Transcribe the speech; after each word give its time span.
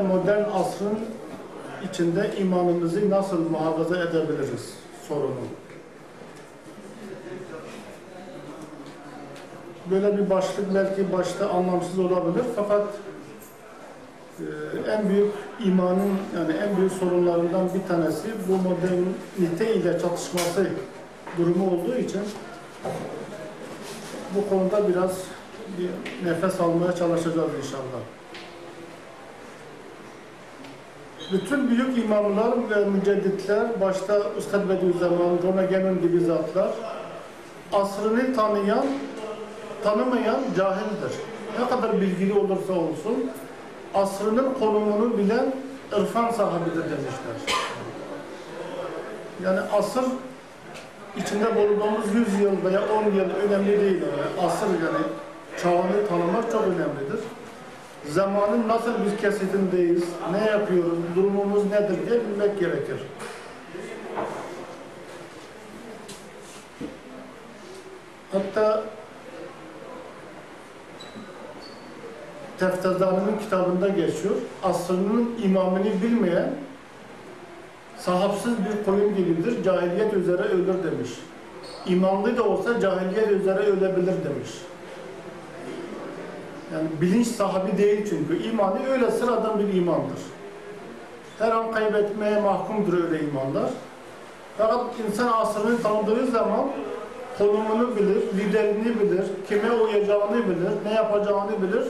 Modern 0.00 0.44
asrın 0.54 0.98
içinde 1.90 2.30
imanımızı 2.38 3.10
nasıl 3.10 3.50
muhafaza 3.50 3.96
edebiliriz 3.96 4.74
sorunu. 5.08 5.34
Böyle 9.90 10.18
bir 10.18 10.30
başlık 10.30 10.74
belki 10.74 11.12
başta 11.12 11.50
anlamsız 11.50 11.98
olabilir 11.98 12.44
fakat 12.56 12.86
e, 14.38 14.90
en 14.90 15.08
büyük 15.08 15.32
imanın 15.64 16.18
yani 16.36 16.52
en 16.52 16.76
büyük 16.76 16.92
sorunlarından 16.92 17.68
bir 17.74 17.88
tanesi 17.88 18.28
bu 18.48 18.56
modernite 18.56 19.74
ile 19.74 19.98
çatışması 19.98 20.66
durumu 21.38 21.70
olduğu 21.70 21.96
için 21.96 22.22
bu 24.34 24.48
konuda 24.48 24.88
biraz 24.88 25.18
bir 25.78 25.90
nefes 26.30 26.60
almaya 26.60 26.92
çalışacağız 26.92 27.50
inşallah. 27.58 28.21
Bütün 31.32 31.70
büyük 31.70 31.98
imamlar 32.04 32.70
ve 32.70 32.84
mücedditler, 32.84 33.80
başta 33.80 34.20
Üstad 34.38 34.68
Bediüzzaman, 34.68 35.68
Gemin 35.70 36.02
gibi 36.02 36.20
zatlar, 36.20 36.70
asrını 37.72 38.36
tanıyan, 38.36 38.86
tanımayan 39.84 40.40
cahildir. 40.56 41.12
Ne 41.60 41.68
kadar 41.68 42.00
bilgili 42.00 42.32
olursa 42.32 42.72
olsun, 42.72 43.30
asrının 43.94 44.54
konumunu 44.54 45.18
bilen 45.18 45.54
irfan 45.98 46.30
sahibidir 46.30 46.82
demişler. 46.82 47.56
Yani 49.44 49.60
asır 49.60 50.04
içinde 51.16 51.56
bulunduğumuz 51.56 52.14
100 52.14 52.40
yıl 52.40 52.64
veya 52.64 52.80
10 52.80 53.04
yıl 53.04 53.30
önemli 53.48 53.80
değil. 53.80 54.02
Yani 54.02 54.46
asır 54.46 54.66
yani 54.66 55.04
çağını 55.62 56.08
tanımak 56.08 56.52
çok 56.52 56.62
önemlidir 56.62 57.20
zamanın 58.08 58.68
nasıl 58.68 58.92
bir 59.04 59.16
kesitindeyiz, 59.16 60.04
ne 60.32 60.50
yapıyoruz, 60.50 60.98
durumumuz 61.16 61.64
nedir 61.64 61.96
diye 62.08 62.20
bilmek 62.20 62.60
gerekir. 62.60 62.96
Hatta 68.32 68.82
Teftazani'nin 72.58 73.38
kitabında 73.38 73.88
geçiyor. 73.88 74.34
Asrının 74.62 75.34
imamını 75.44 76.02
bilmeyen 76.02 76.50
sahapsız 77.98 78.52
bir 78.58 78.84
koyun 78.84 79.16
gibidir, 79.16 79.64
cahiliyet 79.64 80.14
üzere 80.14 80.42
ölür 80.42 80.66
demiş. 80.66 81.10
İmanlı 81.86 82.36
da 82.36 82.42
olsa 82.42 82.80
cahiliyet 82.80 83.30
üzere 83.30 83.58
ölebilir 83.58 84.06
demiş. 84.24 84.50
Yani 86.72 86.88
bilinç 87.00 87.26
sahibi 87.26 87.78
değil 87.78 88.06
çünkü. 88.10 88.42
imanı 88.42 88.88
öyle 88.92 89.10
sıradan 89.10 89.58
bir 89.58 89.74
imandır. 89.74 90.18
Her 91.38 91.50
an 91.50 91.72
kaybetmeye 91.72 92.40
mahkumdur 92.40 93.04
öyle 93.04 93.24
imanlar. 93.24 93.70
Fakat 94.58 94.84
insan 95.08 95.32
asrını 95.32 95.82
tanıdığı 95.82 96.26
zaman 96.26 96.68
konumunu 97.38 97.96
bilir, 97.96 98.22
liderini 98.38 99.00
bilir, 99.00 99.24
kime 99.48 99.70
uyacağını 99.70 100.48
bilir, 100.48 100.70
ne 100.84 100.94
yapacağını 100.94 101.62
bilir. 101.62 101.84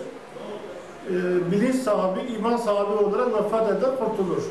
Ee, 1.11 1.51
bilinç 1.53 1.75
sahibi, 1.75 2.33
iman 2.33 2.57
sahibi 2.57 3.05
olarak 3.05 3.35
vefat 3.35 3.71
eder, 3.71 3.91
kurtulur. 3.99 4.43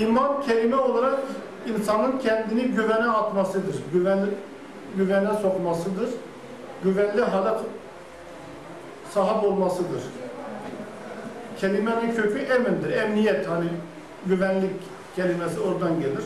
İman 0.00 0.42
kelime 0.42 0.76
olarak 0.76 1.20
insanın 1.74 2.18
kendini 2.18 2.62
güvene 2.62 3.08
atmasıdır. 3.08 3.76
Güven, 3.92 4.18
güvene 4.96 5.34
sokmasıdır. 5.42 6.10
Güvenli 6.84 7.20
hale 7.20 7.48
sahip 9.14 9.44
olmasıdır. 9.44 10.02
Kelimenin 11.60 12.14
kökü 12.14 12.38
emindir. 12.38 12.90
Emniyet 12.90 13.48
hani 13.48 13.68
güvenlik 14.26 14.70
kelimesi 15.16 15.60
oradan 15.60 16.00
gelir. 16.00 16.24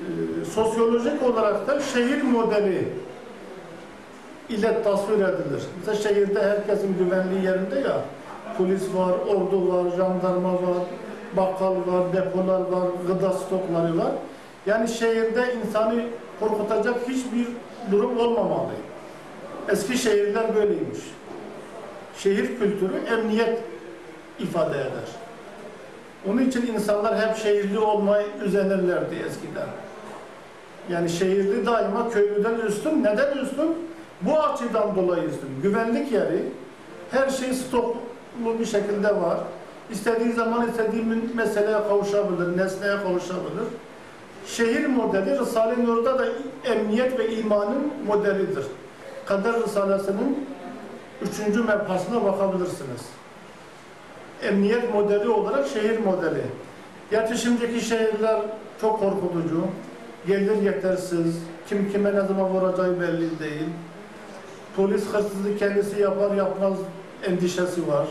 Ee, 0.00 0.44
sosyolojik 0.44 1.22
olarak 1.22 1.68
da 1.68 1.80
şehir 1.80 2.22
modeli 2.22 2.88
ile 4.48 4.82
tasvir 4.82 5.14
edilir. 5.14 5.62
Mesela 5.78 5.96
şehirde 5.96 6.42
herkesin 6.42 6.98
güvenliği 6.98 7.44
yerinde 7.44 7.78
ya 7.78 8.00
polis 8.58 8.82
var, 8.94 9.12
ordu 9.12 9.72
var, 9.72 9.96
jandarma 9.96 10.52
var, 10.52 10.82
bakkal 11.36 11.74
var, 11.74 12.12
depolar 12.12 12.60
var, 12.60 12.88
gıda 13.06 13.32
stokları 13.32 13.98
var. 13.98 14.12
Yani 14.66 14.88
şehirde 14.88 15.54
insanı 15.54 16.04
korkutacak 16.40 17.08
hiçbir 17.08 17.46
durum 17.90 18.18
olmamalı. 18.18 18.70
Eski 19.68 19.98
şehirler 19.98 20.54
böyleymiş. 20.54 20.98
Şehir 22.18 22.46
kültürü 22.58 22.96
emniyet 23.12 23.58
ifade 24.38 24.78
eder. 24.78 25.08
Onun 26.28 26.38
için 26.38 26.66
insanlar 26.66 27.28
hep 27.28 27.36
şehirli 27.36 27.78
olmayı 27.78 28.26
üzenirlerdi 28.44 29.14
eskiden. 29.14 29.68
Yani 30.90 31.08
şehirli 31.08 31.66
daima 31.66 32.10
köylüden 32.10 32.54
üstün. 32.54 33.02
Neden 33.02 33.38
üstün? 33.38 33.76
Bu 34.22 34.40
açıdan 34.42 34.96
dolayı 34.96 35.22
üstün. 35.22 35.48
Güvenlik 35.62 36.12
yeri, 36.12 36.42
her 37.10 37.30
şey 37.30 37.54
stoklu 37.54 38.58
bir 38.58 38.66
şekilde 38.66 39.16
var. 39.16 39.38
İstediği 39.90 40.32
zaman 40.32 40.68
istediği 40.68 41.04
meseleye 41.34 41.78
kavuşabilir, 41.88 42.56
nesneye 42.56 42.96
kavuşabilir. 42.96 43.64
Şehir 44.46 44.86
modeli 44.86 45.40
Risale-i 45.40 45.86
Nur'da 45.86 46.18
da 46.18 46.26
emniyet 46.64 47.18
ve 47.18 47.36
imanın 47.36 47.92
modelidir. 48.06 48.64
Kader 49.26 49.62
Risalesi'nin 49.62 50.46
üçüncü 51.22 51.62
mebhasına 51.62 52.24
bakabilirsiniz. 52.24 53.02
Emniyet 54.42 54.94
modeli 54.94 55.28
olarak 55.28 55.68
şehir 55.68 55.98
modeli. 55.98 56.42
Gerçi 57.10 57.38
şimdiki 57.38 57.80
şehirler 57.80 58.40
çok 58.80 59.00
korkutucu, 59.00 59.60
gelir 60.26 60.62
yetersiz, 60.62 61.36
kim 61.68 61.92
kime 61.92 62.14
ne 62.14 62.20
zaman 62.20 62.50
vuracağı 62.50 63.00
belli 63.00 63.38
değil. 63.38 63.68
Polis 64.76 65.06
hırsızlığı 65.06 65.58
kendisi 65.58 66.00
yapar 66.00 66.36
yapmaz 66.36 66.74
endişesi 67.26 67.88
var. 67.88 68.06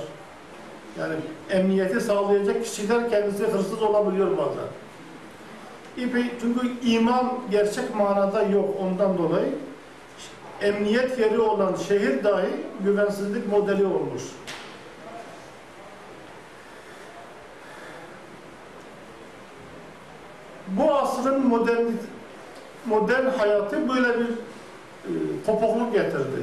Yani 1.00 1.16
emniyeti 1.50 2.02
sağlayacak 2.02 2.64
kişiler 2.64 3.10
kendisi 3.10 3.48
hırsız 3.48 3.82
olabiliyor 3.82 4.38
bazen. 4.38 4.68
Çünkü 6.42 6.72
iman 6.84 7.34
gerçek 7.52 7.96
manada 7.96 8.44
yok 8.44 8.70
ondan 8.82 9.18
dolayı 9.18 9.50
emniyet 10.64 11.20
yeri 11.20 11.40
olan 11.40 11.76
şehir 11.76 12.24
dahi 12.24 12.50
güvensizlik 12.84 13.52
modeli 13.52 13.86
olmuş. 13.86 14.24
Bu 20.68 20.94
asrın 20.94 21.48
modern, 21.48 21.86
modern 22.86 23.26
hayatı 23.26 23.90
böyle 23.90 24.20
bir 24.20 24.26
e, 24.26 25.12
kopukluk 25.46 25.94
getirdi. 25.94 26.42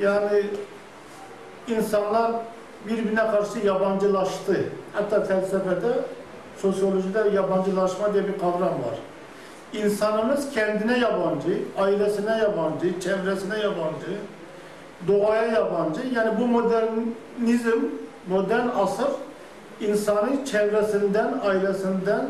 Yani 0.00 0.42
insanlar 1.68 2.32
birbirine 2.86 3.30
karşı 3.30 3.58
yabancılaştı. 3.58 4.64
Hatta 4.92 5.24
felsefede, 5.24 5.92
sosyolojide 6.56 7.30
yabancılaşma 7.34 8.14
diye 8.14 8.28
bir 8.28 8.38
kavram 8.38 8.62
var. 8.62 8.98
İnsanımız 9.72 10.50
kendine 10.50 10.98
yabancı, 10.98 11.58
ailesine 11.78 12.38
yabancı, 12.38 13.00
çevresine 13.00 13.58
yabancı, 13.58 14.18
doğaya 15.08 15.46
yabancı. 15.46 16.00
Yani 16.14 16.40
bu 16.40 16.46
modernizm, 16.46 17.78
modern 18.28 18.68
asır 18.68 19.08
insanı 19.80 20.44
çevresinden, 20.44 21.40
ailesinden, 21.44 22.26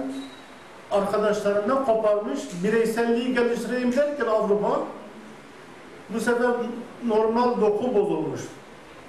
arkadaşlarından 0.91 1.85
koparmış, 1.85 2.41
bireyselliği 2.65 3.35
geliştireyim 3.35 3.97
derken 3.97 4.27
Avrupa 4.27 4.81
bu 6.11 6.21
sefer 6.21 6.51
normal 7.07 7.61
doku 7.61 7.95
bozulmuş, 7.95 8.41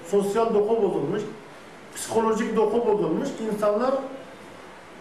sosyal 0.07 0.53
doku 0.53 0.81
bozulmuş, 0.83 1.21
psikolojik 1.95 2.55
doku 2.55 2.87
bozulmuş. 2.87 3.29
İnsanlar 3.53 3.93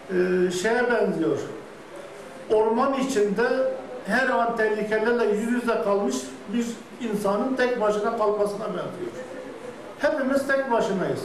e, 0.09 0.51
şeye 0.51 0.91
benziyor, 0.91 1.37
orman 2.51 2.93
içinde 2.93 3.73
her 4.07 4.27
an 4.27 4.57
tehlikelerle 4.57 5.25
yüz 5.25 5.51
yüze 5.51 5.81
kalmış 5.83 6.15
bir 6.53 6.65
insanın 7.09 7.55
tek 7.55 7.81
başına 7.81 8.17
kalmasına 8.17 8.65
benziyor. 8.65 9.11
Hepimiz 9.99 10.47
tek 10.47 10.71
başınayız. 10.71 11.21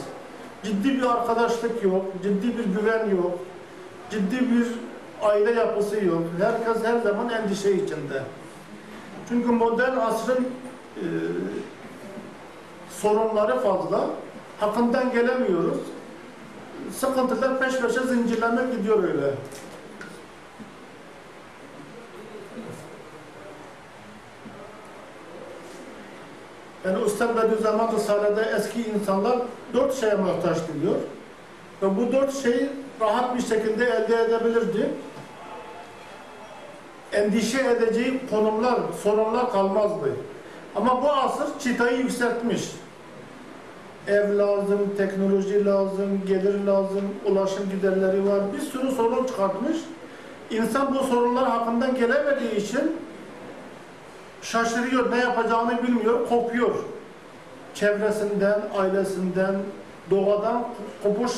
Ciddi 0.63 0.97
bir 0.97 1.03
arkadaşlık 1.03 1.83
yok, 1.83 2.05
ciddi 2.23 2.57
bir 2.57 2.65
güven 2.65 3.09
yok, 3.09 3.39
ciddi 4.09 4.39
bir 4.39 4.67
aile 5.21 5.51
yapısı 5.51 6.05
yok. 6.05 6.21
Herkes 6.41 6.83
her 6.83 6.99
zaman 6.99 7.29
endişe 7.29 7.71
içinde. 7.71 8.23
Çünkü 9.29 9.51
modern 9.51 9.97
asrın 9.97 10.47
e, 10.95 11.05
sorunları 12.89 13.59
fazla. 13.59 14.09
Hakkından 14.59 15.11
gelemiyoruz. 15.11 15.77
Sıkıntılar 16.91 17.59
peş 17.59 17.79
peşe 17.79 17.99
zincirleme 17.99 18.61
gidiyor 18.75 19.03
öyle. 19.03 19.33
Yani 26.85 27.05
Üstad 27.05 27.43
Bediüzzaman 27.43 27.95
Risale'de 27.95 28.41
eski 28.57 28.81
insanlar 28.81 29.37
dört 29.73 29.95
şeye 29.95 30.15
muhtaç 30.15 30.57
diyor. 30.81 30.95
Ve 31.81 31.97
bu 31.97 32.11
dört 32.11 32.43
şeyi 32.43 32.69
rahat 33.01 33.37
bir 33.37 33.41
şekilde 33.41 33.85
elde 33.85 34.21
edebilirdi. 34.21 34.89
Endişe 37.13 37.61
edeceği 37.61 38.21
konumlar, 38.29 38.79
sorunlar 39.03 39.51
kalmazdı. 39.51 40.09
Ama 40.75 41.03
bu 41.03 41.11
asır 41.11 41.59
çıtayı 41.59 41.97
yükseltmiş. 41.97 42.61
Ev 44.07 44.37
lazım, 44.37 44.79
teknoloji 44.97 45.65
lazım, 45.65 46.21
gelir 46.27 46.65
lazım, 46.65 47.03
ulaşım 47.25 47.69
giderleri 47.69 48.29
var. 48.29 48.39
Bir 48.53 48.59
sürü 48.59 48.91
sorun 48.91 49.25
çıkartmış. 49.25 49.77
İnsan 50.51 50.95
bu 50.95 51.03
sorunlar 51.03 51.49
hakkından 51.49 51.95
gelemediği 51.95 52.55
için 52.55 52.95
şaşırıyor, 54.45 55.11
ne 55.11 55.17
yapacağını 55.17 55.83
bilmiyor, 55.83 56.29
kopuyor. 56.29 56.75
Çevresinden, 57.73 58.61
ailesinden, 58.77 59.55
doğadan 60.11 60.67
kopuş 61.03 61.31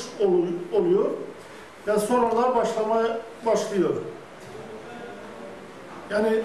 oluyor 0.73 1.05
ve 1.87 1.99
sorunlar 1.99 2.55
başlamaya 2.55 3.17
başlıyor. 3.45 3.93
Yani 6.09 6.41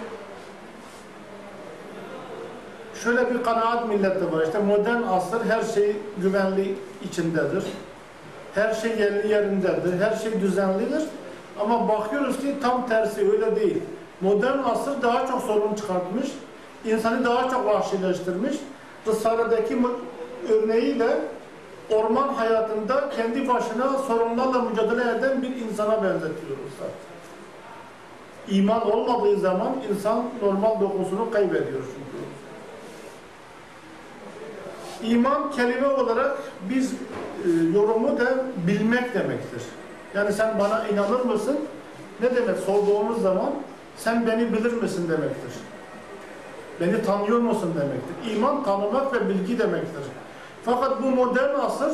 şöyle 3.05 3.35
bir 3.35 3.43
kanaat 3.43 3.88
millette 3.88 4.32
var. 4.32 4.43
İşte 4.47 4.59
modern 4.59 5.03
asır 5.03 5.44
her 5.44 5.62
şey 5.62 5.97
güvenli 6.19 6.75
içindedir. 7.05 7.64
Her 8.55 8.75
şey 8.75 8.99
yerli 8.99 9.29
yerindedir. 9.29 10.00
Her 10.00 10.17
şey 10.17 10.41
düzenlidir. 10.41 11.03
Ama 11.61 11.88
bakıyoruz 11.88 12.41
ki 12.41 12.56
tam 12.62 12.88
tersi 12.88 13.31
öyle 13.32 13.56
değil. 13.56 13.82
Modern 14.20 14.59
asır 14.59 15.03
daha 15.03 15.26
çok 15.26 15.43
sorun 15.43 15.75
çıkartmış. 15.75 16.26
İnsanı 16.84 17.25
daha 17.25 17.50
çok 17.50 17.67
vahşileştirmiş. 17.67 18.56
Risale'deki 19.06 19.79
örneğiyle 20.52 21.08
orman 21.90 22.29
hayatında 22.29 23.11
kendi 23.17 23.49
başına 23.49 23.99
sorunlarla 23.99 24.62
mücadele 24.62 25.19
eden 25.19 25.43
bir 25.43 25.56
insana 25.56 26.02
benzetiyoruz. 26.02 26.73
İman 28.49 28.90
olmadığı 28.90 29.37
zaman 29.37 29.73
insan 29.90 30.25
normal 30.43 30.81
dokusunu 30.81 31.31
kaybediyor 31.31 31.82
çünkü. 31.94 32.23
İman 35.14 35.50
kelime 35.50 35.87
olarak 35.87 36.38
biz 36.70 36.93
e, 36.93 36.96
yorumu 37.75 38.19
da 38.20 38.44
bilmek 38.67 39.14
demektir. 39.14 39.62
Yani 40.14 40.32
sen 40.32 40.58
bana 40.58 40.88
inanır 40.88 41.20
mısın? 41.20 41.58
Ne 42.20 42.37
demek 42.37 42.58
sorduğumuz 42.58 43.23
zaman 43.23 43.50
sen 43.96 44.26
beni 44.26 44.52
bilir 44.52 44.73
misin 44.73 45.08
demektir. 45.08 45.52
Beni 46.81 47.03
tanıyor 47.03 47.39
musun 47.39 47.75
demektir. 47.75 48.37
İman 48.37 48.65
tanımak 48.65 49.15
ve 49.15 49.29
bilgi 49.29 49.59
demektir. 49.59 50.03
Fakat 50.65 51.03
bu 51.03 51.07
modern 51.07 51.55
asır 51.55 51.93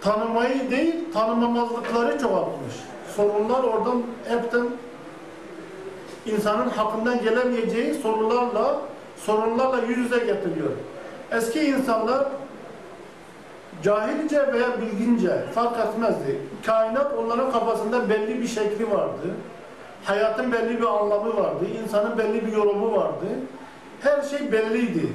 tanımayı 0.00 0.70
değil, 0.70 0.94
tanımamazlıkları 1.14 2.18
çoğaltmış. 2.18 2.74
Sorunlar 3.16 3.64
oradan 3.64 4.02
hepten 4.28 4.66
insanın 6.26 6.68
hakkından 6.68 7.22
gelemeyeceği 7.22 7.94
sorularla, 7.94 8.80
sorunlarla 9.16 9.80
yüz 9.88 9.98
yüze 9.98 10.18
getiriyor. 10.18 10.70
Eski 11.32 11.60
insanlar 11.60 12.28
cahilce 13.82 14.52
veya 14.52 14.80
bilgince 14.80 15.44
fark 15.54 15.78
etmezdi. 15.80 16.40
Kainat 16.66 17.14
onların 17.18 17.52
kafasında 17.52 18.08
belli 18.08 18.42
bir 18.42 18.48
şekli 18.48 18.90
vardı. 18.90 19.34
Hayatın 20.04 20.52
belli 20.52 20.80
bir 20.80 20.86
anlamı 20.86 21.36
vardı. 21.36 21.64
insanın 21.84 22.18
belli 22.18 22.46
bir 22.46 22.52
yorumu 22.52 22.96
vardı. 22.96 23.26
Her 24.00 24.22
şey 24.22 24.52
belliydi. 24.52 25.08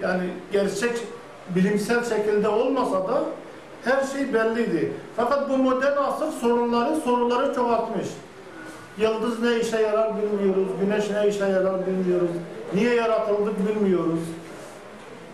Yani 0.00 0.24
gerçek 0.52 0.92
bilimsel 1.50 2.04
şekilde 2.04 2.48
olmasa 2.48 3.08
da 3.08 3.22
her 3.84 4.02
şey 4.02 4.34
belliydi. 4.34 4.92
Fakat 5.16 5.50
bu 5.50 5.56
modern 5.56 5.96
asır 5.96 6.32
sorunları, 6.32 6.96
soruları 6.96 7.54
çoğaltmış. 7.54 8.06
Yıldız 8.98 9.42
ne 9.42 9.60
işe 9.60 9.80
yarar 9.80 10.12
bilmiyoruz, 10.16 10.68
güneş 10.80 11.10
ne 11.10 11.28
işe 11.28 11.44
yarar 11.44 11.86
bilmiyoruz, 11.86 12.30
niye 12.74 12.94
yaratıldık 12.94 13.54
bilmiyoruz. 13.68 14.20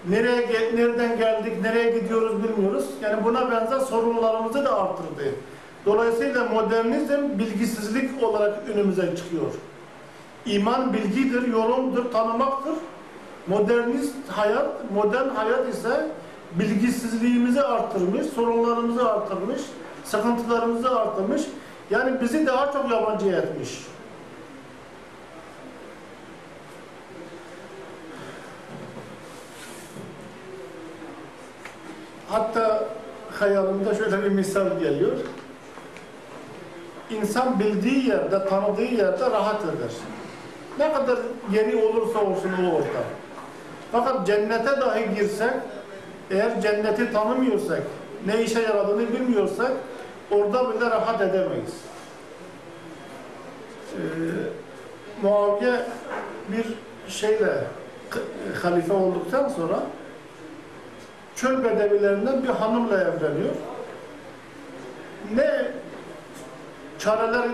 Nereye, 0.08 0.48
nereden 0.74 1.18
geldik, 1.18 1.52
nereye 1.62 2.00
gidiyoruz 2.00 2.42
bilmiyoruz. 2.44 2.84
Yani 3.02 3.24
buna 3.24 3.50
benzer 3.50 3.78
sorunlarımızı 3.78 4.64
da 4.64 4.82
arttırdı. 4.82 5.34
Dolayısıyla 5.88 6.44
modernizm 6.44 7.38
bilgisizlik 7.38 8.22
olarak 8.22 8.68
önümüze 8.68 9.16
çıkıyor. 9.16 9.52
İman 10.46 10.92
bilgidir, 10.92 11.48
yorumdur, 11.48 12.12
tanımaktır. 12.12 12.74
Modernist 13.46 14.14
hayat, 14.28 14.90
modern 14.94 15.28
hayat 15.28 15.68
ise 15.68 16.06
bilgisizliğimizi 16.52 17.62
arttırmış, 17.62 18.26
sorunlarımızı 18.26 19.12
arttırmış, 19.12 19.60
sıkıntılarımızı 20.04 21.00
arttırmış. 21.00 21.42
Yani 21.90 22.20
bizi 22.20 22.46
daha 22.46 22.72
çok 22.72 22.90
yabancı 22.90 23.26
etmiş. 23.28 23.78
Hatta 32.28 32.84
hayalimde 33.38 33.94
şöyle 33.94 34.22
bir 34.22 34.28
misal 34.28 34.78
geliyor. 34.80 35.16
İnsan 37.10 37.60
bildiği 37.60 38.08
yerde, 38.08 38.48
tanıdığı 38.48 38.82
yerde 38.82 39.30
rahat 39.30 39.62
eder. 39.64 39.92
Ne 40.78 40.92
kadar 40.92 41.18
yeni 41.52 41.82
olursa 41.82 42.18
olsun 42.18 42.50
o 42.64 42.76
ortam. 42.76 43.04
Fakat 43.92 44.26
cennete 44.26 44.80
dahi 44.80 45.14
girsek, 45.14 45.52
eğer 46.30 46.60
cenneti 46.60 47.12
tanımıyorsak, 47.12 47.82
ne 48.26 48.42
işe 48.42 48.60
yaradığını 48.60 49.12
bilmiyorsak, 49.12 49.72
orada 50.30 50.74
bile 50.74 50.90
rahat 50.90 51.20
edemeyiz. 51.20 51.74
Ee, 53.94 53.98
Muaviye 55.22 55.80
bir 56.48 56.64
şeyle 57.12 57.64
halife 58.62 58.92
olduktan 58.92 59.48
sonra 59.48 59.80
çöl 61.36 61.64
bedevilerinden 61.64 62.42
bir 62.42 62.48
hanımla 62.48 63.00
evleniyor. 63.00 63.54
Ne 65.34 65.70
çareler 66.98 67.48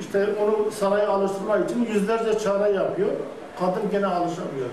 işte 0.00 0.28
onu 0.42 0.70
saraya 0.70 1.08
alıştırmak 1.08 1.70
için 1.70 1.86
yüzlerce 1.94 2.38
çare 2.38 2.72
yapıyor. 2.72 3.10
Kadın 3.60 3.90
gene 3.90 4.06
alışamıyor. 4.06 4.68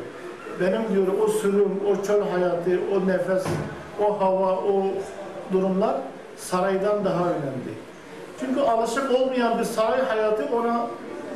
Benim 0.59 0.81
diyor 0.93 1.19
o 1.21 1.27
sürüm, 1.27 1.79
o 1.91 2.05
çöl 2.05 2.21
hayatı, 2.21 2.79
o 2.95 3.07
nefes, 3.07 3.43
o 4.01 4.21
hava, 4.21 4.51
o 4.51 4.83
durumlar 5.51 5.95
saraydan 6.37 7.05
daha 7.05 7.23
önemli. 7.23 7.73
Çünkü 8.39 8.61
alışık 8.61 9.11
olmayan 9.11 9.59
bir 9.59 9.63
saray 9.63 10.01
hayatı 10.01 10.45
ona 10.55 10.87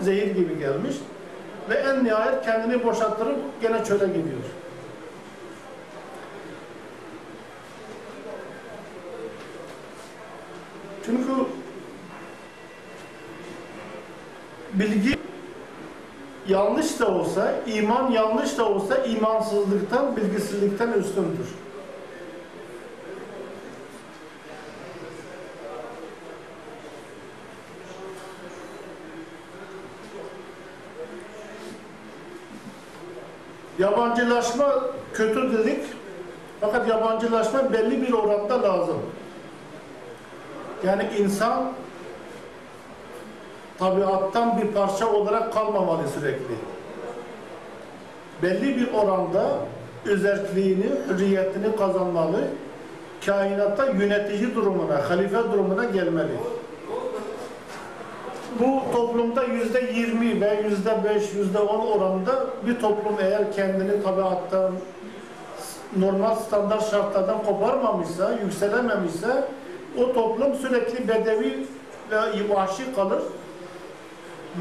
zehir 0.02 0.36
gibi 0.36 0.60
gelmiş. 0.60 0.96
Ve 1.70 1.76
en 1.76 2.04
nihayet 2.04 2.46
kendini 2.46 2.84
boşalttırıp 2.84 3.38
gene 3.62 3.84
çöle 3.86 4.08
gidiyor. 4.08 4.44
Çünkü 11.06 11.32
bilgi 14.74 15.18
yanlış 16.48 17.00
da 17.00 17.08
olsa, 17.08 17.54
iman 17.68 18.12
yanlış 18.12 18.58
da 18.58 18.70
olsa 18.70 18.98
imansızlıktan, 18.98 20.18
bilgisizlikten 20.18 20.94
üstündür. 20.94 21.48
Yabancılaşma 33.80 34.84
kötü 35.14 35.58
dedik. 35.58 35.80
Fakat 36.62 36.88
yabancılaşma 36.88 37.74
belli 37.74 38.02
bir 38.02 38.14
oranda 38.14 38.64
lazım. 38.64 39.02
Yani 40.86 41.10
insan 41.18 41.74
tabiattan 43.84 44.62
bir 44.62 44.68
parça 44.68 45.14
olarak 45.14 45.54
kalmamalı 45.54 46.02
sürekli. 46.20 46.56
Belli 48.44 48.78
bir 48.78 48.94
oranda 48.94 49.44
özerkliğini, 50.06 50.86
hürriyetini 51.10 51.76
kazanmalı. 51.76 52.38
Kainatta 53.26 53.86
yönetici 53.86 54.56
durumuna, 54.56 55.10
halife 55.10 55.38
durumuna 55.38 55.86
gelmeli. 55.86 56.32
Bu 58.60 58.92
toplumda 58.94 59.44
yüzde 59.44 59.82
yirmi 59.82 60.42
ve 60.42 60.62
yüzde 60.70 61.04
beş, 61.04 61.34
yüzde 61.34 61.60
on 61.60 61.88
oranında 61.88 62.32
bir 62.68 62.80
toplum 62.80 63.16
eğer 63.22 63.54
kendini 63.54 64.04
tabiattan, 64.04 64.72
normal 65.98 66.36
standart 66.36 66.92
şartlardan 66.92 67.44
koparmamışsa, 67.44 68.32
yükselememişse 68.44 69.44
o 69.98 70.14
toplum 70.14 70.56
sürekli 70.56 71.08
bedevi 71.08 71.66
ve 72.12 72.50
vahşi 72.50 72.96
kalır. 72.96 73.22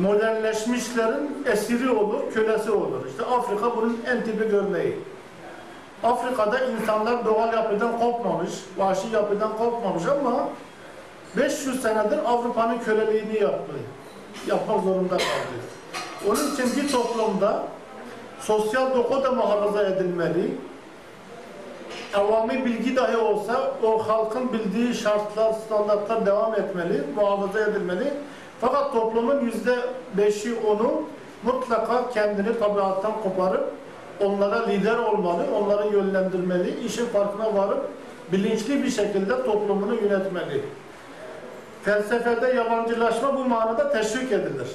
Modernleşmişlerin 0.01 1.45
esiri 1.47 1.91
olur, 1.91 2.21
kölesi 2.35 2.71
olur. 2.71 3.07
İşte 3.11 3.25
Afrika 3.25 3.77
bunun 3.77 4.01
en 4.07 4.25
tipik 4.25 4.53
örneği. 4.53 4.99
Afrika'da 6.03 6.61
insanlar 6.61 7.25
doğal 7.25 7.53
yapıdan 7.53 7.99
kopmamış, 7.99 8.51
vahşi 8.77 9.09
yapıdan 9.13 9.57
kopmamış 9.59 10.03
ama 10.07 10.49
500 11.37 11.83
senedir 11.83 12.19
Avrupa'nın 12.27 12.79
köleliğini 12.79 13.43
yaptı. 13.43 13.73
Yapmak 14.47 14.85
zorunda 14.85 15.17
kaldı. 15.17 15.59
Onun 16.29 16.55
için 16.55 16.83
bir 16.83 16.93
toplumda 16.93 17.63
sosyal 18.41 18.95
doku 18.95 19.23
da 19.23 19.33
muhafaza 19.33 19.83
edilmeli. 19.83 20.57
Avami 22.15 22.65
bilgi 22.65 22.97
dahi 22.97 23.17
olsa 23.17 23.71
o 23.83 24.09
halkın 24.09 24.53
bildiği 24.53 24.95
şartlar, 24.95 25.53
standartlar 25.53 26.27
devam 26.27 26.55
etmeli, 26.55 27.03
muhafaza 27.17 27.61
edilmeli. 27.61 28.13
Fakat 28.63 28.93
toplumun 28.93 29.41
yüzde 29.41 29.77
beşi 30.17 30.55
onu 30.67 31.03
mutlaka 31.43 32.11
kendini 32.11 32.59
tabiattan 32.59 33.13
koparıp 33.23 33.73
onlara 34.21 34.67
lider 34.67 34.99
olmalı, 34.99 35.43
onları 35.55 35.93
yönlendirmeli, 35.93 36.85
işin 36.87 37.07
farkına 37.07 37.55
varıp 37.55 37.89
bilinçli 38.33 38.83
bir 38.83 38.91
şekilde 38.91 39.45
toplumunu 39.45 39.95
yönetmeli. 39.95 40.61
Felsefede 41.83 42.47
yabancılaşma 42.47 43.37
bu 43.37 43.45
manada 43.45 43.93
teşvik 43.93 44.33
edilir. 44.33 44.69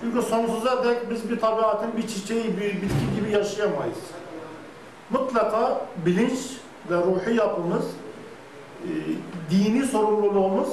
Çünkü 0.00 0.22
sonsuza 0.22 0.84
dek 0.84 1.10
biz 1.10 1.30
bir 1.30 1.40
tabiatın 1.40 1.90
bir 1.96 2.08
çiçeği, 2.08 2.44
bir 2.44 2.82
bitki 2.82 3.20
gibi 3.20 3.32
yaşayamayız. 3.32 3.98
Mutlaka 5.10 5.80
bilinç 6.06 6.38
ve 6.90 6.96
ruhi 6.96 7.36
yapımız, 7.36 7.84
e, 8.84 8.90
dini 9.50 9.86
sorumluluğumuz 9.86 10.68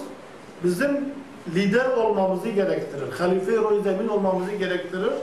bizim 0.63 1.13
lider 1.55 1.89
olmamızı 1.89 2.49
gerektirir. 2.49 3.11
Halife-i 3.17 3.81
zemin 3.83 4.07
olmamızı 4.07 4.51
gerektirir. 4.51 5.13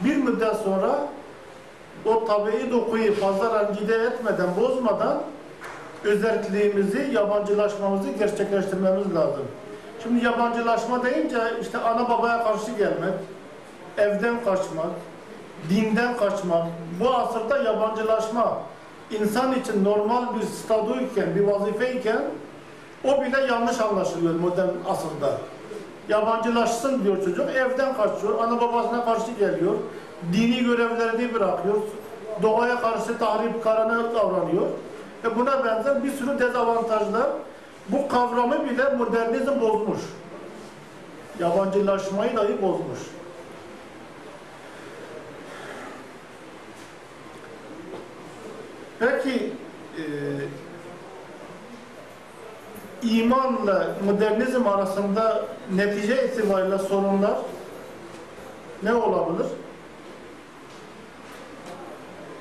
Bir 0.00 0.16
müddet 0.16 0.56
sonra 0.56 1.08
o 2.04 2.24
tabii 2.24 2.70
dokuyu 2.70 3.14
fazla 3.14 3.60
rencide 3.60 3.94
etmeden, 3.94 4.48
bozmadan 4.60 5.22
özelliğimizi, 6.04 7.10
yabancılaşmamızı 7.12 8.10
gerçekleştirmemiz 8.10 9.14
lazım. 9.14 9.44
Şimdi 10.02 10.24
yabancılaşma 10.24 11.04
deyince 11.04 11.38
işte 11.60 11.78
ana 11.78 12.08
babaya 12.08 12.44
karşı 12.44 12.70
gelmek, 12.70 13.14
evden 13.98 14.44
kaçmak, 14.44 14.90
dinden 15.70 16.16
kaçmak, 16.16 16.66
bu 17.00 17.10
asırda 17.10 17.58
yabancılaşma 17.58 18.58
insan 19.10 19.52
için 19.52 19.84
normal 19.84 20.36
bir 20.36 20.42
statüyken, 20.42 21.34
bir 21.34 21.44
vazifeyken 21.44 22.22
o 23.04 23.22
bile 23.22 23.40
yanlış 23.40 23.80
anlaşılıyor 23.80 24.34
modern 24.34 24.68
asırda. 24.88 25.38
Yabancılaşsın 26.08 27.04
diyor 27.04 27.24
çocuk, 27.24 27.50
evden 27.50 27.96
kaçıyor, 27.96 28.44
ana 28.44 28.60
babasına 28.60 29.04
karşı 29.04 29.32
geliyor, 29.32 29.74
dini 30.32 30.64
görevlerini 30.64 31.34
bırakıyor, 31.34 31.76
doğaya 32.42 32.80
karşı 32.80 33.18
tahrip 33.18 33.64
kararına 33.64 34.14
davranıyor. 34.14 34.66
Ve 35.24 35.36
buna 35.36 35.64
benzer 35.64 36.04
bir 36.04 36.10
sürü 36.10 36.38
dezavantajlar 36.38 37.26
bu 37.88 38.08
kavramı 38.08 38.70
bile 38.70 38.88
modernizm 38.88 39.60
bozmuş. 39.60 40.00
Yabancılaşmayı 41.40 42.36
dahi 42.36 42.62
bozmuş. 42.62 42.98
Peki 48.98 49.52
e, 49.98 50.02
imanla 53.02 53.86
modernizm 54.04 54.68
arasında 54.68 55.44
netice 55.74 56.28
itibariyle 56.28 56.78
sorunlar 56.78 57.38
ne 58.82 58.94
olabilir? 58.94 59.46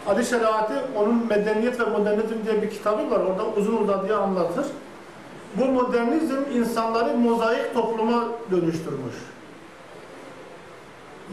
Ali 0.07 0.25
Şeriatı 0.25 0.73
onun 0.95 1.27
Medeniyet 1.27 1.79
ve 1.79 1.85
Modernizm 1.85 2.45
diye 2.45 2.61
bir 2.61 2.69
kitabı 2.69 3.11
var. 3.11 3.19
Orada 3.19 3.45
uzun 3.57 3.77
uzadıya 3.77 4.17
anlatır. 4.17 4.65
Bu 5.55 5.65
modernizm 5.65 6.37
insanları 6.53 7.17
mozaik 7.17 7.73
topluma 7.73 8.23
dönüştürmüş. 8.51 9.15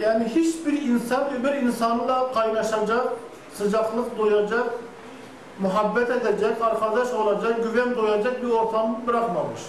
Yani 0.01 0.25
hiçbir 0.25 0.83
insan 0.83 1.35
öbür 1.35 1.55
insanla 1.55 2.33
kaynaşacak, 2.33 3.07
sıcaklık 3.55 4.19
duyacak, 4.19 4.67
muhabbet 5.63 6.11
edecek, 6.11 6.63
arkadaş 6.63 7.13
olacak, 7.13 7.57
güven 7.63 7.97
duyacak 7.97 8.43
bir 8.43 8.51
ortam 8.51 9.01
bırakmamış. 9.07 9.61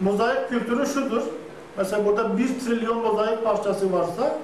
Mozaik 0.00 0.48
kültürü 0.48 0.86
şudur. 0.86 1.22
Mesela 1.76 2.04
burada 2.04 2.38
bir 2.38 2.60
trilyon 2.60 2.98
mozaik 2.98 3.44
parçası 3.44 3.92
varsa 3.92 4.38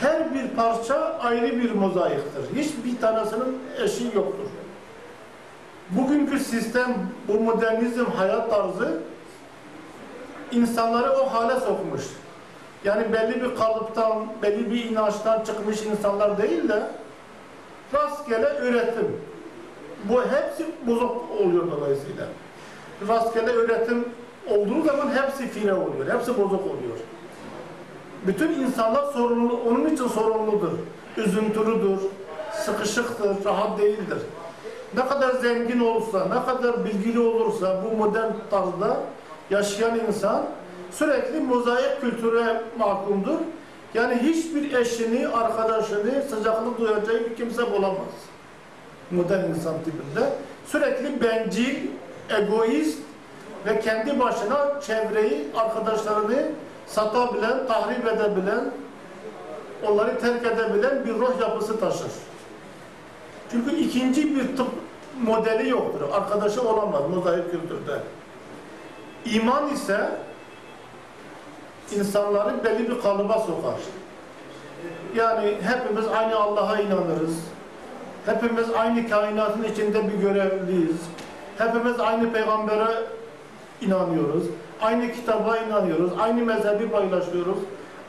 her 0.00 0.34
bir 0.34 0.48
parça 0.48 1.18
ayrı 1.22 1.62
bir 1.62 1.72
mozaiktir. 1.72 2.56
Hiçbir 2.56 3.00
tanesinin 3.00 3.58
eşi 3.84 4.04
yoktur. 4.04 4.48
Bugünkü 5.90 6.38
sistem, 6.38 6.94
bu 7.28 7.40
modernizm 7.40 8.04
hayat 8.04 8.50
tarzı 8.50 9.00
insanları 10.52 11.12
o 11.12 11.26
hale 11.34 11.60
sokmuş. 11.60 12.02
Yani 12.84 13.12
belli 13.12 13.42
bir 13.42 13.56
kalıptan, 13.56 14.26
belli 14.42 14.70
bir 14.70 14.84
inançtan 14.84 15.44
çıkmış 15.44 15.82
insanlar 15.82 16.42
değil 16.42 16.68
de 16.68 16.82
rastgele 17.94 18.52
üretim. 18.62 19.20
Bu 20.08 20.22
hepsi 20.22 20.66
bozuk 20.86 21.16
oluyor 21.40 21.70
dolayısıyla. 21.70 22.26
Rastgele 23.08 23.52
üretim 23.54 24.08
olduğu 24.50 24.82
zaman 24.82 25.10
hepsi 25.16 25.48
fine 25.48 25.74
oluyor, 25.74 26.14
hepsi 26.14 26.30
bozuk 26.30 26.60
oluyor. 26.60 26.98
Bütün 28.26 28.52
insanlar 28.52 29.12
sorumlu, 29.12 29.60
onun 29.68 29.86
için 29.86 30.08
sorumludur. 30.08 30.72
Üzüntülüdür, 31.16 31.98
sıkışıktır, 32.52 33.44
rahat 33.44 33.78
değildir. 33.78 34.18
Ne 34.96 35.06
kadar 35.06 35.30
zengin 35.30 35.80
olursa, 35.80 36.24
ne 36.24 36.52
kadar 36.52 36.84
bilgili 36.84 37.20
olursa 37.20 37.84
bu 37.84 37.96
modern 37.96 38.32
tarzda 38.50 38.96
yaşayan 39.50 40.00
insan 40.08 40.42
sürekli 40.90 41.40
mozaik 41.40 42.00
kültüre 42.00 42.62
mahkumdur. 42.78 43.38
Yani 43.94 44.14
hiçbir 44.14 44.74
eşini, 44.74 45.28
arkadaşını 45.28 46.22
sıcaklık 46.30 46.78
duyacağı 46.80 47.20
bir 47.20 47.36
kimse 47.36 47.72
bulamaz. 47.72 48.33
Modern 49.10 49.44
insan 49.44 49.74
tipinde. 49.84 50.28
Sürekli 50.66 51.20
bencil, 51.20 51.76
egoist 52.30 52.98
ve 53.66 53.80
kendi 53.80 54.20
başına 54.20 54.80
çevreyi, 54.80 55.46
arkadaşlarını 55.56 56.42
satabilen, 56.86 57.66
tahrip 57.66 58.06
edebilen, 58.06 58.64
onları 59.86 60.20
terk 60.20 60.46
edebilen 60.46 61.04
bir 61.06 61.14
ruh 61.14 61.40
yapısı 61.40 61.80
taşır. 61.80 62.12
Çünkü 63.50 63.76
ikinci 63.76 64.36
bir 64.36 64.56
tıp 64.56 64.68
modeli 65.22 65.68
yoktur. 65.68 66.00
Arkadaşı 66.12 66.68
olamaz 66.68 67.02
mozaik 67.10 67.50
kültürde. 67.50 67.98
İman 69.24 69.68
ise 69.68 70.10
insanları 71.96 72.64
belli 72.64 72.90
bir 72.90 73.00
kalıba 73.00 73.38
sokar. 73.38 73.80
Yani 75.16 75.56
hepimiz 75.62 76.08
aynı 76.08 76.36
Allah'a 76.36 76.80
inanırız. 76.80 77.36
Hepimiz 78.26 78.66
aynı 78.78 79.08
kainatın 79.08 79.64
içinde 79.64 80.08
bir 80.08 80.14
görevliyiz. 80.14 80.96
Hepimiz 81.58 82.00
aynı 82.00 82.32
peygambere 82.32 82.88
inanıyoruz. 83.80 84.44
Aynı 84.82 85.12
kitaba 85.12 85.56
inanıyoruz. 85.56 86.10
Aynı 86.20 86.44
mezhebi 86.44 86.90
paylaşıyoruz. 86.90 87.58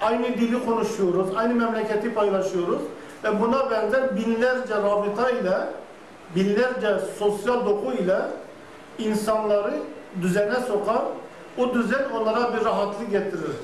Aynı 0.01 0.27
dili 0.27 0.65
konuşuyoruz. 0.65 1.27
Aynı 1.35 1.55
memleketi 1.55 2.13
paylaşıyoruz. 2.13 2.81
Ve 3.23 3.41
buna 3.41 3.71
benzer 3.71 4.15
binlerce 4.15 4.75
rabıta 4.75 5.29
ile 5.29 5.57
binlerce 6.35 6.99
sosyal 7.19 7.65
doku 7.65 7.93
ile 7.93 8.19
insanları 8.99 9.73
düzene 10.21 10.55
sokar. 10.55 11.01
O 11.57 11.73
düzen 11.73 12.03
onlara 12.13 12.53
bir 12.53 12.65
rahatlık 12.65 13.11
getirir. 13.11 13.55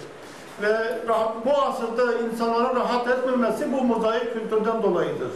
Ve 0.62 0.98
rahat, 1.08 1.46
bu 1.46 1.62
asırda 1.62 2.13
insanlara 2.13 2.75
rahat 2.75 3.08
etmemesi 3.08 3.72
bu 3.74 3.84
mozaik 3.84 4.34
kültürden 4.34 4.84
dolayıdır. 4.84 5.29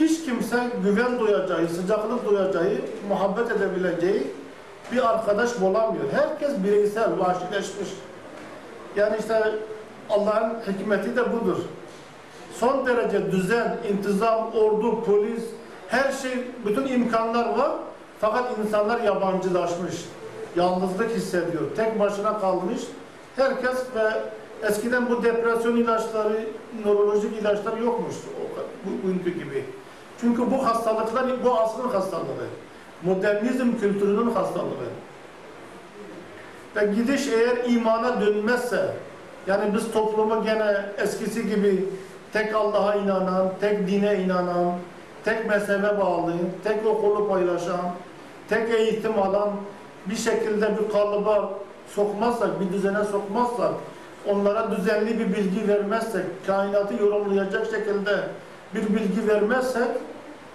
Hiç 0.00 0.24
kimse 0.24 0.56
güven 0.84 1.18
duyacağı, 1.18 1.68
sıcaklık 1.68 2.30
duyacağı, 2.30 2.72
muhabbet 3.08 3.50
edebileceği 3.50 4.26
bir 4.92 5.10
arkadaş 5.10 5.60
bulamıyor. 5.60 6.04
Herkes 6.12 6.50
bireysel, 6.64 7.18
vahşileşmiş. 7.18 7.88
Yani 8.96 9.16
işte 9.20 9.42
Allah'ın 10.10 10.72
hikmeti 10.72 11.16
de 11.16 11.32
budur. 11.32 11.58
Son 12.54 12.86
derece 12.86 13.32
düzen, 13.32 13.76
intizam, 13.92 14.52
ordu, 14.54 15.04
polis, 15.04 15.42
her 15.88 16.12
şey, 16.12 16.32
bütün 16.66 16.86
imkanlar 16.86 17.58
var. 17.58 17.72
Fakat 18.20 18.58
insanlar 18.58 19.00
yabancılaşmış. 19.00 19.94
Yalnızlık 20.56 21.10
hissediyor. 21.10 21.62
Tek 21.76 22.00
başına 22.00 22.38
kalmış. 22.38 22.80
Herkes 23.36 23.76
ve 23.94 24.10
eskiden 24.68 25.10
bu 25.10 25.22
depresyon 25.22 25.76
ilaçları, 25.76 26.46
nörolojik 26.84 27.40
ilaçlar 27.40 27.76
yokmuş. 27.76 28.14
Bu, 28.84 29.08
bugünkü 29.08 29.30
gibi. 29.30 29.64
Çünkü 30.22 30.50
bu 30.50 30.66
hastalıklar 30.66 31.44
bu 31.44 31.58
asrın 31.58 31.88
hastalığı. 31.88 32.48
Modernizm 33.02 33.72
kültürünün 33.80 34.30
hastalığı. 34.30 34.92
Ve 36.76 36.86
gidiş 36.86 37.28
eğer 37.28 37.70
imana 37.70 38.20
dönmezse, 38.20 38.94
Yani 39.46 39.74
biz 39.74 39.92
toplumu 39.92 40.44
gene 40.44 40.76
eskisi 40.98 41.48
gibi 41.48 41.84
tek 42.32 42.54
Allah'a 42.54 42.94
inanan, 42.94 43.48
tek 43.60 43.88
dine 43.88 44.18
inanan, 44.18 44.72
tek 45.24 45.48
mezhebe 45.48 45.98
bağlı, 45.98 46.32
tek 46.64 46.86
okulu 46.86 47.28
paylaşan, 47.28 47.80
tek 48.48 48.70
eğitim 48.70 49.18
alan 49.18 49.50
bir 50.06 50.16
şekilde 50.16 50.78
bir 50.78 50.92
kalıba 50.92 51.50
sokmazsak, 51.94 52.60
bir 52.60 52.72
düzene 52.72 53.04
sokmazsak, 53.04 53.72
onlara 54.28 54.70
düzenli 54.70 55.18
bir 55.18 55.34
bilgi 55.36 55.68
vermezsek, 55.68 56.24
kainatı 56.46 57.02
yorumlayacak 57.02 57.64
şekilde 57.64 58.16
bir 58.74 58.94
bilgi 58.94 59.28
vermezsek, 59.28 59.88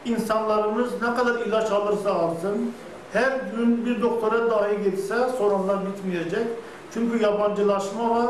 insanlarımız 0.07 1.01
ne 1.01 1.15
kadar 1.15 1.39
ilaç 1.39 1.71
alırsa 1.71 2.13
alsın, 2.13 2.71
her 3.13 3.31
gün 3.55 3.85
bir 3.85 4.01
doktora 4.01 4.51
dahi 4.51 4.83
gitse 4.83 5.15
sorunlar 5.37 5.77
bitmeyecek. 5.85 6.47
Çünkü 6.93 7.23
yabancılaşma 7.23 8.09
var, 8.09 8.29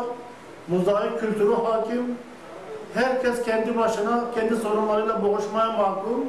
mozaik 0.67 1.19
kültürü 1.19 1.53
hakim, 1.53 2.17
herkes 2.93 3.43
kendi 3.43 3.77
başına, 3.77 4.23
kendi 4.35 4.55
sorunlarıyla 4.55 5.23
boğuşmaya 5.23 5.71
mahkum, 5.71 6.25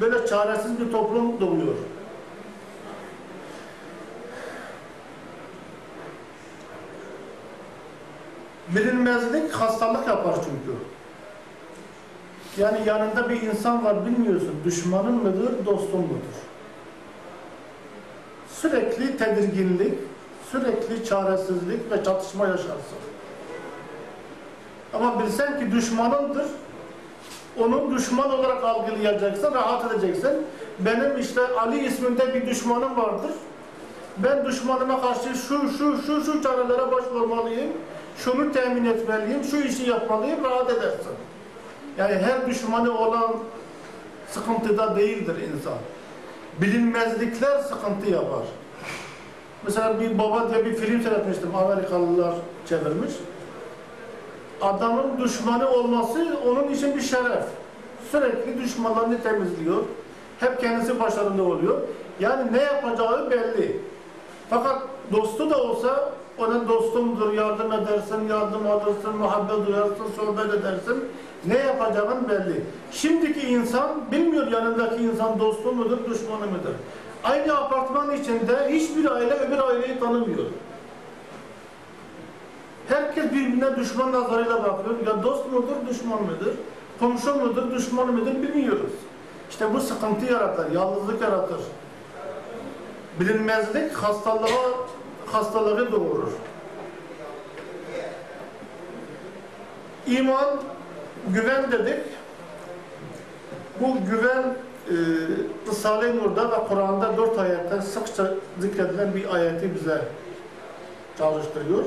böyle 0.00 0.26
çaresiz 0.26 0.80
bir 0.80 0.92
toplum 0.92 1.40
doğuyor. 1.40 1.74
Bilinmezlik 8.68 9.52
hastalık 9.52 10.08
yapar 10.08 10.34
çünkü. 10.34 10.78
Yani 12.56 12.78
yanında 12.86 13.28
bir 13.28 13.42
insan 13.42 13.84
var 13.84 14.06
bilmiyorsun, 14.06 14.54
düşmanın 14.64 15.14
mıdır, 15.14 15.66
dostun 15.66 16.00
mudur? 16.00 16.38
Sürekli 18.48 19.16
tedirginlik, 19.16 19.94
sürekli 20.52 21.04
çaresizlik 21.04 21.90
ve 21.90 22.04
çatışma 22.04 22.46
yaşarsın. 22.46 22.98
Ama 24.94 25.22
bilsen 25.22 25.58
ki 25.58 25.72
düşmanındır, 25.72 26.46
onun 27.60 27.96
düşman 27.96 28.30
olarak 28.30 28.64
algılayacaksın, 28.64 29.54
rahat 29.54 29.92
edeceksin. 29.92 30.32
Benim 30.78 31.18
işte 31.18 31.40
Ali 31.58 31.86
isminde 31.86 32.34
bir 32.34 32.46
düşmanım 32.46 32.96
vardır. 32.96 33.30
Ben 34.16 34.44
düşmanıma 34.44 35.00
karşı 35.00 35.28
şu 35.34 35.68
şu 35.78 36.02
şu 36.06 36.24
şu 36.24 36.42
çarelere 36.42 36.92
başvurmalıyım. 36.92 37.72
Şunu 38.16 38.52
temin 38.52 38.84
etmeliyim, 38.84 39.44
şu 39.44 39.56
işi 39.56 39.90
yapmalıyım, 39.90 40.44
rahat 40.44 40.70
edersin. 40.70 41.12
Yani 41.98 42.14
her 42.14 42.46
düşmanı 42.46 42.98
olan 42.98 43.36
sıkıntıda 44.30 44.96
değildir 44.96 45.36
insan. 45.54 45.78
Bilinmezlikler 46.60 47.58
sıkıntı 47.58 48.10
yapar. 48.10 48.44
Mesela 49.64 50.00
bir 50.00 50.18
baba 50.18 50.50
diye 50.50 50.64
bir 50.64 50.74
film 50.74 51.02
seyretmiştim, 51.02 51.56
Amerikalılar 51.56 52.34
çevirmiş. 52.68 53.12
Adamın 54.60 55.18
düşmanı 55.18 55.70
olması 55.70 56.38
onun 56.46 56.68
için 56.68 56.96
bir 56.96 57.00
şeref. 57.00 57.44
Sürekli 58.10 58.62
düşmanlarını 58.62 59.22
temizliyor. 59.22 59.82
Hep 60.40 60.60
kendisi 60.60 61.00
başarılı 61.00 61.42
oluyor. 61.42 61.80
Yani 62.20 62.52
ne 62.52 62.62
yapacağı 62.62 63.30
belli. 63.30 63.80
Fakat 64.50 64.82
dostu 65.12 65.50
da 65.50 65.62
olsa 65.62 66.10
onun 66.40 66.68
dostumdur, 66.68 67.32
yardım 67.32 67.72
edersin, 67.72 68.28
yardım 68.28 68.66
alırsın, 68.66 69.16
muhabbet 69.18 69.66
duyarsın, 69.66 70.06
sohbet 70.16 70.54
edersin. 70.54 71.04
Ne 71.46 71.56
yapacağın 71.56 72.28
belli. 72.28 72.64
Şimdiki 72.92 73.48
insan 73.48 73.90
bilmiyor 74.12 74.46
yanındaki 74.46 75.02
insan 75.02 75.38
dostu 75.38 75.72
mudur, 75.72 75.98
düşmanı 76.10 76.46
mıdır. 76.46 76.74
Aynı 77.24 77.56
apartman 77.56 78.16
içinde 78.16 78.68
hiçbir 78.68 79.10
aile 79.10 79.34
öbür 79.34 79.58
aileyi 79.58 80.00
tanımıyor. 80.00 80.44
Herkes 82.88 83.24
birbirine 83.24 83.76
düşman 83.76 84.12
nazarıyla 84.12 84.64
bakıyor. 84.64 84.96
Ya 85.06 85.22
dost 85.22 85.52
mudur, 85.52 85.76
düşman 85.90 86.22
mıdır? 86.22 86.54
Komşu 87.00 87.34
mudur, 87.34 87.70
düşman 87.70 88.12
mıdır 88.12 88.42
bilmiyoruz. 88.42 88.92
İşte 89.50 89.74
bu 89.74 89.80
sıkıntı 89.80 90.32
yaratır, 90.32 90.72
yalnızlık 90.72 91.22
yaratır. 91.22 91.60
Bilinmezlik 93.20 93.92
hastalığa, 93.92 94.88
hastalığı 95.32 95.92
doğurur. 95.92 96.32
İman, 100.06 100.56
güven 101.28 101.72
dedik. 101.72 102.00
Bu 103.80 103.96
güven 104.10 104.42
e, 104.88 104.94
Risale-i 105.70 106.16
Nur'da 106.16 106.50
ve 106.50 106.68
Kur'an'da 106.68 107.16
dört 107.16 107.38
ayetten 107.38 107.80
sıkça 107.80 108.34
zikredilen 108.58 109.14
bir 109.14 109.34
ayeti 109.34 109.74
bize 109.74 110.02
çalıştırıyor. 111.18 111.84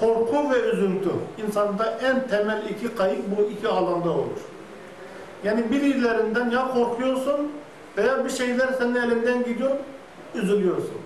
Korku 0.00 0.50
ve 0.50 0.60
üzüntü. 0.60 1.10
İnsanda 1.46 1.98
en 2.02 2.28
temel 2.28 2.62
iki 2.70 2.94
kayıp 2.94 3.22
bu 3.38 3.42
iki 3.42 3.68
alanda 3.68 4.10
olur. 4.10 4.40
Yani 5.44 5.70
birilerinden 5.70 6.50
ya 6.50 6.68
korkuyorsun 6.74 7.52
veya 7.96 8.24
bir 8.24 8.30
şeyler 8.30 8.68
senin 8.78 8.94
elinden 8.94 9.44
gidiyor, 9.44 9.70
üzülüyorsun. 10.34 11.05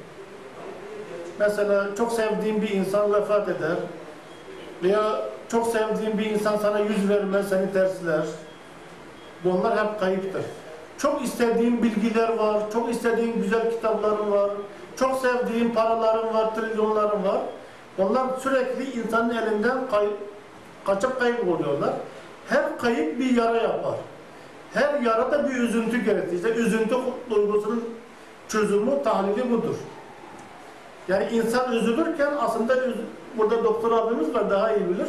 Mesela 1.41 1.87
çok 1.99 2.13
sevdiğin 2.13 2.63
bir 2.63 2.71
insan 2.71 3.13
vefat 3.13 3.49
eder 3.49 3.77
veya 4.83 5.21
çok 5.49 5.67
sevdiğin 5.67 6.19
bir 6.19 6.27
insan 6.27 6.57
sana 6.57 6.79
yüz 6.79 7.09
vermez, 7.09 7.49
seni 7.49 7.73
tersler. 7.73 8.25
Bunlar 9.45 9.79
hep 9.79 10.01
kayıptır. 10.01 10.43
Çok 10.99 11.25
istediğin 11.25 11.83
bilgiler 11.83 12.29
var, 12.29 12.59
çok 12.73 12.91
istediğin 12.91 13.43
güzel 13.43 13.71
kitapların 13.71 14.31
var, 14.31 14.51
çok 14.97 15.21
sevdiğin 15.21 15.71
paraların 15.71 16.35
var, 16.35 16.55
trilyonların 16.55 17.25
var. 17.25 17.41
Onlar 17.99 18.27
sürekli 18.41 19.01
insanın 19.01 19.37
elinden 19.37 19.79
kay 19.91 20.07
kaçıp 20.87 21.21
kayboluyorlar. 21.21 21.93
Her 22.49 22.79
kayıp 22.79 23.19
bir 23.19 23.37
yara 23.37 23.57
yapar. 23.57 23.95
Her 24.75 25.01
yara 25.01 25.33
da 25.33 25.49
bir 25.49 25.55
üzüntü 25.55 26.05
gerektirir. 26.05 26.37
İşte 26.37 26.49
üzüntü 26.49 26.97
duygusunun 27.31 27.85
çözümü, 28.49 29.03
tahlili 29.05 29.51
budur. 29.51 29.77
Yani 31.11 31.29
insan 31.33 31.73
üzülürken 31.73 32.33
aslında 32.41 32.77
burada 33.39 33.65
doktor 33.65 33.93
abimiz 33.93 34.35
var 34.35 34.51
daha 34.51 34.73
iyi 34.73 34.89
bilir. 34.89 35.09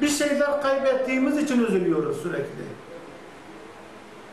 Bir 0.00 0.08
şeyler 0.08 0.62
kaybettiğimiz 0.62 1.38
için 1.38 1.66
üzülüyoruz 1.66 2.22
sürekli. 2.22 2.64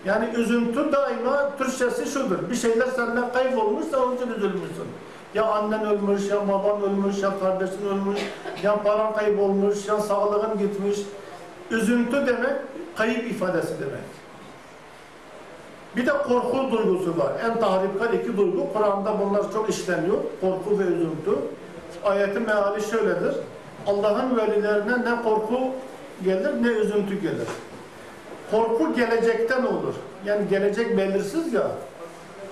Yani 0.06 0.30
üzüntü 0.36 0.92
daima 0.92 1.58
Türkçesi 1.58 2.06
şudur. 2.06 2.50
Bir 2.50 2.56
şeyler 2.56 2.86
senden 2.86 3.34
kaybolmuşsa 3.34 4.04
onun 4.04 4.16
için 4.16 4.28
üzülmüşsün. 4.28 4.88
Ya 5.34 5.46
annen 5.46 5.86
ölmüş, 5.86 6.30
ya 6.30 6.48
baban 6.48 6.82
ölmüş, 6.84 7.24
ya 7.24 7.40
kardeşin 7.40 7.88
ölmüş, 7.88 8.20
ya 8.64 8.84
paran 8.84 9.14
kaybolmuş, 9.14 9.88
ya 9.88 10.00
sağlığın 10.00 10.58
gitmiş. 10.58 11.00
Üzüntü 11.72 12.28
demek 12.28 12.56
kayıp 12.96 13.32
ifadesi 13.32 13.74
demek. 13.80 14.11
Bir 15.96 16.06
de 16.06 16.12
korku 16.12 16.72
duygusu 16.72 17.18
var. 17.18 17.32
En 17.46 17.60
tahripkar 17.60 18.14
iki 18.14 18.38
duygu. 18.38 18.74
Kur'an'da 18.74 19.14
bunlar 19.20 19.52
çok 19.54 19.70
işleniyor. 19.70 20.18
Korku 20.42 20.80
ve 20.80 20.84
üzüntü. 20.84 21.32
Ayetin 22.06 22.42
meali 22.42 22.82
şöyledir. 22.84 23.36
Allah'ın 23.88 24.38
velilerine 24.38 24.92
ne 24.92 25.24
korku 25.24 25.60
gelir 26.24 26.64
ne 26.64 26.68
üzüntü 26.68 27.22
gelir. 27.22 27.48
Korku 28.52 28.94
gelecekten 28.96 29.64
olur. 29.64 29.94
Yani 30.26 30.48
gelecek 30.50 30.98
belirsiz 30.98 31.54
ya. 31.54 31.68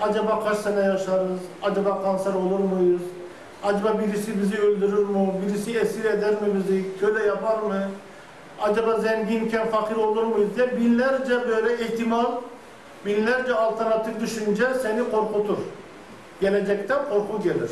Acaba 0.01 0.43
kaç 0.43 0.57
sene 0.57 0.79
yaşarız? 0.79 1.39
Acaba 1.63 2.03
kanser 2.03 2.33
olur 2.33 2.59
muyuz? 2.59 3.01
Acaba 3.63 3.99
birisi 3.99 4.41
bizi 4.41 4.57
öldürür 4.57 5.05
mü? 5.09 5.27
Birisi 5.47 5.79
esir 5.79 6.05
eder 6.05 6.31
mi 6.31 6.47
bizi? 6.55 6.99
Köle 6.99 7.25
yapar 7.25 7.57
mı? 7.57 7.89
Acaba 8.61 8.97
zenginken 8.97 9.67
fakir 9.67 9.95
olur 9.95 10.23
muyuz 10.23 10.55
diye 10.55 10.77
binlerce 10.77 11.47
böyle 11.47 11.73
ihtimal, 11.85 12.25
binlerce 13.05 13.53
alternatif 13.53 14.19
düşünce 14.19 14.65
seni 14.81 15.11
korkutur. 15.11 15.57
Gelecekten 16.41 16.99
korku 17.09 17.41
gelir. 17.43 17.71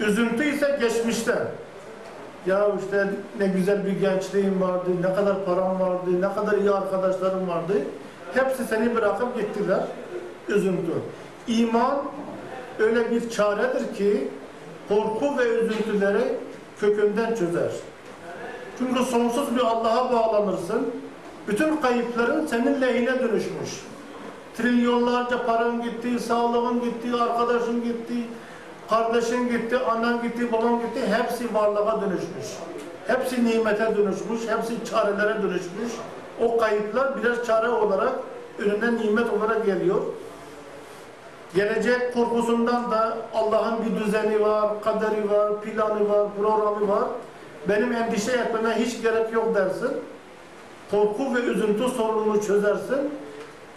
Üzüntü 0.00 0.44
ise 0.44 0.78
geçmişten. 0.80 1.46
Ya 2.46 2.68
işte 2.84 3.08
ne 3.38 3.46
güzel 3.46 3.86
bir 3.86 4.00
gençliğim 4.00 4.60
vardı, 4.60 4.90
ne 5.00 5.14
kadar 5.14 5.44
param 5.44 5.80
vardı, 5.80 6.20
ne 6.20 6.34
kadar 6.34 6.58
iyi 6.58 6.70
arkadaşlarım 6.70 7.48
vardı. 7.48 7.72
Hepsi 8.34 8.64
seni 8.64 8.94
bırakıp 8.94 9.36
gittiler. 9.36 9.80
Üzüntü. 10.48 10.92
İman 11.48 12.02
öyle 12.78 13.10
bir 13.10 13.30
çaredir 13.30 13.94
ki 13.94 14.28
korku 14.88 15.38
ve 15.38 15.44
üzüntüleri 15.44 16.38
kökünden 16.80 17.34
çözer. 17.34 17.70
Çünkü 18.78 19.04
sonsuz 19.04 19.56
bir 19.56 19.60
Allah'a 19.60 20.12
bağlanırsın. 20.12 20.94
Bütün 21.48 21.76
kayıpların 21.76 22.46
senin 22.46 22.80
lehine 22.80 23.20
dönüşmüş. 23.20 23.70
Trilyonlarca 24.56 25.46
paran 25.46 25.82
gitti, 25.82 26.20
sağlığın 26.20 26.80
gitti, 26.80 27.08
arkadaşın 27.22 27.84
gitti, 27.84 28.14
kardeşin 28.90 29.48
gitti, 29.48 29.78
annen 29.78 30.22
gitti, 30.22 30.52
baban 30.52 30.80
gitti. 30.80 31.00
Hepsi 31.16 31.54
varlığa 31.54 32.00
dönüşmüş. 32.00 32.46
Hepsi 33.06 33.44
nimete 33.44 33.96
dönüşmüş, 33.96 34.40
hepsi 34.48 34.84
çarelere 34.90 35.42
dönüşmüş. 35.42 35.92
O 36.40 36.58
kayıplar 36.58 37.22
birer 37.22 37.44
çare 37.44 37.68
olarak 37.68 38.12
önüne 38.58 39.02
nimet 39.02 39.32
olarak 39.32 39.66
geliyor. 39.66 40.00
Gelecek 41.54 42.14
korkusundan 42.14 42.90
da 42.90 43.18
Allah'ın 43.34 43.74
bir 43.84 44.04
düzeni 44.04 44.40
var, 44.40 44.82
kaderi 44.84 45.30
var, 45.30 45.60
planı 45.60 46.08
var, 46.08 46.28
programı 46.40 46.88
var. 46.88 47.04
Benim 47.68 47.92
endişe 47.92 48.32
etmeme 48.32 48.74
hiç 48.78 49.02
gerek 49.02 49.32
yok 49.32 49.54
dersin. 49.54 49.90
Korku 50.94 51.34
ve 51.34 51.40
üzüntü 51.40 51.88
sorununu 51.88 52.42
çözersin. 52.42 53.10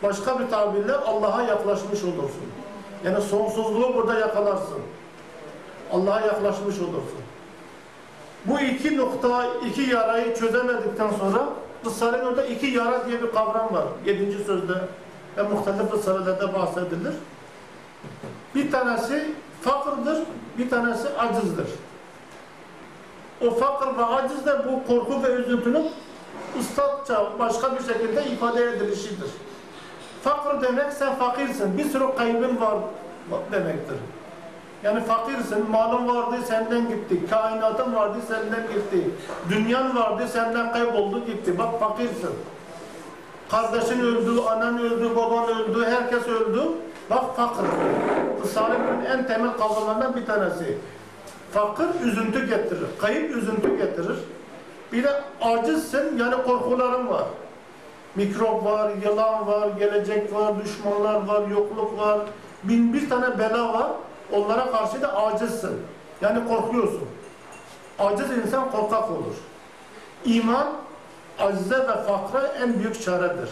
Başka 0.03 0.39
bir 0.39 0.49
tabirle 0.49 0.95
Allah'a 0.95 1.41
yaklaşmış 1.43 2.03
olursun. 2.03 2.47
Yani 3.05 3.21
sonsuzluğu 3.21 3.95
burada 3.95 4.19
yakalarsın. 4.19 4.79
Allah'a 5.91 6.21
yaklaşmış 6.21 6.79
olursun. 6.79 7.21
Bu 8.45 8.59
iki 8.59 8.97
nokta, 8.97 9.45
iki 9.69 9.81
yarayı 9.81 10.35
çözemedikten 10.35 11.09
sonra 11.09 11.49
Risale-i 11.85 12.25
Nur'da 12.25 12.45
iki 12.45 12.67
yara 12.67 13.05
diye 13.07 13.21
bir 13.21 13.31
kavram 13.31 13.73
var. 13.73 13.85
Yedinci 14.05 14.43
sözde 14.43 14.73
ve 15.37 15.43
muhtelif 15.43 15.93
risalelerde 15.93 16.53
bahsedilir. 16.53 17.13
Bir 18.55 18.71
tanesi 18.71 19.31
fakırdır, 19.61 20.17
bir 20.57 20.69
tanesi 20.69 21.07
acizdir. 21.09 21.67
O 23.47 23.51
fakir 23.51 23.97
ve 23.97 24.05
aciz 24.05 24.45
de 24.45 24.51
bu 24.65 24.87
korku 24.87 25.23
ve 25.23 25.27
üzüntünün 25.27 25.91
ustaça 26.59 27.39
başka 27.39 27.75
bir 27.75 27.93
şekilde 27.93 28.25
ifade 28.25 28.63
edilişidir. 28.63 29.29
Fakir 30.23 30.61
demek 30.61 30.93
sen 30.93 31.15
fakirsin, 31.15 31.77
bir 31.77 31.85
sürü 31.85 32.15
kaybın 32.17 32.61
var 32.61 32.77
demektir. 33.51 33.97
Yani 34.83 35.03
fakirsin, 35.03 35.71
malın 35.71 36.07
vardı 36.07 36.35
senden 36.47 36.87
gitti, 36.87 37.29
kainatın 37.29 37.95
vardı 37.95 38.17
senden 38.27 38.61
gitti, 38.73 39.09
dünyan 39.49 39.95
vardı 39.95 40.27
senden 40.27 40.73
kayboldu 40.73 41.25
gitti. 41.25 41.57
Bak 41.57 41.79
fakirsin. 41.79 42.29
Kardeşin 43.51 43.99
öldü, 43.99 44.41
anan 44.41 44.79
öldü, 44.79 45.15
baban 45.15 45.49
öldü, 45.49 45.85
herkes 45.85 46.27
öldü. 46.27 46.61
Bak 47.09 47.35
fakir. 47.35 47.65
Risale'nin 48.43 49.05
en 49.05 49.27
temel 49.27 49.53
kavramlarından 49.57 50.15
bir 50.15 50.25
tanesi. 50.25 50.77
Fakir 51.51 51.85
üzüntü 52.03 52.47
getirir, 52.47 52.87
kayıp 53.01 53.35
üzüntü 53.35 53.77
getirir. 53.77 54.17
Bir 54.93 55.03
de 55.03 55.21
acizsin, 55.41 56.17
yani 56.17 56.43
korkuların 56.43 57.07
var. 57.09 57.23
Mikrop 58.15 58.65
var, 58.65 58.91
yılan 59.05 59.47
var, 59.47 59.67
gelecek 59.79 60.33
var, 60.33 60.53
düşmanlar 60.65 61.27
var, 61.27 61.47
yokluk 61.47 61.99
var. 61.99 62.19
Bin 62.63 62.93
bir 62.93 63.09
tane 63.09 63.39
bela 63.39 63.73
var. 63.73 63.87
Onlara 64.31 64.71
karşı 64.71 65.01
da 65.01 65.15
acizsin. 65.23 65.81
Yani 66.21 66.47
korkuyorsun. 66.47 67.07
Aciz 67.99 68.31
insan 68.31 68.71
korkak 68.71 69.11
olur. 69.11 69.35
İman, 70.25 70.67
acize 71.39 71.77
ve 71.77 71.87
fakra 72.07 72.47
en 72.47 72.79
büyük 72.79 73.03
çaredir. 73.03 73.49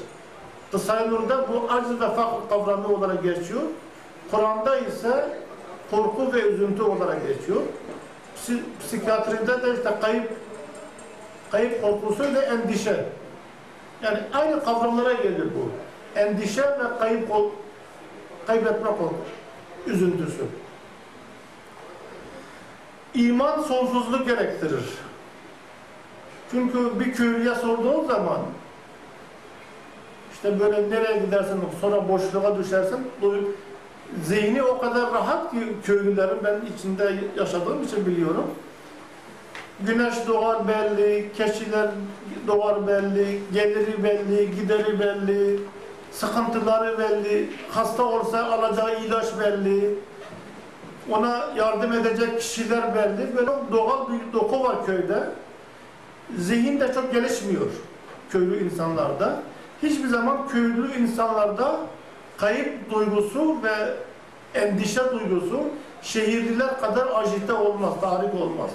Risale-i 0.73 1.09
Nur'da 1.11 1.37
bu 1.47 1.71
aciz 1.73 2.01
ve 2.01 2.09
fakr 2.09 2.49
kavramı 2.49 2.87
olarak 2.87 3.23
geçiyor. 3.23 3.61
Kur'an'da 4.31 4.77
ise 4.79 5.37
korku 5.91 6.33
ve 6.33 6.41
üzüntü 6.41 6.83
olarak 6.83 7.27
geçiyor. 7.27 7.61
Psi- 8.37 8.61
Psikiyatride 8.79 9.61
de 9.63 9.73
işte 9.73 9.95
kayıp 10.01 10.31
kayıp 11.55 11.81
korkusu 11.81 12.23
ve 12.23 12.39
endişe. 12.39 13.05
Yani 14.03 14.19
aynı 14.33 14.63
kavramlara 14.63 15.13
gelir 15.13 15.47
bu. 15.55 15.69
Endişe 16.19 16.61
ve 16.61 16.99
kayıp 16.99 17.29
kaybetme 18.47 18.87
korku, 18.87 19.15
üzüntüsü. 19.87 20.45
İman 23.13 23.61
sonsuzluk 23.61 24.27
gerektirir. 24.27 24.83
Çünkü 26.51 26.99
bir 26.99 27.13
köylüye 27.13 27.55
sorduğun 27.55 28.07
zaman 28.07 28.39
işte 30.33 30.59
böyle 30.59 30.89
nereye 30.89 31.19
gidersin 31.19 31.61
sonra 31.81 32.09
boşluğa 32.09 32.57
düşersin. 32.57 32.99
Zihni 34.23 34.63
o 34.63 34.77
kadar 34.77 35.13
rahat 35.13 35.51
ki 35.51 35.75
köylülerin 35.83 36.37
ben 36.43 36.61
içinde 36.77 37.13
yaşadığım 37.37 37.83
için 37.83 38.05
biliyorum. 38.05 38.45
Güneş 39.79 40.27
doğar 40.27 40.67
belli, 40.67 41.31
keçiler 41.37 41.89
doğar 42.47 42.87
belli, 42.87 43.39
geliri 43.53 44.03
belli, 44.03 44.55
gideri 44.55 44.99
belli, 44.99 45.59
sıkıntıları 46.11 46.99
belli, 46.99 47.49
hasta 47.69 48.03
olsa 48.03 48.45
alacağı 48.45 48.99
ilaç 48.99 49.25
belli, 49.39 49.95
ona 51.11 51.45
yardım 51.55 51.93
edecek 51.93 52.39
kişiler 52.39 52.95
belli. 52.95 53.37
Böyle 53.37 53.51
doğal 53.71 54.07
bir 54.07 54.33
doku 54.33 54.63
var 54.63 54.85
köyde. 54.85 55.29
Zihin 56.37 56.79
de 56.79 56.93
çok 56.93 57.13
gelişmiyor 57.13 57.67
köylü 58.29 58.65
insanlarda. 58.65 59.39
Hiçbir 59.83 60.07
zaman 60.07 60.47
köylü 60.47 60.95
insanlarda 61.01 61.79
kayıp 62.37 62.91
duygusu 62.91 63.57
ve 63.63 63.93
endişe 64.59 65.01
duygusu 65.11 65.63
şehirliler 66.01 66.81
kadar 66.81 67.07
ajite 67.15 67.53
olmaz, 67.53 67.93
tahrik 68.01 68.33
olmaz. 68.33 68.71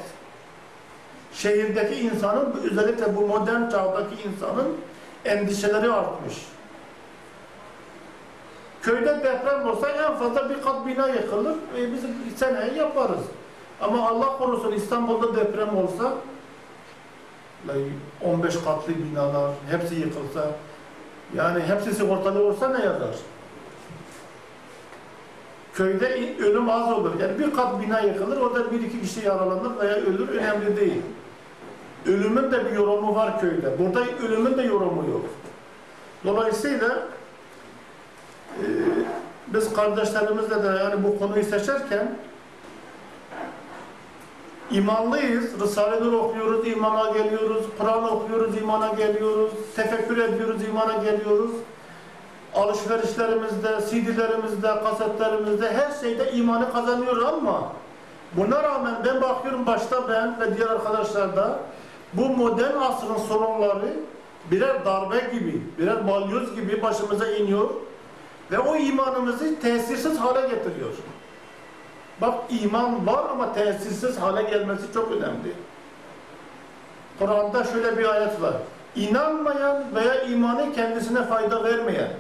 Şehirdeki 1.33 1.95
insanın, 1.95 2.53
özellikle 2.71 3.17
bu 3.17 3.27
modern 3.27 3.69
çağdaki 3.69 4.15
insanın 4.29 4.77
endişeleri 5.25 5.93
artmış. 5.93 6.35
Köyde 8.83 9.17
deprem 9.25 9.69
olsa 9.69 9.89
en 9.89 10.15
fazla 10.15 10.51
bir 10.51 10.63
kat 10.63 10.87
bina 10.87 11.09
yıkılır 11.09 11.55
ve 11.75 11.93
biz 11.93 12.01
seneye 12.39 12.75
yaparız. 12.75 13.23
Ama 13.81 14.09
Allah 14.09 14.39
korusun 14.39 14.73
İstanbul'da 14.73 15.37
deprem 15.37 15.77
olsa 15.77 16.15
15 18.25 18.55
katlı 18.65 18.93
binalar 18.95 19.53
hepsi 19.71 19.95
yıkılsa 19.95 20.51
yani 21.35 21.63
hepsi 21.63 21.95
sigortalı 21.95 22.45
olsa 22.45 22.69
ne 22.69 22.85
yazar? 22.85 23.17
Köyde 25.75 26.35
ölüm 26.39 26.71
az 26.71 26.93
olur. 26.93 27.21
Yani 27.21 27.39
bir 27.39 27.55
kat 27.55 27.81
bina 27.83 28.01
yıkılır, 28.01 28.37
orada 28.37 28.73
bir 28.73 28.81
iki 28.81 29.01
kişi 29.01 29.27
yaralanır 29.27 29.79
veya 29.81 29.97
ölür, 29.97 30.29
önemli 30.29 30.77
değil. 30.77 31.03
Ölümün 32.07 32.53
de 32.53 32.65
bir 32.65 32.71
yorumu 32.71 33.15
var 33.15 33.41
köyde. 33.41 33.79
Burada 33.79 34.01
ölümün 34.27 34.59
de 34.59 34.63
yorumu 34.63 35.11
yok. 35.11 35.25
Dolayısıyla 36.25 36.99
e, 38.59 38.65
biz 39.47 39.73
kardeşlerimizle 39.73 40.63
de 40.63 40.67
yani 40.67 41.05
bu 41.05 41.19
konuyu 41.19 41.45
seçerken 41.45 42.17
imanlıyız. 44.71 45.61
Risale-i 45.61 46.05
Nur 46.05 46.13
okuyoruz, 46.13 46.69
imana 46.69 47.11
geliyoruz. 47.11 47.65
Kur'an 47.79 48.13
okuyoruz, 48.13 48.57
imana 48.57 48.89
geliyoruz. 48.89 49.53
Tefekkür 49.77 50.19
ediyoruz, 50.19 50.65
imana 50.65 50.93
geliyoruz. 50.93 51.51
Alışverişlerimizde, 52.55 53.69
CD'lerimizde, 53.91 54.69
kasetlerimizde 54.85 55.73
her 55.73 56.01
şeyde 56.01 56.33
imanı 56.33 56.73
kazanıyoruz 56.73 57.25
ama 57.25 57.73
buna 58.33 58.63
rağmen 58.63 58.95
ben 59.05 59.23
bakıyorum 59.23 59.67
başta 59.67 60.09
ben 60.09 60.41
ve 60.41 60.57
diğer 60.57 60.69
arkadaşlar 60.69 61.37
da 61.37 61.59
bu 62.13 62.29
modern 62.29 62.77
asrın 62.77 63.17
sorunları 63.29 63.93
birer 64.51 64.85
darbe 64.85 65.19
gibi, 65.33 65.63
birer 65.79 66.09
balyoz 66.09 66.55
gibi 66.55 66.83
başımıza 66.83 67.31
iniyor 67.31 67.71
ve 68.51 68.59
o 68.59 68.77
imanımızı 68.77 69.61
tesirsiz 69.61 70.19
hale 70.19 70.41
getiriyor. 70.41 70.91
Bak 72.21 72.35
iman 72.63 73.07
var 73.07 73.25
ama 73.31 73.53
tesirsiz 73.53 74.17
hale 74.19 74.43
gelmesi 74.43 74.93
çok 74.95 75.13
önemli. 75.13 75.53
Kur'an'da 77.19 77.65
şöyle 77.65 77.99
bir 77.99 78.15
ayet 78.15 78.43
var. 78.43 78.55
İnanmayan 78.97 79.85
veya 79.95 80.23
imanı 80.23 80.73
kendisine 80.73 81.23
fayda 81.23 81.65
vermeyen, 81.65 82.11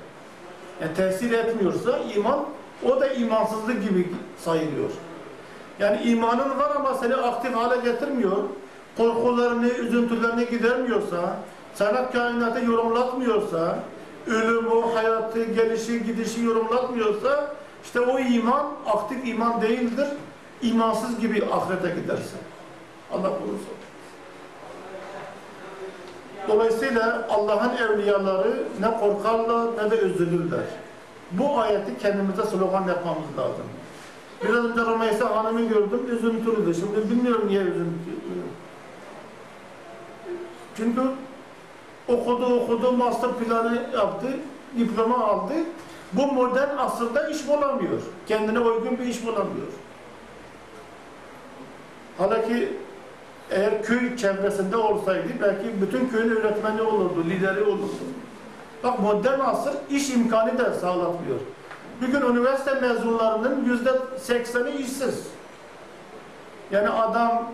yani 0.83 0.95
tesir 0.95 1.33
etmiyorsa 1.33 1.99
iman, 1.99 2.45
o 2.89 3.01
da 3.01 3.09
imansızlık 3.09 3.83
gibi 3.89 4.09
sayılıyor. 4.39 4.91
Yani 5.79 6.03
imanın 6.03 6.59
var 6.59 6.77
ama 6.77 6.95
seni 6.95 7.15
aktif 7.15 7.55
hale 7.57 7.91
getirmiyor, 7.91 8.37
korkularını, 8.97 9.69
üzüntülerini 9.69 10.47
gidermiyorsa, 10.51 11.37
sana 11.75 12.11
kainatı 12.11 12.65
yorumlatmıyorsa, 12.65 13.79
ölümü, 14.27 14.81
hayatı, 14.95 15.45
gelişi, 15.45 16.05
gidişi 16.05 16.45
yorumlatmıyorsa, 16.45 17.55
işte 17.85 18.01
o 18.01 18.19
iman 18.19 18.67
aktif 18.87 19.29
iman 19.29 19.63
değildir. 19.63 20.09
İmansız 20.63 21.21
gibi 21.21 21.45
ahirete 21.45 22.01
gidersin. 22.01 22.39
Allah 23.13 23.29
korusun. 23.29 23.75
Dolayısıyla 26.49 27.29
Allah'ın 27.31 27.77
evliyaları 27.77 28.63
ne 28.81 29.01
korkarlar 29.01 29.69
ne 29.77 29.91
de 29.91 29.97
üzülürler. 29.99 30.65
Bu 31.33 31.59
ayeti 31.59 31.99
kendimize 32.03 32.43
slogan 32.43 32.89
yapmamız 32.89 33.39
lazım. 33.39 33.65
Biraz 34.45 34.65
önce 34.65 34.81
Rümeysa 34.81 35.37
Hanım'ı 35.37 35.61
gördüm, 35.61 36.01
üzüntülüydü. 36.13 36.75
Şimdi 36.75 37.11
bilmiyorum 37.11 37.45
niye 37.49 37.61
üzüntü. 37.61 38.11
Çünkü 40.77 41.01
okudu 42.09 42.61
okudu, 42.61 42.93
master 42.93 43.31
planı 43.31 43.83
yaptı, 43.95 44.27
diploma 44.79 45.25
aldı. 45.25 45.55
Bu 46.13 46.33
modern 46.33 46.77
asırda 46.77 47.29
iş 47.29 47.49
bulamıyor. 47.49 48.01
Kendine 48.27 48.59
uygun 48.59 48.99
bir 48.99 49.05
iş 49.05 49.27
bulamıyor. 49.27 49.67
Halbuki 52.19 52.73
eğer 53.51 53.83
köy 53.83 54.17
çevresinde 54.17 54.77
olsaydı 54.77 55.29
belki 55.43 55.83
bütün 55.83 56.09
köyün 56.09 56.31
öğretmeni 56.31 56.83
olurdu, 56.83 57.25
lideri 57.29 57.63
olurdu. 57.63 58.05
Bak 58.85 59.01
modern 59.01 59.41
asır 59.41 59.75
iş 59.91 60.11
imkanı 60.11 60.59
da 60.59 60.75
sağlatmıyor. 60.75 61.39
Bugün 62.03 62.21
üniversite 62.21 62.75
mezunlarının 62.75 63.65
yüzde 63.65 63.91
sekseni 64.19 64.71
işsiz. 64.71 65.27
Yani 66.71 66.89
adam 66.89 67.53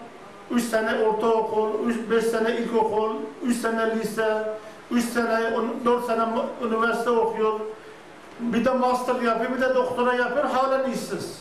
3 0.50 0.64
sene 0.64 1.04
ortaokul, 1.04 1.70
5 2.11 2.24
sene 2.24 2.56
ilkokul, 2.56 3.14
3 3.42 3.56
sene 3.56 3.98
lise, 3.98 4.59
3 4.90 5.04
sene, 5.04 5.54
4 5.85 6.06
sene 6.06 6.26
üniversite 6.64 7.11
okuyor. 7.11 7.61
Bir 8.40 8.64
de 8.64 8.70
master 8.70 9.14
yapıyor, 9.14 9.56
bir 9.56 9.61
de 9.61 9.74
doktora 9.74 10.14
yapıyor, 10.14 10.44
halen 10.44 10.90
işsiz. 10.90 11.38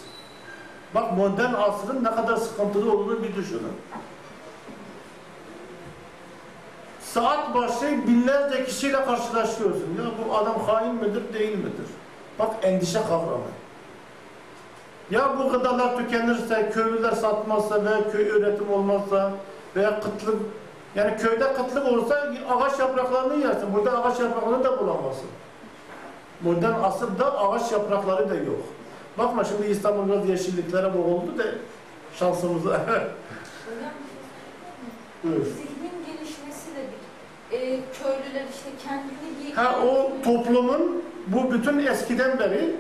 Bak 0.95 1.17
modern 1.17 1.53
asrın 1.53 2.03
ne 2.03 2.11
kadar 2.11 2.37
sıkıntılı 2.37 2.91
olduğunu 2.91 3.23
bir 3.23 3.35
düşünün. 3.35 3.73
Saat 7.01 7.55
başı 7.55 8.07
binlerce 8.07 8.65
kişiyle 8.65 9.05
karşılaşıyorsun. 9.05 9.97
Ya 9.97 10.27
bu 10.29 10.37
adam 10.37 10.59
hain 10.67 10.95
midir, 10.95 11.33
değil 11.33 11.57
midir? 11.57 11.87
Bak 12.39 12.49
endişe 12.61 13.01
kavramı. 13.01 13.64
Ya 15.11 15.35
bu 15.39 15.49
gıdalar 15.49 15.97
tükenirse, 15.97 16.69
köylüler 16.73 17.11
satmazsa 17.11 17.85
veya 17.85 18.11
köy 18.11 18.27
üretim 18.27 18.73
olmazsa 18.73 19.31
veya 19.75 19.99
kıtlık, 19.99 20.35
yani 20.95 21.17
köyde 21.17 21.53
kıtlık 21.53 21.87
olursa 21.87 22.33
ağaç 22.49 22.79
yapraklarını 22.79 23.43
yersin. 23.43 23.73
Burada 23.73 24.03
ağaç 24.03 24.19
yapraklarını 24.19 24.63
da 24.63 24.79
bulamazsın. 24.79 25.27
Modern 26.41 26.83
asırda 26.83 27.39
ağaç 27.39 27.71
yaprakları 27.71 28.29
da 28.29 28.35
yok. 28.35 28.61
Bakma 29.17 29.43
şimdi 29.43 29.67
İstanbul 29.67 30.07
biraz 30.09 30.29
yeşilliklere 30.29 30.93
boğuldu 30.93 31.37
da 31.37 31.43
şansımıza. 32.19 32.81
Buyur. 35.23 35.45
zihnin 35.45 36.05
gelişmesi 36.05 36.75
de 36.75 36.81
bir 37.51 37.57
e, 37.57 37.59
köylüler 37.69 38.45
işte 38.51 38.69
kendini. 38.87 39.53
Ha 39.55 39.75
o 39.85 40.11
toplumun 40.23 41.03
bu 41.27 41.51
bütün 41.51 41.85
eskiden 41.85 42.39
beri 42.39 42.75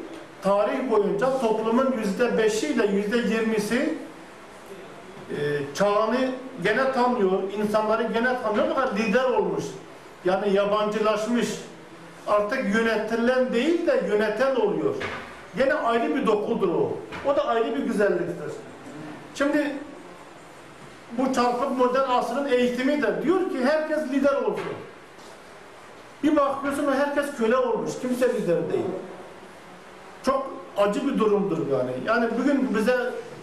tarih 0.45 0.91
boyunca 0.91 1.39
toplumun 1.39 1.95
yüzde 1.97 2.37
beşiyle 2.37 2.85
yüzde 2.85 3.17
yirmisi 3.17 3.93
e, 5.29 5.35
çağını 5.73 6.17
gene 6.63 6.91
tanıyor, 6.91 7.43
insanları 7.57 8.03
gene 8.03 8.41
tanıyor 8.41 8.67
fakat 8.75 8.99
lider 8.99 9.23
olmuş. 9.23 9.63
Yani 10.25 10.53
yabancılaşmış. 10.53 11.47
Artık 12.27 12.75
yönetilen 12.75 13.53
değil 13.53 13.87
de 13.87 14.03
yöneten 14.09 14.55
oluyor. 14.55 14.95
Gene 15.57 15.73
ayrı 15.73 16.15
bir 16.15 16.27
dokudur 16.27 16.69
o. 16.69 16.97
O 17.25 17.35
da 17.35 17.45
ayrı 17.45 17.75
bir 17.75 17.83
güzelliktir. 17.83 18.51
Şimdi 19.35 19.75
bu 21.11 21.33
çarpık 21.33 21.77
modern 21.77 22.09
asrın 22.09 22.45
eğitimi 22.45 23.01
de 23.01 23.23
diyor 23.23 23.49
ki 23.49 23.65
herkes 23.65 24.11
lider 24.11 24.35
olsun. 24.35 24.75
Bir 26.23 26.35
bakıyorsun 26.35 26.91
herkes 26.91 27.25
köle 27.37 27.57
olmuş. 27.57 27.91
Kimse 28.01 28.33
lider 28.33 28.73
değil. 28.73 28.85
Çok 30.25 30.47
acı 30.77 31.07
bir 31.07 31.19
durumdur 31.19 31.57
yani. 31.57 31.91
Yani 32.05 32.29
bugün 32.39 32.75
bize 32.75 32.97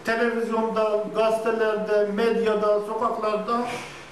televizyonda, 0.05 1.03
gazetelerde, 1.15 2.11
medyada, 2.15 2.79
sokaklarda 2.79 3.61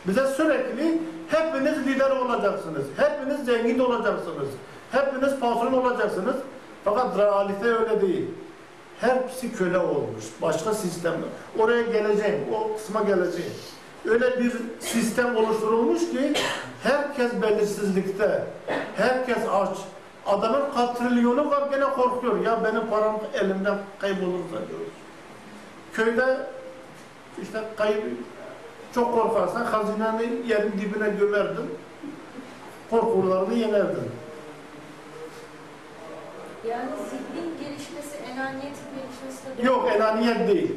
bize 0.08 0.28
sürekli 0.28 1.02
hepiniz 1.28 1.88
lider 1.88 2.10
olacaksınız. 2.12 2.86
Hepiniz 2.98 3.46
zengin 3.46 3.80
olacaksınız. 3.80 4.48
Hepiniz 4.92 5.40
patron 5.40 5.74
olacaksınız. 5.74 6.36
Fakat 6.84 7.18
realite 7.18 7.68
öyle 7.68 8.02
değil. 8.02 8.28
Hepsi 9.02 9.54
köle 9.54 9.78
olmuş. 9.78 10.26
Başka 10.42 10.74
sistemler. 10.74 11.30
Oraya 11.60 11.82
geleceğim. 11.82 12.40
O 12.54 12.76
kısma 12.78 13.02
geleceğim. 13.02 13.52
Öyle 14.06 14.40
bir 14.40 14.52
sistem 14.80 15.36
oluşturulmuş 15.36 16.00
ki 16.00 16.34
herkes 16.84 17.42
belirsizlikte. 17.42 18.44
Herkes 18.96 19.38
aç. 19.52 19.78
Adamın 20.26 20.62
katrilyonu 20.76 21.52
var 21.52 21.64
gene 21.72 21.84
korkuyor. 21.84 22.46
Ya 22.46 22.64
benim 22.64 22.88
param 22.88 23.22
elimden 23.34 23.78
kaybolursa 24.00 24.58
diyor. 24.70 24.80
Köyde 25.94 26.38
işte 27.42 27.64
kayıp 27.78 28.04
çok 28.96 29.14
korkarsan 29.14 29.66
hazinenin 29.66 30.44
yerin 30.48 30.72
dibine 30.72 31.10
gömerdin. 31.10 31.70
Korkularını 32.90 33.54
yenerdin. 33.54 34.12
Yani 36.68 36.90
zihnin 37.10 37.58
gelişmesi, 37.60 38.18
enaniyetin 38.34 38.88
gelişmesi 38.96 39.58
de... 39.58 39.68
Yok 39.68 39.92
enaniyet 39.96 40.48
değil. 40.48 40.72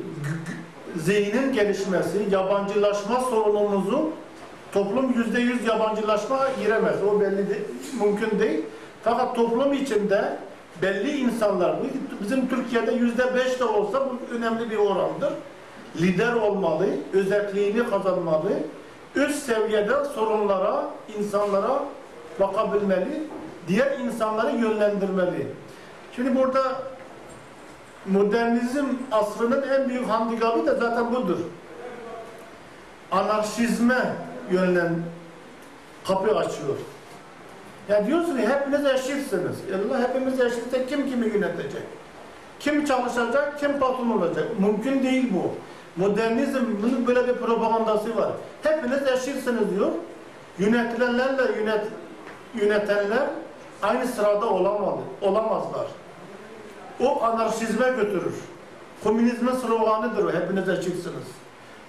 Zihnin 0.97 1.53
gelişmesi, 1.53 2.27
yabancılaşma 2.31 3.21
sorunumuzu 3.21 4.11
toplum 4.73 5.13
yüzde 5.13 5.41
yüz 5.41 5.67
yabancılaşma 5.67 6.49
giremez. 6.63 7.03
O 7.03 7.21
belli 7.21 7.51
de, 7.51 7.59
mümkün 8.01 8.39
değil. 8.39 8.65
Fakat 9.05 9.37
toplum 9.37 9.73
içinde 9.73 10.39
belli 10.83 11.17
insanlar, 11.19 11.77
bizim 12.21 12.49
Türkiye'de 12.49 12.93
yüzde 12.93 13.35
beş 13.35 13.61
de 13.61 13.65
olsa 13.65 14.01
bu 14.01 14.35
önemli 14.35 14.71
bir 14.71 14.77
orandır. 14.77 15.33
Lider 15.97 16.33
olmalı, 16.33 16.87
özelliğini 17.13 17.91
kazanmalı, 17.91 18.51
üst 19.15 19.43
seviyede 19.43 20.05
sorunlara, 20.15 20.85
insanlara 21.19 21.85
bakabilmeli, 22.41 23.23
diğer 23.69 23.99
insanları 23.99 24.57
yönlendirmeli. 24.57 25.47
Şimdi 26.17 26.37
burada 26.37 26.63
modernizm 28.07 28.85
asrının 29.13 29.63
en 29.69 29.89
büyük 29.89 30.09
handikapı 30.09 30.67
da 30.67 30.75
zaten 30.75 31.15
budur. 31.15 31.39
Anarşizme 33.13 34.15
yönlen 34.51 34.95
kapı 36.07 36.37
açıyor. 36.39 36.77
Ya 37.89 38.07
diyorsun 38.07 38.37
ki 38.37 38.49
hepiniz 38.49 38.87
eşitsiniz. 38.87 39.57
Allah 39.75 40.09
hepimiz 40.09 40.41
eşitse 40.41 40.87
kim 40.87 41.11
kimi 41.11 41.27
yönetecek? 41.27 41.83
Kim 42.61 42.85
çalışacak, 42.85 43.61
kim 43.61 43.79
patron 43.79 44.11
olacak? 44.11 44.49
Mümkün 44.61 45.03
değil 45.03 45.33
bu. 45.35 45.51
Modernizmin 46.03 47.07
böyle 47.07 47.29
bir 47.29 47.35
propagandası 47.35 48.17
var. 48.17 48.31
Hepiniz 48.63 49.03
eşitsiniz 49.03 49.71
diyor. 49.77 49.91
Yönetilenlerle 50.59 51.59
yönet, 51.59 51.85
yönetenler 52.55 53.27
aynı 53.83 54.07
sırada 54.07 54.47
olamadı, 54.47 55.01
olamazlar. 55.21 55.87
O 57.01 57.23
anarşizme 57.23 57.91
götürür. 57.91 58.35
Komünizmin 59.05 59.53
sloganıdır 59.53 60.25
o, 60.25 60.33
hepiniz 60.33 60.69
eşitsiniz. 60.69 61.29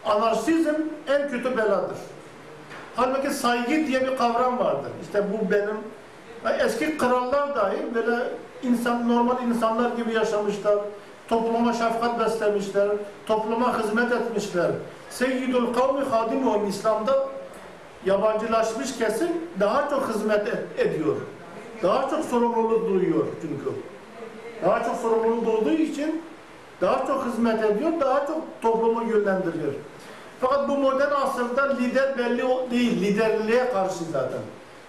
Anarşizm 0.06 0.76
en 1.08 1.30
kötü 1.30 1.58
beladır. 1.58 1.98
Halbuki 2.96 3.30
saygı 3.30 3.88
diye 3.88 4.02
bir 4.02 4.18
kavram 4.18 4.60
vardır. 4.60 4.92
İşte 5.02 5.24
bu 5.34 5.52
benim, 5.52 5.78
eski 6.66 6.98
krallar 6.98 7.56
dahi 7.56 7.78
böyle 7.96 8.16
insan, 8.64 9.10
normal 9.10 9.44
insanlar 9.48 9.90
gibi 9.92 10.14
yaşamışlar. 10.14 10.76
Topluma 11.28 11.74
şefkat 11.74 12.20
beslemişler, 12.20 12.90
topluma 13.28 13.80
hizmet 13.80 14.12
etmişler. 14.12 14.72
Seyyidul 15.10 15.74
kavmi 15.74 16.06
hadimuhum 16.06 16.68
İslam'da 16.70 17.28
yabancılaşmış 18.06 18.98
kesim 18.98 19.28
daha 19.60 19.90
çok 19.90 20.10
hizmet 20.10 20.48
et- 20.48 20.80
ediyor. 20.88 21.16
Daha 21.84 22.10
çok 22.10 22.26
sorumluluk 22.26 22.90
duyuyor 22.90 23.26
çünkü. 23.42 23.72
Daha 24.66 24.84
çok 24.84 24.96
sorumluluk 24.96 25.48
olduğu 25.48 25.72
için 25.72 26.22
daha 26.82 27.08
çok 27.08 27.26
hizmet 27.26 27.64
ediyor, 27.64 27.92
daha 28.00 28.28
çok 28.28 28.42
toplumu 28.62 29.04
yönlendiriyor. 29.04 29.74
Fakat 30.42 30.70
bu 30.70 30.78
modern 30.78 31.12
asırda 31.12 31.76
lider 31.76 32.18
belli 32.18 32.44
değil, 32.72 33.02
liderliğe 33.02 33.72
karşı 33.72 34.04
zaten. 34.12 34.40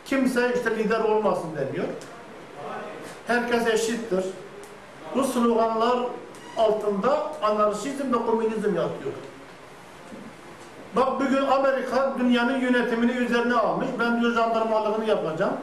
Kimse 0.04 0.52
işte 0.56 0.76
lider 0.76 1.00
olmasın 1.00 1.48
demiyor. 1.56 1.87
Herkes 3.26 3.66
eşittir. 3.66 4.24
Bu 5.14 5.24
sloganlar 5.24 5.98
altında 6.56 7.32
anarşizm 7.42 8.12
ve 8.12 8.26
komünizm 8.26 8.74
yatıyor. 8.74 9.12
Bak 10.96 11.20
bugün 11.20 11.46
Amerika 11.46 12.14
dünyanın 12.18 12.61
yönetimini 12.61 13.12
üzerine 13.12 13.54
almış. 13.54 13.88
Ben 14.00 14.20
diyor 14.20 14.35
jandarmalığını 14.35 15.04
yapacağım. 15.04 15.56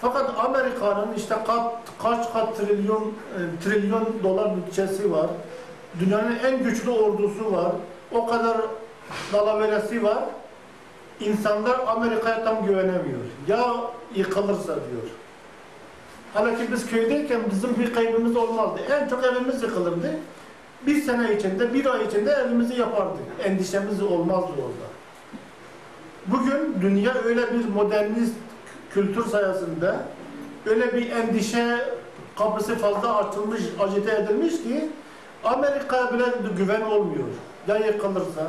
Fakat 0.00 0.30
Amerika'nın 0.44 1.14
işte 1.16 1.36
kat, 1.46 1.72
kaç 2.02 2.32
kat 2.32 2.56
trilyon 2.56 3.02
e, 3.02 3.40
trilyon 3.64 4.08
dolar 4.22 4.56
bütçesi 4.56 5.12
var. 5.12 5.26
Dünyanın 6.00 6.38
en 6.46 6.62
güçlü 6.62 6.90
ordusu 6.90 7.52
var. 7.52 7.72
O 8.12 8.26
kadar 8.26 8.56
dalaveresi 9.32 10.02
var. 10.02 10.24
İnsanlar 11.20 11.80
Amerika'ya 11.86 12.44
tam 12.44 12.66
güvenemiyor. 12.66 13.20
Ya 13.48 13.74
yıkılırsa 14.14 14.74
diyor. 14.74 15.08
Halbuki 16.34 16.72
biz 16.72 16.86
köydeyken 16.86 17.40
bizim 17.50 17.78
bir 17.78 17.94
kaybımız 17.94 18.36
olmazdı. 18.36 18.80
En 18.90 19.08
çok 19.08 19.24
evimiz 19.24 19.62
yıkılırdı. 19.62 20.16
Bir 20.86 21.02
sene 21.02 21.34
içinde, 21.36 21.74
bir 21.74 21.86
ay 21.86 22.04
içinde 22.04 22.30
evimizi 22.30 22.80
yapardık. 22.80 23.22
Endişemiz 23.44 24.02
olmazdı 24.02 24.52
orada. 24.52 24.92
Bugün 26.26 26.76
dünya 26.82 27.14
öyle 27.14 27.52
bir 27.52 27.68
modernist 27.68 28.34
kültür 28.90 29.26
sayesinde 29.26 29.94
öyle 30.66 30.94
bir 30.94 31.10
endişe 31.10 31.78
kapısı 32.38 32.74
fazla 32.74 33.16
açılmış, 33.16 33.60
acite 33.80 34.12
edilmiş 34.12 34.52
ki 34.52 34.88
Amerika'ya 35.44 36.14
bile 36.14 36.24
güven 36.58 36.80
olmuyor. 36.80 37.28
Ya 37.68 37.76
yıkılırsa? 37.76 38.48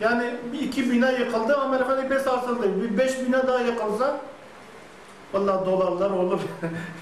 Yani 0.00 0.30
iki 0.62 0.90
bina 0.90 1.10
yıkıldı, 1.10 1.56
Amerika'da 1.56 2.10
bir 2.10 2.18
sarsıldı. 2.18 2.82
Bir 2.82 2.98
beş 2.98 3.20
bina 3.26 3.46
daha 3.46 3.60
yıkılsa 3.60 4.16
vallahi 5.32 5.66
dolarlar 5.66 6.10
olur. 6.10 6.40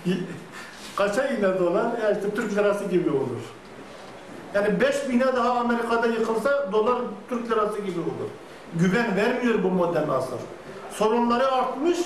Kaça 0.96 1.28
iner 1.28 1.58
dolar? 1.58 1.98
Ya 2.02 2.10
işte 2.10 2.34
Türk 2.34 2.52
lirası 2.52 2.84
gibi 2.84 3.10
olur. 3.10 3.40
Yani 4.54 4.80
5 4.80 5.08
bine 5.08 5.26
daha 5.26 5.50
Amerika'da 5.50 6.06
yıkılsa 6.06 6.72
dolar 6.72 6.98
Türk 7.28 7.50
lirası 7.50 7.80
gibi 7.80 8.00
olur. 8.00 8.30
Güven 8.74 9.16
vermiyor 9.16 9.62
bu 9.62 9.68
modern 9.68 10.08
asır. 10.08 10.38
Sorunları 10.90 11.52
artmış, 11.52 11.98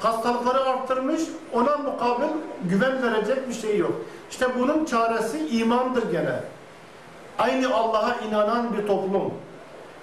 hastalıkları 0.00 0.64
arttırmış, 0.64 1.20
ona 1.52 1.76
mukabil 1.76 2.28
güven 2.64 3.02
verecek 3.02 3.48
bir 3.48 3.54
şey 3.54 3.78
yok. 3.78 3.92
İşte 4.30 4.46
bunun 4.58 4.84
çaresi 4.84 5.48
imandır 5.58 6.10
gene. 6.10 6.40
Aynı 7.38 7.74
Allah'a 7.74 8.14
inanan 8.28 8.76
bir 8.76 8.86
toplum, 8.86 9.32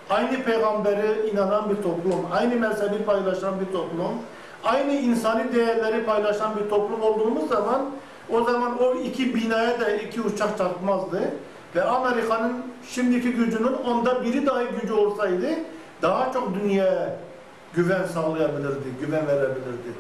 aynı 0.10 0.44
peygambere 0.44 1.30
inanan 1.32 1.70
bir 1.70 1.76
toplum, 1.76 2.26
aynı 2.32 2.56
mezhebi 2.56 3.04
paylaşan 3.06 3.60
bir 3.60 3.66
toplum, 3.66 4.14
aynı 4.64 4.94
insani 4.94 5.54
değerleri 5.54 6.06
paylaşan 6.06 6.52
bir 6.56 6.70
toplum 6.70 7.02
olduğumuz 7.02 7.50
zaman 7.50 7.82
o 8.30 8.44
zaman 8.44 8.84
o 8.84 8.96
iki 8.96 9.36
binaya 9.36 9.80
da 9.80 9.92
iki 9.92 10.22
uçak 10.22 10.58
çarpmazdı. 10.58 11.22
Ve 11.76 11.84
Amerika'nın 11.84 12.64
şimdiki 12.90 13.32
gücünün 13.32 13.74
onda 13.74 14.24
biri 14.24 14.46
dahi 14.46 14.66
gücü 14.82 14.94
olsaydı 14.94 15.48
daha 16.02 16.34
çok 16.34 16.56
dünyaya 16.56 17.16
güven 17.74 18.06
sağlayabilirdi, 18.06 18.90
güven 19.02 19.28
verebilirdi. 19.28 19.94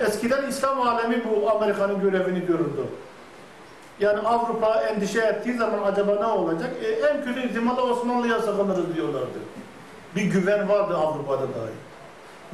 Eskiden 0.00 0.48
İslam 0.48 0.80
alemi 0.80 1.22
bu 1.24 1.50
Amerika'nın 1.50 2.00
görevini 2.00 2.46
görürdü. 2.46 2.86
Yani 4.00 4.18
Avrupa 4.18 4.80
endişe 4.80 5.20
ettiği 5.20 5.56
zaman 5.56 5.92
acaba 5.92 6.14
ne 6.14 6.26
olacak? 6.26 6.70
E, 6.82 6.88
en 6.88 7.24
kötü 7.24 7.48
ihtimalle 7.48 7.80
Osmanlı'ya 7.80 8.40
sığınırız 8.40 8.96
diyorlardı. 8.96 9.38
Bir 10.16 10.22
güven 10.22 10.68
vardı 10.68 10.96
Avrupa'da 10.96 11.42
dahi. 11.42 11.74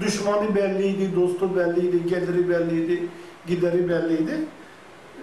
Düşmanı 0.00 0.54
belliydi, 0.54 1.16
dostu 1.16 1.56
belliydi, 1.56 2.06
geliri 2.06 2.50
belliydi, 2.50 3.08
gideri 3.46 3.88
belliydi. 3.88 4.40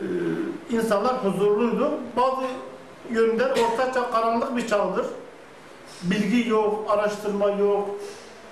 Ee, 0.01 0.75
insanlar 0.75 1.13
huzurluydu. 1.25 1.91
Bazı 2.17 2.45
yönden 3.12 3.49
ortaçağ 3.49 4.12
karanlık 4.12 4.58
bir 4.58 4.67
çağdır. 4.67 5.05
Bilgi 6.03 6.49
yok, 6.49 6.86
araştırma 6.89 7.49
yok, 7.49 7.89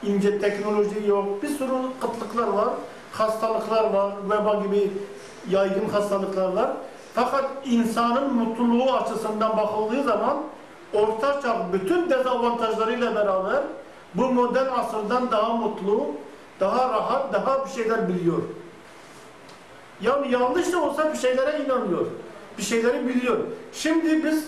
ince 0.03 0.39
teknoloji 0.39 1.07
yok. 1.07 1.43
Bir 1.43 1.47
sürü 1.47 1.71
kıtlıklar 2.01 2.47
var, 2.47 2.69
hastalıklar 3.11 3.93
var, 3.93 4.13
veba 4.25 4.63
gibi 4.63 4.91
yaygın 5.49 5.89
hastalıklar 5.89 6.53
var. 6.53 6.71
Fakat 7.17 7.45
insanın 7.65 8.33
mutluluğu 8.33 8.93
açısından 8.93 9.57
bakıldığı 9.57 10.03
zaman 10.03 10.37
Orta 10.93 11.41
Çağ 11.41 11.65
bütün 11.73 12.09
dezavantajlarıyla 12.09 13.15
beraber 13.15 13.63
bu 14.15 14.31
modern 14.31 14.69
asırdan 14.69 15.31
daha 15.31 15.53
mutlu, 15.53 16.07
daha 16.59 16.89
rahat, 16.89 17.33
daha 17.33 17.65
bir 17.65 17.69
şeyler 17.69 18.09
biliyor. 18.09 18.41
Yani 20.01 20.31
yanlış 20.31 20.71
da 20.73 20.83
olsa 20.83 21.13
bir 21.13 21.17
şeylere 21.17 21.63
inanıyor. 21.65 22.05
Bir 22.57 22.63
şeyleri 22.63 23.07
biliyor. 23.07 23.37
Şimdi 23.73 24.23
biz 24.23 24.47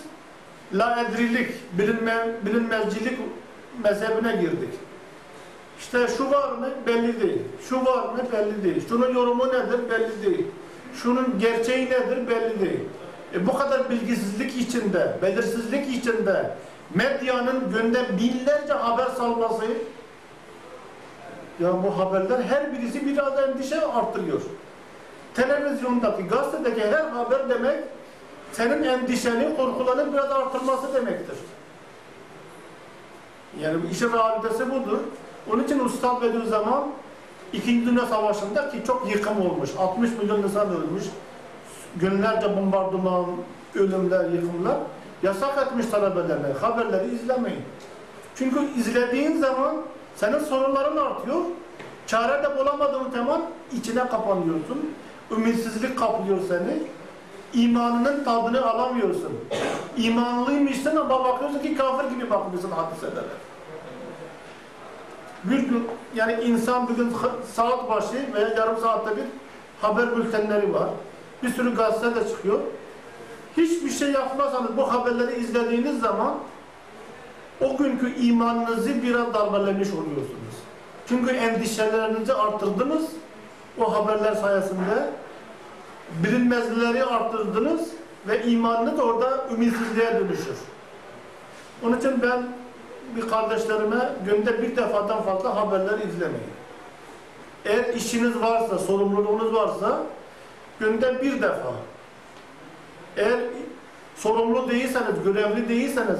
la 0.73 1.01
edrilik, 1.01 1.51
bilinme, 1.77 2.27
bilinmezcilik 2.45 3.19
mezhebine 3.83 4.31
girdik. 4.31 4.73
İşte 5.79 6.07
şu 6.17 6.31
var 6.31 6.51
mı 6.51 6.69
belli 6.87 7.21
değil. 7.21 7.41
Şu 7.69 7.85
var 7.85 8.03
mı 8.03 8.19
belli 8.33 8.63
değil. 8.63 8.89
Şunun 8.89 9.13
yorumu 9.13 9.47
nedir 9.47 9.79
belli 9.89 10.25
değil. 10.25 10.47
Şunun 10.95 11.39
gerçeği 11.39 11.85
nedir 11.85 12.27
belli 12.27 12.61
değil. 12.61 12.79
E 13.33 13.47
bu 13.47 13.57
kadar 13.57 13.89
bilgisizlik 13.89 14.57
içinde, 14.57 15.17
belirsizlik 15.21 15.95
içinde 15.95 16.51
medyanın 16.95 17.71
günde 17.71 18.17
binlerce 18.17 18.73
haber 18.73 19.05
salması 19.05 19.65
ya 21.59 21.83
bu 21.83 21.99
haberler 21.99 22.39
her 22.39 22.73
birisi 22.73 23.05
biraz 23.05 23.39
endişe 23.39 23.85
arttırıyor. 23.85 24.41
Televizyondaki, 25.33 26.23
gazetedeki 26.23 26.81
her 26.81 27.03
haber 27.03 27.49
demek 27.49 27.83
senin 28.51 28.83
endişeni, 28.83 29.57
korkularını 29.57 30.13
biraz 30.13 30.31
artırması 30.31 30.93
demektir. 30.93 31.35
Yani 33.59 33.81
işin 33.91 34.13
realitesi 34.13 34.71
budur. 34.71 34.99
Onun 35.51 35.63
için 35.63 35.79
Ustad 35.79 36.21
Bediüzzaman 36.21 36.87
İkinci 37.53 37.85
Dünya 37.85 38.05
Savaşı'nda 38.05 38.69
ki 38.69 38.77
çok 38.87 39.11
yıkım 39.11 39.41
olmuş. 39.41 39.69
60 39.77 40.09
milyon 40.21 40.43
insan 40.43 40.67
ölmüş. 40.69 41.03
Günlerce 41.95 42.57
bombardıman, 42.57 43.25
ölümler, 43.75 44.29
yıkımlar. 44.29 44.77
Yasak 45.23 45.67
etmiş 45.67 45.85
talebelerine. 45.85 46.47
Haberleri 46.61 47.15
izlemeyin. 47.15 47.61
Çünkü 48.35 48.59
izlediğin 48.79 49.37
zaman 49.37 49.75
senin 50.15 50.39
sorunların 50.39 50.97
artıyor. 50.97 51.41
Çare 52.07 52.43
de 52.43 52.57
bulamadığın 52.57 53.11
zaman 53.11 53.41
içine 53.73 54.07
kapanıyorsun. 54.07 54.93
Ümitsizlik 55.31 55.99
kaplıyor 55.99 56.37
seni. 56.47 56.83
İmanının 57.53 58.23
tadını 58.23 58.65
alamıyorsun. 58.65 59.31
İmanlıymışsın 59.97 60.95
ama 60.95 61.23
bakıyorsun 61.23 61.59
ki 61.59 61.75
kafir 61.75 62.09
gibi 62.09 62.29
bakıyorsun 62.29 62.71
hadiselere. 62.71 63.27
Bir 65.43 65.59
gün 65.59 65.87
yani 66.15 66.33
insan 66.33 66.87
bugün 66.89 67.13
saat 67.53 67.89
başı 67.89 68.33
veya 68.33 68.47
yarım 68.47 68.77
saatte 68.77 69.17
bir 69.17 69.23
haber 69.81 70.17
bültenleri 70.17 70.73
var. 70.73 70.89
Bir 71.43 71.49
sürü 71.49 71.75
gazete 71.75 72.15
de 72.15 72.27
çıkıyor. 72.27 72.59
Hiçbir 73.57 73.89
şey 73.89 74.11
yapmazsanız 74.11 74.77
bu 74.77 74.93
haberleri 74.93 75.39
izlediğiniz 75.39 75.99
zaman 76.01 76.35
o 77.61 77.77
günkü 77.77 78.15
imanınızı 78.15 79.03
biraz 79.03 79.33
darbelemiş 79.33 79.89
oluyorsunuz. 79.89 80.55
Çünkü 81.07 81.35
endişelerinizi 81.35 82.33
arttırdınız 82.33 83.05
o 83.79 83.93
haberler 83.93 84.33
sayesinde. 84.35 85.09
Bilinmezlikleri 86.23 87.03
arttırdınız 87.03 87.89
ve 88.27 88.43
imanınız 88.43 88.99
orada 88.99 89.45
ümitsizliğe 89.53 90.19
dönüşür. 90.19 90.57
Onun 91.83 91.97
için 91.97 92.21
ben 92.21 92.43
bir 93.15 93.29
kardeşlerime 93.29 94.09
günde 94.25 94.61
bir 94.61 94.77
defadan 94.77 95.21
fazla 95.21 95.55
haberler 95.55 95.99
izlemeyin. 95.99 96.59
Eğer 97.65 97.93
işiniz 97.93 98.41
varsa, 98.41 98.77
sorumluluğunuz 98.79 99.53
varsa 99.53 100.03
günde 100.79 101.21
bir 101.21 101.41
defa. 101.41 101.73
Eğer 103.17 103.39
sorumlu 104.15 104.69
değilseniz, 104.69 105.23
görevli 105.23 105.69
değilseniz, 105.69 106.19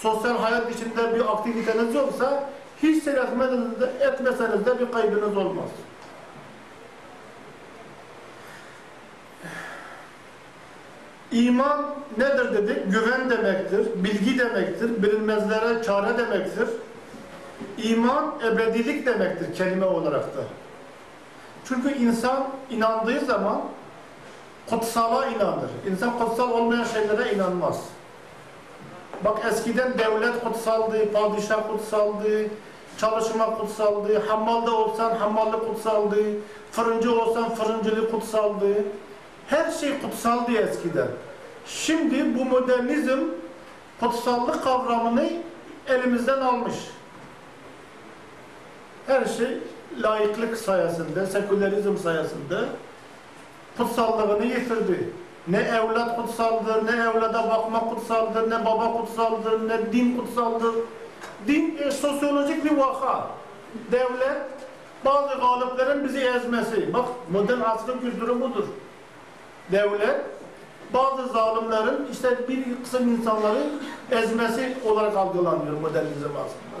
sosyal 0.00 0.38
hayat 0.38 0.70
içinde 0.70 1.14
bir 1.14 1.32
aktiviteniz 1.32 1.94
yoksa 1.94 2.44
hiç 2.82 3.02
seyretmeniz 3.02 3.80
de, 3.80 3.90
etmeseniz 4.00 4.66
de 4.66 4.80
bir 4.80 4.92
kaybınız 4.92 5.36
olmaz. 5.36 5.68
İman 11.32 11.86
nedir 12.18 12.54
dedik? 12.54 12.92
Güven 12.92 13.30
demektir, 13.30 14.04
bilgi 14.04 14.38
demektir, 14.38 15.02
bilinmezlere 15.02 15.82
çare 15.82 16.18
demektir. 16.18 16.68
İman 17.78 18.34
ebedilik 18.46 19.06
demektir 19.06 19.54
kelime 19.54 19.86
olarak 19.86 20.36
da. 20.36 20.40
Çünkü 21.64 21.94
insan 21.94 22.48
inandığı 22.70 23.24
zaman 23.24 23.62
kutsala 24.70 25.26
inanır. 25.26 25.70
İnsan 25.90 26.18
kutsal 26.18 26.50
olmayan 26.50 26.84
şeylere 26.84 27.34
inanmaz. 27.34 27.80
Bak 29.24 29.38
eskiden 29.50 29.98
devlet 29.98 30.44
kutsaldı, 30.44 31.12
padişah 31.12 31.68
kutsaldı, 31.72 32.48
çalışma 32.98 33.58
kutsaldı, 33.58 34.18
hammalda 34.28 34.70
olsan 34.70 35.16
hammallık 35.16 35.68
kutsaldı, 35.68 36.16
fırıncı 36.72 37.20
olsan 37.20 37.54
fırıncılık 37.54 38.10
kutsaldı. 38.10 38.74
Her 39.46 39.70
şey 39.70 40.00
kutsaldı 40.00 40.52
eskiden. 40.52 41.08
Şimdi 41.66 42.38
bu 42.38 42.44
modernizm 42.44 43.18
kutsallık 44.00 44.64
kavramını 44.64 45.28
elimizden 45.88 46.40
almış. 46.40 46.74
Her 49.06 49.24
şey 49.24 49.58
laiklik 49.98 50.56
sayesinde, 50.56 51.26
sekülerizm 51.26 51.96
sayesinde 51.96 52.56
kutsallığını 53.76 54.46
yitirdi. 54.46 55.10
Ne 55.48 55.58
evlat 55.58 56.16
kutsaldır, 56.16 56.86
ne 56.86 57.02
evlada 57.02 57.50
bakmak 57.50 57.90
kutsaldır, 57.90 58.50
ne 58.50 58.64
baba 58.64 58.92
kutsaldır, 58.92 59.68
ne 59.68 59.92
din 59.92 60.16
kutsaldır. 60.16 60.74
Din 61.46 61.78
e, 61.82 61.90
sosyolojik 61.90 62.64
bir 62.64 62.76
vaka. 62.76 63.26
Devlet 63.92 64.42
bazı 65.04 65.34
galiplerin 65.34 66.04
bizi 66.04 66.18
ezmesi. 66.18 66.94
Bak 66.94 67.04
modern 67.32 67.60
asrın 67.60 68.00
kültürü 68.00 68.40
budur. 68.40 68.64
Devlet 69.72 70.20
bazı 70.94 71.26
zalimlerin 71.26 72.06
işte 72.12 72.48
bir 72.48 72.64
kısım 72.84 73.08
insanları 73.08 73.62
ezmesi 74.10 74.76
olarak 74.86 75.16
algılanıyor 75.16 75.80
modernizm 75.80 76.24
aslında. 76.24 76.76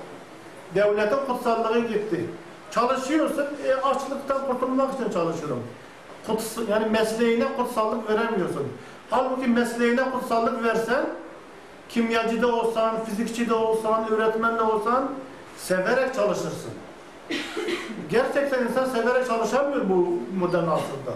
Devletin 0.74 1.26
kutsallığı 1.26 1.80
gitti. 1.80 2.30
Çalışıyorsun, 2.70 3.46
e, 3.66 3.74
açlıktan 3.74 4.46
kurtulmak 4.46 4.94
için 4.94 5.10
çalışıyorum. 5.10 5.62
Kuts, 6.26 6.56
yani 6.70 6.86
mesleğine 6.86 7.44
kutsallık 7.56 8.10
veremiyorsun. 8.10 8.66
Halbuki 9.10 9.48
mesleğine 9.48 10.10
kutsallık 10.10 10.64
versen, 10.64 11.06
kimyacı 11.88 12.42
da 12.42 12.46
olsan, 12.46 13.04
fizikçi 13.04 13.48
de 13.48 13.54
olsan, 13.54 14.08
öğretmen 14.10 14.58
de 14.58 14.62
olsan, 14.62 15.10
severek 15.58 16.14
çalışırsın. 16.14 16.70
Gerçekten 18.10 18.64
insan 18.64 18.84
severek 18.84 19.26
çalışamıyor 19.26 19.88
bu 19.88 20.18
modern 20.38 20.66
asırda. 20.66 21.12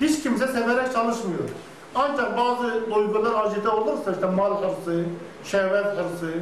Hiç 0.00 0.22
kimse 0.22 0.46
severek 0.46 0.92
çalışmıyor. 0.92 1.48
Ancak 1.94 2.36
bazı 2.36 2.94
duygular 2.94 3.44
acite 3.44 3.68
olursa 3.68 4.12
işte 4.12 4.26
mal 4.26 4.62
hırsı, 4.62 5.04
şehvet 5.44 5.86
hırsı, 5.86 6.32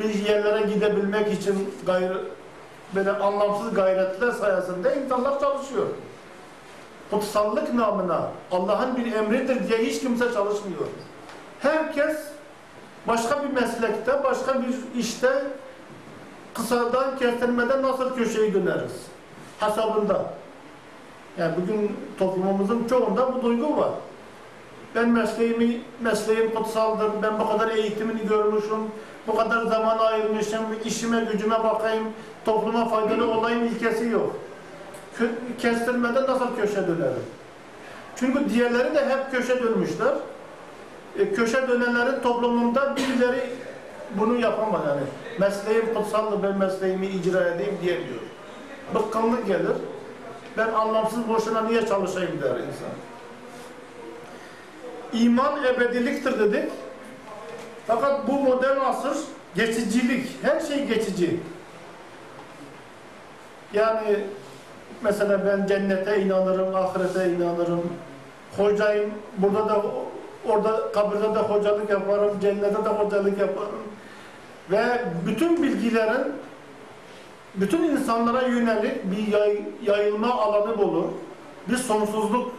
bir 0.00 0.14
yerlere 0.28 0.66
gidebilmek 0.66 1.32
için 1.32 1.74
gayrı, 1.86 2.24
böyle 2.94 3.10
anlamsız 3.10 3.74
gayretler 3.74 4.30
sayesinde 4.30 5.02
insanlar 5.04 5.40
çalışıyor. 5.40 5.86
Kutsallık 7.10 7.74
namına 7.74 8.28
Allah'ın 8.52 8.96
bir 8.96 9.12
emridir 9.12 9.68
diye 9.68 9.78
hiç 9.78 10.00
kimse 10.00 10.24
çalışmıyor. 10.32 10.86
Herkes 11.60 12.16
başka 13.08 13.42
bir 13.42 13.60
meslekte, 13.60 14.24
başka 14.24 14.62
bir 14.62 14.98
işte 15.00 15.44
kısadan 16.54 17.18
kestirmeden 17.18 17.82
nasıl 17.82 18.16
köşeyi 18.16 18.54
döneriz 18.54 18.92
hesabında. 19.60 20.37
Yani 21.38 21.54
bugün 21.62 21.96
toplumumuzun 22.18 22.86
çoğunda 22.88 23.34
bu 23.34 23.42
duygu 23.42 23.76
var. 23.76 23.90
Ben 24.94 25.08
mesleğimi, 25.08 25.80
mesleğim 26.00 26.54
kutsaldır, 26.54 27.10
ben 27.22 27.38
bu 27.38 27.48
kadar 27.48 27.68
eğitimini 27.68 28.28
görmüşüm, 28.28 28.78
bu 29.26 29.36
kadar 29.36 29.66
zaman 29.66 29.98
ayırmışım, 29.98 30.62
işime 30.84 31.20
gücüme 31.32 31.64
bakayım, 31.64 32.04
topluma 32.44 32.88
faydalı 32.88 33.30
olayım 33.30 33.64
ilkesi 33.64 34.08
yok. 34.08 34.36
Kestirmeden 35.58 36.22
nasıl 36.22 36.56
köşe 36.56 36.88
dönerim? 36.88 37.24
Çünkü 38.16 38.50
diğerleri 38.50 38.94
de 38.94 39.04
hep 39.04 39.30
köşe 39.32 39.62
dönmüşler. 39.62 40.14
E, 41.18 41.32
köşe 41.32 41.68
dönenlerin 41.68 42.22
toplumunda 42.22 42.96
birileri 42.96 43.40
bunu 44.14 44.40
yapamaz 44.40 44.80
yani. 44.88 45.00
Mesleğim 45.38 45.94
kutsaldır, 45.94 46.42
ben 46.42 46.58
mesleğimi 46.58 47.06
icra 47.06 47.48
edeyim 47.48 47.78
diyemiyor. 47.82 48.20
Bıkkınlık 48.94 49.46
gelir. 49.46 49.76
Ben 50.58 50.72
anlamsız 50.72 51.28
boşuna 51.28 51.60
niye 51.60 51.86
çalışayım 51.86 52.42
der 52.42 52.50
insan. 52.50 52.90
İman 55.12 55.64
ebediliktir 55.64 56.38
dedik. 56.38 56.72
Fakat 57.86 58.28
bu 58.28 58.32
modern 58.32 58.80
asır 58.80 59.18
geçicilik. 59.54 60.36
Her 60.42 60.60
şey 60.60 60.86
geçici. 60.86 61.40
Yani 63.72 64.20
mesela 65.02 65.46
ben 65.46 65.66
cennete 65.66 66.22
inanırım, 66.22 66.74
ahirete 66.74 67.30
inanırım. 67.30 67.92
Hocayım, 68.56 69.10
burada 69.38 69.68
da 69.68 69.82
orada 70.48 70.92
kabirde 70.92 71.34
de 71.34 71.38
hocalık 71.38 71.90
yaparım, 71.90 72.40
cennete 72.40 72.84
de 72.84 72.88
hocalık 72.88 73.38
yaparım. 73.38 73.82
Ve 74.70 75.02
bütün 75.26 75.62
bilgilerin 75.62 76.32
bütün 77.54 77.82
insanlara 77.82 78.42
yönelik 78.42 79.10
bir 79.10 79.32
yay, 79.32 79.62
yayılma 79.82 80.34
alanı 80.34 80.78
bulur. 80.78 81.04
Bir 81.68 81.76
sonsuzluk 81.76 82.52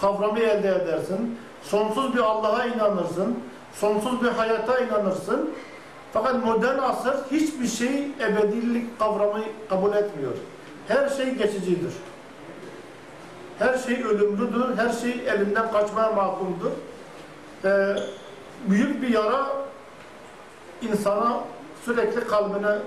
kavramı 0.00 0.38
elde 0.38 0.68
edersin. 0.68 1.38
Sonsuz 1.62 2.14
bir 2.14 2.20
Allah'a 2.20 2.64
inanırsın. 2.64 3.38
Sonsuz 3.74 4.22
bir 4.22 4.28
hayata 4.28 4.78
inanırsın. 4.78 5.50
Fakat 6.12 6.44
modern 6.44 6.78
asır 6.78 7.14
hiçbir 7.30 7.66
şey 7.66 8.08
ebedilik 8.20 8.98
kavramı 8.98 9.44
kabul 9.68 9.92
etmiyor. 9.92 10.32
Her 10.88 11.08
şey 11.08 11.34
geçicidir. 11.34 11.92
Her 13.58 13.78
şey 13.78 14.04
ölümlüdür. 14.04 14.76
Her 14.76 14.92
şey 14.92 15.10
elinden 15.10 15.72
kaçmaya 15.72 16.10
mahkumdur. 16.10 16.70
Ee, 17.64 17.96
büyük 18.66 19.02
bir 19.02 19.08
yara 19.08 19.46
insana 20.82 21.40
sürekli 21.84 22.20
kalbine 22.20 22.78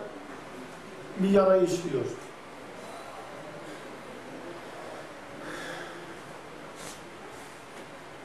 bir 1.23 1.29
yara 1.29 1.57
işliyor. 1.57 2.05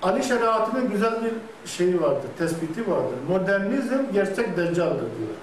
Ali 0.03 0.25
şeriatının 0.25 0.91
güzel 0.91 1.25
bir 1.25 1.69
şeyi 1.69 2.03
vardır, 2.03 2.29
tespiti 2.39 2.91
vardır. 2.91 3.17
Modernizm 3.29 4.13
gerçek 4.13 4.57
deccaldır 4.57 5.01
diyor. 5.01 5.37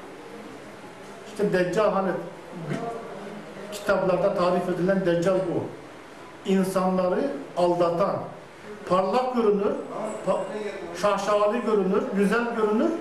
İşte 1.27 1.53
deccal 1.53 1.91
hani 1.91 2.11
kitaplarda 3.71 4.33
tarif 4.33 4.69
edilen 4.69 5.05
deccal 5.05 5.35
bu. 5.35 5.63
İnsanları 6.49 7.31
aldatan, 7.57 8.15
parlak 8.89 9.35
görünür, 9.35 9.73
pa 10.25 10.39
şaşalı 11.01 11.57
görünür, 11.57 12.03
güzel 12.15 12.55
görünür. 12.55 12.91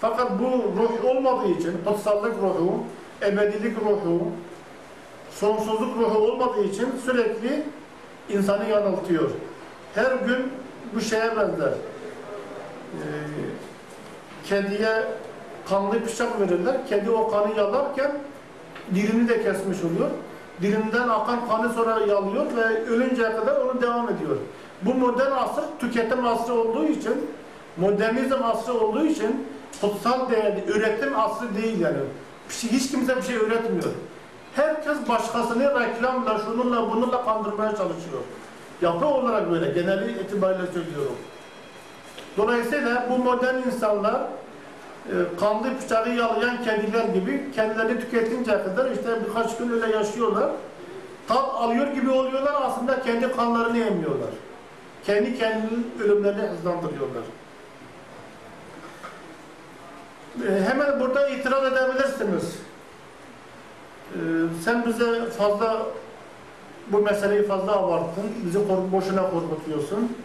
Fakat 0.00 0.30
bu 0.40 0.44
ruh 0.82 1.04
olmadığı 1.04 1.48
için, 1.48 1.80
kutsallık 1.84 2.34
ruhu, 2.42 2.84
ebedilik 3.26 3.76
ruhu, 3.78 4.22
sonsuzluk 5.30 5.96
ruhu 5.98 6.18
olmadığı 6.18 6.64
için 6.64 6.88
sürekli 7.04 7.62
insanı 8.28 8.68
yanıltıyor. 8.68 9.30
Her 9.94 10.12
gün 10.12 10.52
bu 10.94 11.00
şeye 11.00 11.36
benzer. 11.36 11.68
Ee, 11.68 13.02
kediye 14.44 15.04
kanlı 15.68 16.04
bıçak 16.06 16.40
verirler. 16.40 16.86
Kedi 16.88 17.10
o 17.10 17.30
kanı 17.30 17.56
yalarken 17.56 18.12
dilini 18.94 19.28
de 19.28 19.42
kesmiş 19.42 19.78
oluyor. 19.84 20.10
Dilinden 20.62 21.08
akan 21.08 21.48
kanı 21.48 21.72
sonra 21.72 22.00
yalıyor 22.06 22.46
ve 22.56 22.84
ölünceye 22.84 23.36
kadar 23.36 23.56
onu 23.56 23.82
devam 23.82 24.08
ediyor. 24.08 24.36
Bu 24.82 24.94
modern 24.94 25.32
asır 25.32 25.64
tüketim 25.80 26.26
asrı 26.26 26.54
olduğu 26.54 26.86
için, 26.86 27.30
modernizm 27.76 28.44
asrı 28.44 28.74
olduğu 28.74 29.06
için 29.06 29.46
kutsal 29.80 30.30
değerli, 30.30 30.64
üretim 30.66 31.20
asrı 31.20 31.56
değil 31.62 31.80
yani. 31.80 31.98
Hiç 32.52 32.90
kimse 32.90 33.16
bir 33.16 33.22
şey 33.22 33.36
üretmiyor. 33.36 33.92
Herkes 34.54 35.08
başkasını 35.08 35.80
reklamla, 35.80 36.38
şununla, 36.38 36.90
bununla 36.90 37.24
kandırmaya 37.24 37.70
çalışıyor. 37.70 38.22
Yapı 38.82 39.06
olarak 39.06 39.50
böyle, 39.50 39.70
geneli 39.70 40.22
itibariyle 40.22 40.66
söylüyorum. 40.66 41.16
Dolayısıyla 42.36 43.06
bu 43.10 43.18
modern 43.18 43.54
insanlar 43.66 44.20
e, 45.08 45.14
kanlı 45.40 45.64
bıçağı 45.84 46.08
yalayan 46.08 46.64
kediler 46.64 47.04
gibi 47.04 47.52
kendilerini 47.54 48.00
tüketinceye 48.00 48.62
kadar 48.62 48.90
işte 48.90 49.08
birkaç 49.28 49.56
gün 49.56 49.70
öyle 49.70 49.96
yaşıyorlar. 49.96 50.50
Tat 51.28 51.54
alıyor 51.54 51.86
gibi 51.86 52.10
oluyorlar 52.10 52.54
aslında 52.62 53.02
kendi 53.02 53.32
kanlarını 53.32 53.78
yemiyorlar. 53.78 54.30
Kendi 55.06 55.38
kendinin 55.38 55.92
ölümlerini 56.04 56.42
hızlandırıyorlar. 56.42 57.22
E, 60.40 60.64
hemen 60.68 61.00
burada 61.00 61.28
itiraz 61.28 61.64
edebilirsiniz. 61.64 62.56
E, 64.14 64.18
sen 64.64 64.86
bize 64.86 65.30
fazla 65.30 65.86
bu 66.88 66.98
meseleyi 66.98 67.46
fazla 67.46 67.76
abarttın, 67.76 68.24
bizi 68.46 68.58
boşuna 68.92 69.30
korkutuyorsun. 69.30 70.16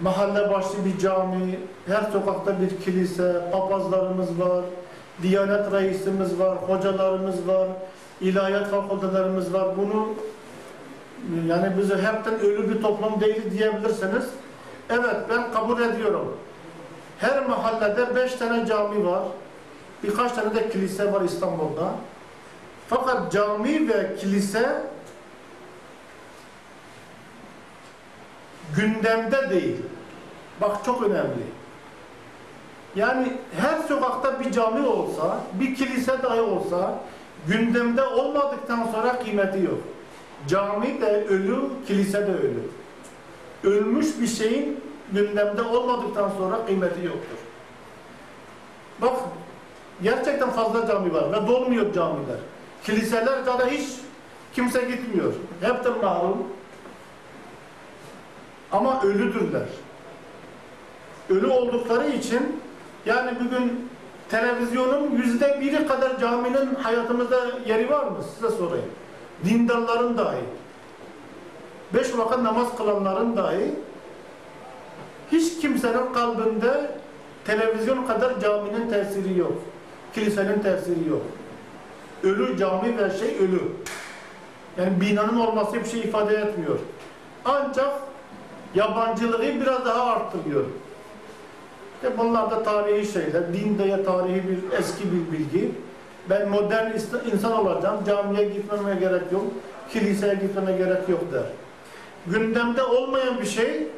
Mahalle 0.00 0.50
başlı 0.50 0.84
bir 0.84 0.98
cami, 0.98 1.58
her 1.86 2.02
sokakta 2.12 2.60
bir 2.60 2.84
kilise, 2.84 3.50
papazlarımız 3.52 4.40
var, 4.40 4.64
diyanet 5.22 5.72
reisimiz 5.72 6.38
var, 6.38 6.58
hocalarımız 6.66 7.48
var, 7.48 7.68
ilahiyat 8.20 8.70
fakültelerimiz 8.70 9.52
var. 9.52 9.68
Bunu 9.76 10.08
yani 11.48 11.78
bizi 11.78 11.94
hepten 11.94 12.40
ölü 12.40 12.74
bir 12.74 12.82
toplum 12.82 13.20
değil 13.20 13.50
diyebilirsiniz. 13.50 14.24
Evet 14.90 15.16
ben 15.30 15.52
kabul 15.52 15.80
ediyorum. 15.80 16.36
Her 17.18 17.46
mahallede 17.46 18.16
beş 18.16 18.34
tane 18.34 18.66
cami 18.66 19.06
var. 19.06 19.22
Birkaç 20.02 20.32
tane 20.32 20.54
de 20.54 20.70
kilise 20.70 21.12
var 21.12 21.20
İstanbul'da. 21.20 21.90
Fakat 22.88 23.32
cami 23.32 23.88
ve 23.88 24.16
kilise 24.16 24.82
gündemde 28.76 29.50
değil. 29.50 29.76
Bak 30.60 30.84
çok 30.84 31.02
önemli. 31.02 31.42
Yani 32.96 33.32
her 33.60 33.78
sokakta 33.88 34.40
bir 34.40 34.52
cami 34.52 34.86
olsa, 34.86 35.40
bir 35.60 35.74
kilise 35.74 36.22
dahi 36.22 36.40
olsa 36.40 36.94
gündemde 37.48 38.02
olmadıktan 38.02 38.88
sonra 38.92 39.18
kıymeti 39.18 39.58
yok. 39.58 39.78
Cami 40.48 41.00
de 41.00 41.24
ölü, 41.24 41.56
kilise 41.86 42.26
de 42.26 42.32
ölü. 42.32 42.62
Ölmüş 43.64 44.20
bir 44.20 44.26
şeyin 44.26 44.80
gündemde 45.12 45.62
olmadıktan 45.62 46.30
sonra 46.38 46.66
kıymeti 46.66 47.06
yoktur. 47.06 47.38
Bak 49.02 49.12
gerçekten 50.02 50.50
fazla 50.50 50.86
cami 50.86 51.14
var 51.14 51.32
ve 51.32 51.46
dolmuyor 51.46 51.92
camiler. 51.92 52.38
Kiliseler 52.84 53.42
zaten 53.44 53.68
hiç 53.68 53.88
kimse 54.52 54.80
gitmiyor. 54.80 55.32
Hepten 55.60 55.98
mahrum. 56.02 56.46
Ama 58.72 59.02
ölüdürler. 59.02 59.68
Ölü 61.30 61.46
oldukları 61.46 62.08
için 62.08 62.60
yani 63.06 63.30
bugün 63.44 63.90
televizyonun 64.28 65.10
yüzde 65.10 65.60
biri 65.60 65.86
kadar 65.86 66.20
caminin 66.20 66.74
hayatımızda 66.74 67.46
yeri 67.66 67.90
var 67.90 68.04
mı? 68.04 68.18
Size 68.34 68.56
sorayım. 68.56 68.90
Dindarların 69.44 70.18
dahi. 70.18 70.44
Beş 71.94 72.18
vakit 72.18 72.38
namaz 72.38 72.76
kılanların 72.76 73.36
dahi 73.36 73.74
hiç 75.32 75.60
kimsenin 75.60 76.12
kalbinde 76.12 76.90
televizyon 77.44 78.06
kadar 78.06 78.40
caminin 78.40 78.90
tesiri 78.90 79.38
yok. 79.38 79.52
Kilisenin 80.14 80.58
tesiri 80.58 81.08
yok. 81.08 81.22
Ölü 82.22 82.58
cami 82.58 82.98
ve 82.98 83.10
şey 83.18 83.28
ölü. 83.28 83.62
Yani 84.78 85.00
binanın 85.00 85.38
olması 85.38 85.74
bir 85.74 85.84
şey 85.84 86.00
ifade 86.00 86.34
etmiyor. 86.36 86.78
Ancak 87.44 87.92
yabancılığı 88.74 89.42
biraz 89.42 89.86
daha 89.86 90.04
arttırıyor. 90.04 90.64
İşte 91.94 92.18
bunlar 92.18 92.50
da 92.50 92.62
tarihi 92.62 93.12
şeyler, 93.12 93.54
din 93.54 93.78
de 93.78 94.04
tarihi 94.04 94.42
bir 94.48 94.78
eski 94.78 95.04
bir 95.12 95.38
bilgi. 95.38 95.70
Ben 96.30 96.48
modern 96.48 96.92
insan 97.32 97.52
olacağım, 97.52 98.04
camiye 98.06 98.48
gitmeme 98.48 98.94
gerek 98.94 99.32
yok, 99.32 99.44
kiliseye 99.92 100.34
gitmeme 100.34 100.72
gerek 100.72 101.08
yok 101.08 101.32
der. 101.32 101.42
Gündemde 102.26 102.82
olmayan 102.82 103.40
bir 103.40 103.46
şey 103.46 103.88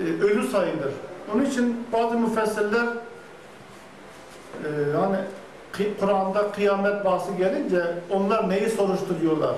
e, 0.00 0.22
ölü 0.22 0.48
sayılır. 0.48 0.92
Onun 1.34 1.44
için 1.44 1.86
bazı 1.92 2.18
müfessirler 2.18 2.86
e, 4.64 4.68
hani 4.96 5.16
Kur'an'da 6.00 6.52
kıyamet 6.52 7.04
bahsi 7.04 7.36
gelince 7.36 7.84
onlar 8.10 8.48
neyi 8.48 8.70
soruşturuyorlar? 8.70 9.54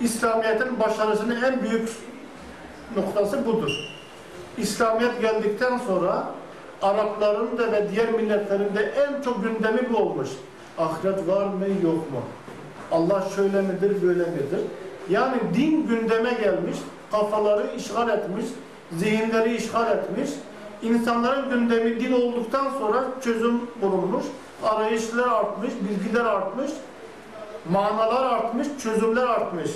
İslamiyet'in 0.00 0.80
başarısının 0.80 1.42
en 1.42 1.62
büyük 1.62 1.88
noktası 2.96 3.46
budur. 3.46 3.70
İslamiyet 4.58 5.20
geldikten 5.20 5.78
sonra 5.78 6.24
Arapların 6.82 7.58
da 7.58 7.72
ve 7.72 7.90
diğer 7.90 8.12
milletlerin 8.12 8.74
de 8.76 8.82
en 8.82 9.22
çok 9.22 9.44
gündemi 9.44 9.92
bu 9.92 9.96
olmuş. 9.96 10.28
Ahiret 10.78 11.28
var 11.28 11.46
mı 11.46 11.66
yok 11.82 12.12
mu? 12.12 12.20
Allah 12.92 13.24
şöyle 13.36 13.62
midir 13.62 14.02
böyle 14.02 14.30
midir? 14.30 14.60
Yani 15.10 15.36
din 15.54 15.86
gündeme 15.86 16.32
gelmiş, 16.32 16.76
kafaları 17.10 17.66
işgal 17.76 18.08
etmiş, 18.08 18.44
zihinleri 18.98 19.56
işgal 19.56 19.90
etmiş. 19.98 20.30
İnsanların 20.82 21.50
gündemi 21.50 22.00
din 22.00 22.12
olduktan 22.12 22.70
sonra 22.78 23.04
çözüm 23.24 23.60
bulunmuş, 23.82 24.24
arayışlar 24.62 25.28
artmış, 25.28 25.70
bilgiler 25.90 26.24
artmış, 26.24 26.70
manalar 27.70 28.22
artmış, 28.34 28.68
çözümler 28.82 29.26
artmış. 29.26 29.70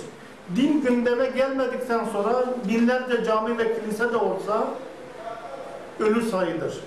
Din 0.57 0.81
gündeme 0.81 1.27
gelmedikten 1.27 2.05
sonra 2.13 2.45
binlerce 2.69 3.25
cami 3.25 3.59
ve 3.59 3.81
kilise 3.81 4.13
de 4.13 4.17
olsa 4.17 4.65
ölü 6.01 6.23
sayılır. 6.23 6.81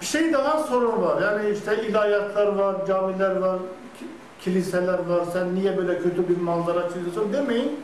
Bir 0.00 0.06
şey 0.06 0.32
daha 0.32 0.58
sorun 0.58 1.02
var. 1.02 1.22
Yani 1.22 1.50
işte 1.50 1.82
ilahiyatlar 1.86 2.46
var, 2.46 2.86
camiler 2.86 3.36
var, 3.36 3.58
ki- 3.98 4.06
kiliseler 4.40 4.98
var. 4.98 5.24
Sen 5.32 5.54
niye 5.54 5.76
böyle 5.78 5.98
kötü 5.98 6.28
bir 6.28 6.36
manzara 6.40 6.88
çiziyorsun 6.88 7.32
demeyin. 7.32 7.80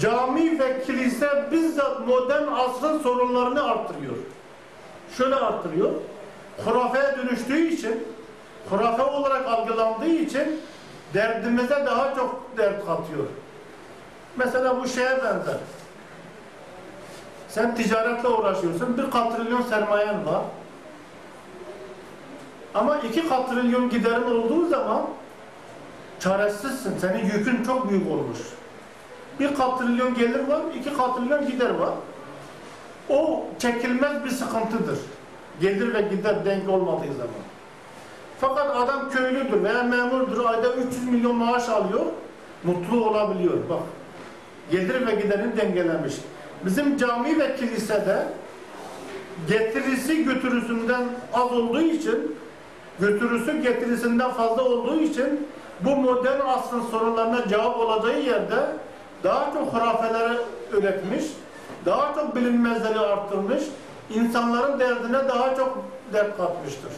Cami 0.00 0.60
ve 0.60 0.82
kilise 0.82 1.48
bizzat 1.52 2.06
modern 2.06 2.46
asrın 2.46 2.98
sorunlarını 2.98 3.62
arttırıyor. 3.62 4.14
Şöyle 5.16 5.34
arttırıyor. 5.34 5.90
Hurafeye 6.64 7.16
dönüştüğü 7.16 7.68
için, 7.68 8.04
hurafe 8.70 9.02
olarak 9.02 9.46
algılandığı 9.46 10.08
için 10.08 10.60
derdimize 11.14 11.86
daha 11.86 12.14
çok 12.14 12.42
dert 12.56 12.86
katıyor. 12.86 13.24
Mesela 14.36 14.82
bu 14.82 14.88
şeye 14.88 15.10
benzer. 15.10 15.56
Sen 17.48 17.74
ticaretle 17.74 18.28
uğraşıyorsun, 18.28 18.98
bir 18.98 19.10
katrilyon 19.10 19.62
sermayen 19.62 20.26
var. 20.26 20.42
Ama 22.74 22.96
iki 22.96 23.28
katrilyon 23.28 23.90
giderin 23.90 24.30
olduğu 24.42 24.68
zaman 24.68 25.02
çaresizsin. 26.20 26.98
Senin 26.98 27.24
yükün 27.24 27.64
çok 27.64 27.90
büyük 27.90 28.10
olmuş. 28.10 28.38
Bir 29.40 29.54
katrilyon 29.54 30.14
gelir 30.14 30.48
var, 30.48 30.60
iki 30.80 30.96
katrilyon 30.96 31.46
gider 31.46 31.70
var. 31.70 31.94
O 33.08 33.44
çekilmez 33.58 34.24
bir 34.24 34.30
sıkıntıdır. 34.30 34.98
Gelir 35.60 35.94
ve 35.94 36.00
gider 36.02 36.44
denk 36.44 36.68
olmadığı 36.68 37.12
zaman. 37.12 37.48
Fakat 38.40 38.76
adam 38.76 39.10
köylüdür 39.10 39.64
veya 39.64 39.82
memurdur, 39.82 40.44
ayda 40.44 40.74
300 40.74 41.08
milyon 41.08 41.36
maaş 41.36 41.68
alıyor, 41.68 42.06
mutlu 42.64 43.08
olabiliyor. 43.10 43.54
Bak, 43.70 43.82
gelir 44.70 45.06
ve 45.06 45.14
giderini 45.14 45.56
dengelemiş. 45.56 46.14
Bizim 46.64 46.96
cami 46.96 47.38
ve 47.38 47.56
kilisede 47.56 48.26
getirisi 49.48 50.24
götürüsünden 50.24 51.04
az 51.34 51.52
olduğu 51.52 51.80
için, 51.80 52.36
götürüsü 53.00 53.62
getirisinden 53.62 54.30
fazla 54.30 54.62
olduğu 54.62 55.00
için 55.00 55.46
bu 55.80 55.96
modern 55.96 56.40
asrın 56.40 56.82
sorunlarına 56.90 57.48
cevap 57.48 57.76
olacağı 57.76 58.20
yerde 58.20 58.56
daha 59.24 59.52
çok 59.52 59.74
hurafelere 59.74 60.38
üretmiş, 60.72 61.24
daha 61.86 62.14
çok 62.14 62.36
bilinmezleri 62.36 62.98
arttırmış, 62.98 63.62
insanların 64.14 64.80
derdine 64.80 65.28
daha 65.28 65.54
çok 65.56 65.78
dert 66.12 66.36
katmıştır. 66.36 66.92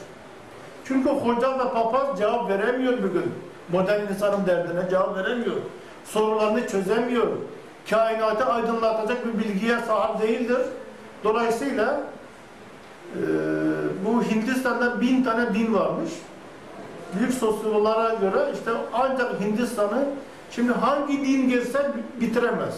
Çünkü 0.85 1.11
hoca 1.11 1.59
ve 1.59 1.73
papaz 1.75 2.19
cevap 2.19 2.49
veremiyor 2.49 2.93
bugün. 2.99 3.35
Modern 3.69 4.13
insanın 4.13 4.47
derdine 4.47 4.91
cevap 4.91 5.17
veremiyor. 5.17 5.57
Sorularını 6.05 6.69
çözemiyor. 6.69 7.27
Kainatı 7.91 8.45
aydınlatacak 8.45 9.27
bir 9.27 9.39
bilgiye 9.39 9.79
sahip 9.81 10.23
değildir. 10.23 10.61
Dolayısıyla 11.25 12.01
e, 13.17 13.21
bu 14.07 14.23
Hindistan'da 14.23 15.01
bin 15.01 15.25
tane 15.25 15.55
din 15.55 15.75
varmış. 15.75 16.11
Büyük 17.19 17.35
sosyologlara 17.35 18.15
göre 18.15 18.53
işte 18.55 18.71
ancak 18.93 19.41
Hindistan'ı 19.41 20.05
şimdi 20.51 20.73
hangi 20.73 21.21
din 21.21 21.49
girse 21.49 21.91
bitiremez. 22.21 22.75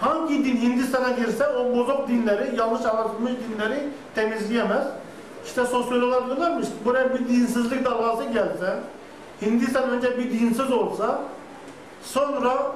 Hangi 0.00 0.44
din 0.44 0.56
Hindistan'a 0.56 1.10
girse 1.10 1.48
o 1.48 1.76
bozuk 1.76 2.08
dinleri, 2.08 2.56
yanlış 2.56 2.86
anlatılmış 2.86 3.32
dinleri 3.32 3.88
temizleyemez. 4.14 4.86
İşte 5.46 5.64
sosyologlar 5.64 6.26
diyorlarmış, 6.26 6.68
buraya 6.84 7.14
bir 7.14 7.28
dinsizlik 7.28 7.84
dalgası 7.84 8.24
gelse, 8.24 8.76
Hindistan 9.42 9.90
önce 9.90 10.18
bir 10.18 10.32
dinsiz 10.32 10.72
olsa, 10.72 11.20
sonra 12.02 12.72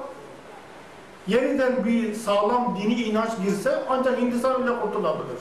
yeniden 1.27 1.85
bir 1.85 2.13
sağlam 2.13 2.77
dini 2.81 2.93
inanç 2.93 3.29
girse 3.45 3.79
ancak 3.89 4.19
Hindistan 4.19 4.61
öyle 4.61 4.79
kurtulabilir. 4.79 5.37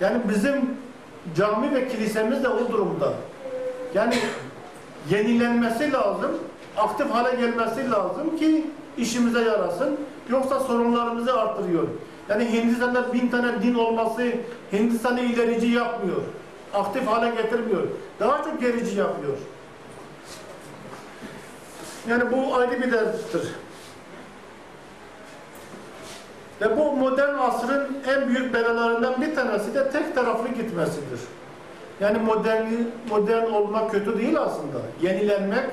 Yani 0.00 0.22
bizim 0.28 0.76
cami 1.36 1.74
ve 1.74 1.88
kilisemiz 1.88 2.44
de 2.44 2.48
o 2.48 2.72
durumda. 2.72 3.12
Yani 3.94 4.14
yenilenmesi 5.10 5.92
lazım, 5.92 6.30
aktif 6.76 7.10
hale 7.10 7.36
gelmesi 7.36 7.90
lazım 7.90 8.36
ki 8.38 8.66
işimize 8.98 9.40
yarasın. 9.40 9.98
Yoksa 10.28 10.60
sorunlarımızı 10.60 11.40
artırıyor. 11.40 11.88
Yani 12.28 12.52
Hindistan'da 12.52 13.12
bin 13.12 13.28
tane 13.28 13.62
din 13.62 13.74
olması 13.74 14.32
Hindistan'ı 14.72 15.20
ilerici 15.20 15.66
yapmıyor. 15.66 16.22
Aktif 16.74 17.06
hale 17.06 17.42
getirmiyor. 17.42 17.82
Daha 18.20 18.44
çok 18.44 18.60
gerici 18.60 18.98
yapıyor. 18.98 19.36
Yani 22.08 22.24
bu 22.32 22.56
ayrı 22.56 22.82
bir 22.82 22.92
derttir. 22.92 23.48
Ve 26.60 26.78
bu 26.78 26.92
modern 26.92 27.34
asrın 27.34 27.96
en 28.08 28.28
büyük 28.28 28.54
belalarından 28.54 29.20
bir 29.20 29.34
tanesi 29.34 29.74
de 29.74 29.90
tek 29.90 30.14
taraflı 30.14 30.48
gitmesidir. 30.48 31.20
Yani 32.00 32.18
modern, 32.18 32.64
modern 33.08 33.50
olmak 33.50 33.90
kötü 33.90 34.18
değil 34.18 34.40
aslında. 34.40 34.78
Yenilenmek 35.02 35.64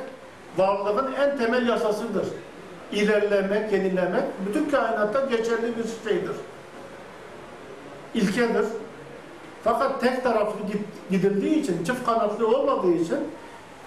varlığın 0.59 1.13
en 1.13 1.37
temel 1.37 1.67
yasasıdır. 1.67 2.25
İlerlemek, 2.91 3.73
yenilemek 3.73 4.23
bütün 4.47 4.69
kainatta 4.69 5.25
geçerli 5.25 5.73
bir 5.77 6.09
şeydir. 6.09 6.35
İlkedir. 8.13 8.65
Fakat 9.63 10.01
tek 10.01 10.23
taraflı 10.23 10.59
gidildiği 11.11 11.55
için, 11.55 11.83
çift 11.83 12.05
kanatlı 12.05 12.47
olmadığı 12.47 12.91
için 12.91 13.17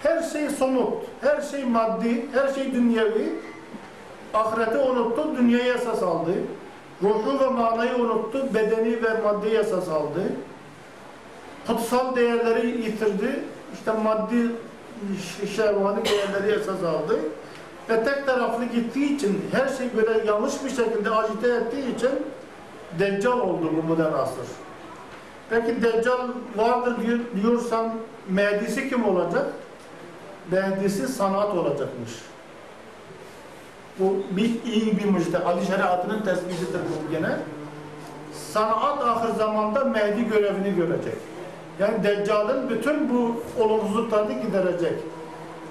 her 0.03 0.21
şey 0.21 0.49
somut, 0.49 1.03
her 1.21 1.41
şey 1.41 1.65
maddi, 1.65 2.25
her 2.33 2.53
şey 2.53 2.73
dünyevi. 2.73 3.29
Ahireti 4.33 4.77
unuttu, 4.77 5.35
dünyaya 5.37 5.73
esas 5.73 6.03
aldı. 6.03 6.31
Ruhu 7.03 7.39
ve 7.39 7.47
manayı 7.47 7.95
unuttu, 7.95 8.47
bedeni 8.53 9.03
ve 9.03 9.21
maddi 9.23 9.47
esas 9.47 9.89
aldı. 9.89 10.21
Kutsal 11.67 12.15
değerleri 12.15 12.67
yitirdi, 12.67 13.39
işte 13.73 13.91
maddi 13.91 14.51
şehvani 15.55 16.05
değerleri 16.05 16.59
esas 16.59 16.83
aldı. 16.83 17.19
Ve 17.89 18.03
tek 18.03 18.25
taraflı 18.25 18.65
gittiği 18.65 19.15
için, 19.15 19.45
her 19.51 19.67
şey 19.67 19.87
böyle 19.97 20.25
yanlış 20.25 20.53
bir 20.63 20.69
şekilde 20.69 21.09
agite 21.11 21.47
ettiği 21.47 21.95
için 21.95 22.09
Deccal 22.99 23.39
oldu 23.39 23.71
bu 23.77 23.87
modern 23.87 24.13
asır. 24.13 24.45
Peki 25.49 25.83
Deccal 25.83 26.27
vardır 26.55 26.95
diyor, 27.05 27.19
diyorsan 27.41 27.93
Mehdisi 28.29 28.89
kim 28.89 29.05
olacak? 29.05 29.45
Mehdisi 30.51 31.07
sanat 31.07 31.55
olacakmış. 31.55 32.11
Bu 33.99 34.23
bir 34.31 34.63
iyi 34.65 34.99
bir 34.99 35.05
müjde. 35.05 35.43
Ali 35.43 35.65
şeriatının 35.65 36.21
tespitidir 36.21 36.79
bu 36.79 37.11
gene. 37.11 37.37
Sanat 38.33 39.03
ahir 39.03 39.33
zamanda 39.33 39.85
Mehdi 39.85 40.29
görevini 40.29 40.75
görecek. 40.75 41.17
Yani 41.79 42.03
Deccal'ın 42.03 42.69
bütün 42.69 43.09
bu 43.09 43.43
olumsuzluklarını 43.63 44.33
giderecek. 44.33 44.93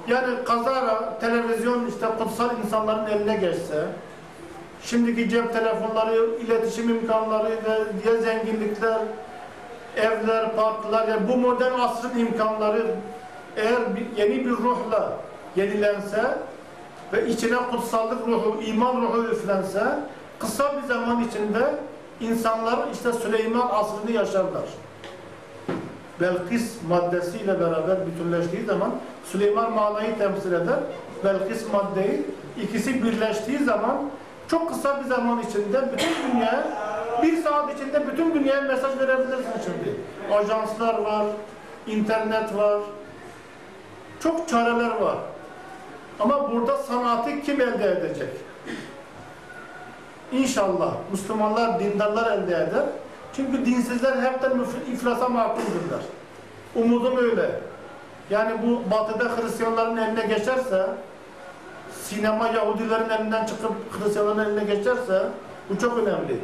Yani 0.09 0.45
kazara 0.45 1.19
televizyon 1.19 1.87
işte 1.87 2.07
kutsal 2.19 2.59
insanların 2.65 3.07
eline 3.07 3.37
geçse, 3.37 3.87
şimdiki 4.83 5.29
cep 5.29 5.53
telefonları, 5.53 6.15
iletişim 6.15 6.91
imkanları 6.91 7.49
ve 7.49 7.79
diğer 8.03 8.19
zenginlikler, 8.19 8.99
evler, 9.97 10.57
parklar, 10.57 11.09
yani 11.09 11.29
bu 11.29 11.37
modern 11.37 11.81
asrın 11.81 12.19
imkanları 12.19 12.87
eğer 13.57 13.97
bir, 13.97 14.23
yeni 14.23 14.47
bir 14.47 14.51
ruhla 14.51 15.13
yenilense, 15.57 16.39
ve 17.13 17.29
içine 17.29 17.57
kutsallık 17.57 18.29
ruhu, 18.29 18.63
iman 18.63 19.03
ruhu 19.03 19.25
üflense 19.25 19.85
kısa 20.39 20.77
bir 20.77 20.89
zaman 20.89 21.25
içinde 21.25 21.75
insanlar 22.21 22.79
işte 22.93 23.13
Süleyman 23.13 23.69
asrını 23.73 24.13
yaşarlar. 24.13 24.65
Belkis 26.21 26.77
maddesiyle 26.89 27.61
beraber 27.61 28.07
bütünleştiği 28.07 28.65
zaman 28.65 28.91
Süleyman 29.25 29.73
manayı 29.73 30.19
temsil 30.19 30.53
eder. 30.53 30.79
Belkis 31.25 31.73
maddeyi 31.73 32.27
ikisi 32.63 33.03
birleştiği 33.03 33.59
zaman 33.59 33.97
çok 34.49 34.69
kısa 34.69 35.01
bir 35.01 35.09
zaman 35.09 35.43
içinde 35.43 35.83
bütün 35.93 36.33
dünya 36.33 36.65
bir 37.23 37.43
saat 37.43 37.75
içinde 37.75 38.07
bütün 38.13 38.35
dünyaya 38.35 38.61
mesaj 38.61 38.99
verebilirsin 38.99 39.53
şimdi. 39.65 39.97
Ajanslar 40.35 40.99
var, 40.99 41.27
internet 41.87 42.57
var, 42.57 42.81
çok 44.21 44.49
çareler 44.49 45.01
var. 45.01 45.17
Ama 46.21 46.53
burada 46.53 46.77
sanatı 46.77 47.43
kim 47.43 47.61
elde 47.61 47.91
edecek? 47.91 48.29
İnşallah 50.33 50.95
Müslümanlar, 51.11 51.81
dindarlar 51.81 52.33
elde 52.33 52.55
eder. 52.55 52.85
Çünkü 53.37 53.67
dinsizler 53.67 54.23
hepten 54.23 54.53
iflasa 54.93 55.29
mahkumdurlar. 55.29 56.03
Umudum 56.75 57.17
öyle. 57.17 57.61
Yani 58.31 58.53
bu 58.67 58.91
batıda 58.91 59.37
Hristiyanların 59.37 59.97
eline 59.97 60.27
geçerse, 60.27 60.87
sinema 62.03 62.49
Yahudilerin 62.49 63.11
elinden 63.11 63.47
çıkıp 63.47 63.73
Hristiyanların 63.91 64.39
eline 64.39 64.75
geçerse, 64.75 65.23
bu 65.71 65.79
çok 65.79 65.99
önemli. 65.99 66.41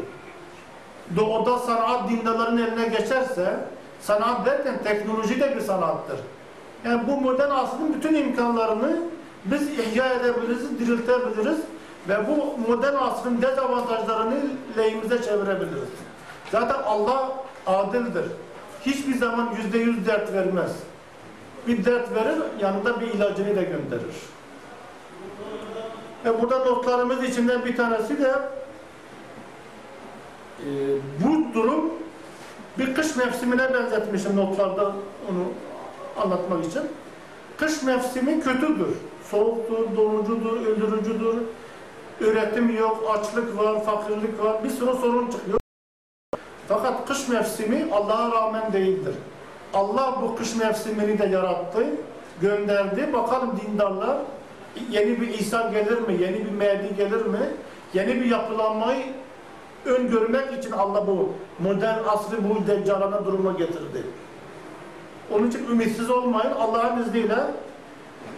Doğuda 1.17 1.59
sanat 1.59 2.09
dindarların 2.09 2.59
eline 2.59 2.89
geçerse, 2.89 3.57
sanat 4.01 4.47
derken 4.47 4.83
teknoloji 4.85 5.41
de 5.41 5.57
bir 5.57 5.61
sanattır. 5.61 6.19
Yani 6.85 7.03
bu 7.09 7.21
modern 7.21 7.51
asrın 7.51 7.95
bütün 7.95 8.15
imkanlarını 8.15 8.97
biz 9.45 9.79
ihya 9.79 10.13
edebiliriz, 10.13 10.79
diriltebiliriz 10.79 11.59
ve 12.09 12.17
bu 12.29 12.59
modern 12.71 12.95
asrın 12.95 13.43
dezavantajlarını 13.43 14.37
lehimize 14.79 15.23
çevirebiliriz. 15.23 15.89
Zaten 16.53 16.83
Allah 16.87 17.33
adildir. 17.67 18.25
Hiçbir 18.87 19.15
zaman 19.15 19.55
yüzde 19.57 19.79
yüz 19.79 20.07
dert 20.07 20.33
vermez. 20.33 20.73
Bir 21.67 21.85
dert 21.85 22.15
verir, 22.15 22.43
yanında 22.61 23.01
bir 23.01 23.07
ilacını 23.07 23.57
da 23.57 23.63
gönderir. 23.63 24.17
Ve 26.25 26.43
burada 26.43 26.59
notlarımız 26.59 27.25
içinden 27.25 27.65
bir 27.65 27.77
tanesi 27.77 28.19
de 28.19 28.33
e, 30.59 30.69
bu 31.25 31.55
durum 31.55 31.93
bir 32.79 32.95
kış 32.95 33.17
mevsimine 33.17 33.75
benzetmişim 33.75 34.37
notlarda 34.37 34.93
onu 35.31 35.45
anlatmak 36.23 36.65
için. 36.65 36.83
Kış 37.57 37.83
mevsimi 37.83 38.41
kötüdür. 38.41 38.97
Soğuktur, 39.31 39.97
donucudur, 39.97 40.67
öldürücüdür. 40.67 41.37
Üretim 42.21 42.77
yok, 42.77 43.05
açlık 43.19 43.59
var, 43.59 43.85
fakirlik 43.85 44.45
var, 44.45 44.65
bir 44.65 44.71
sürü 44.71 44.93
sorun 44.93 45.31
çıkıyor. 45.31 45.59
Fakat 46.69 47.09
kış 47.09 47.29
mevsimi 47.29 47.87
Allah'a 47.93 48.33
rağmen 48.33 48.73
değildir. 48.73 49.15
Allah 49.75 50.15
bu 50.23 50.37
kış 50.37 50.57
mevsimini 50.57 51.19
de 51.19 51.27
yarattı, 51.27 51.85
gönderdi. 52.41 53.13
Bakalım 53.13 53.61
dindarlar 53.61 54.17
yeni 54.91 55.21
bir 55.21 55.29
İsa 55.29 55.71
gelir 55.71 56.01
mi, 56.01 56.23
yeni 56.23 56.45
bir 56.45 56.51
Mehdi 56.51 56.97
gelir 56.97 57.27
mi, 57.27 57.39
yeni 57.95 58.21
bir 58.21 58.25
yapılanmayı 58.25 59.05
öngörmek 59.85 60.59
için 60.59 60.71
Allah 60.71 61.07
bu 61.07 61.33
modern 61.59 62.05
asrı 62.05 62.37
bu 62.49 62.67
deccalana 62.67 63.25
duruma 63.25 63.53
getirdi. 63.53 64.03
Onun 65.33 65.49
için 65.49 65.67
ümitsiz 65.71 66.11
olmayın. 66.11 66.53
Allah'ın 66.61 67.03
izniyle 67.03 67.39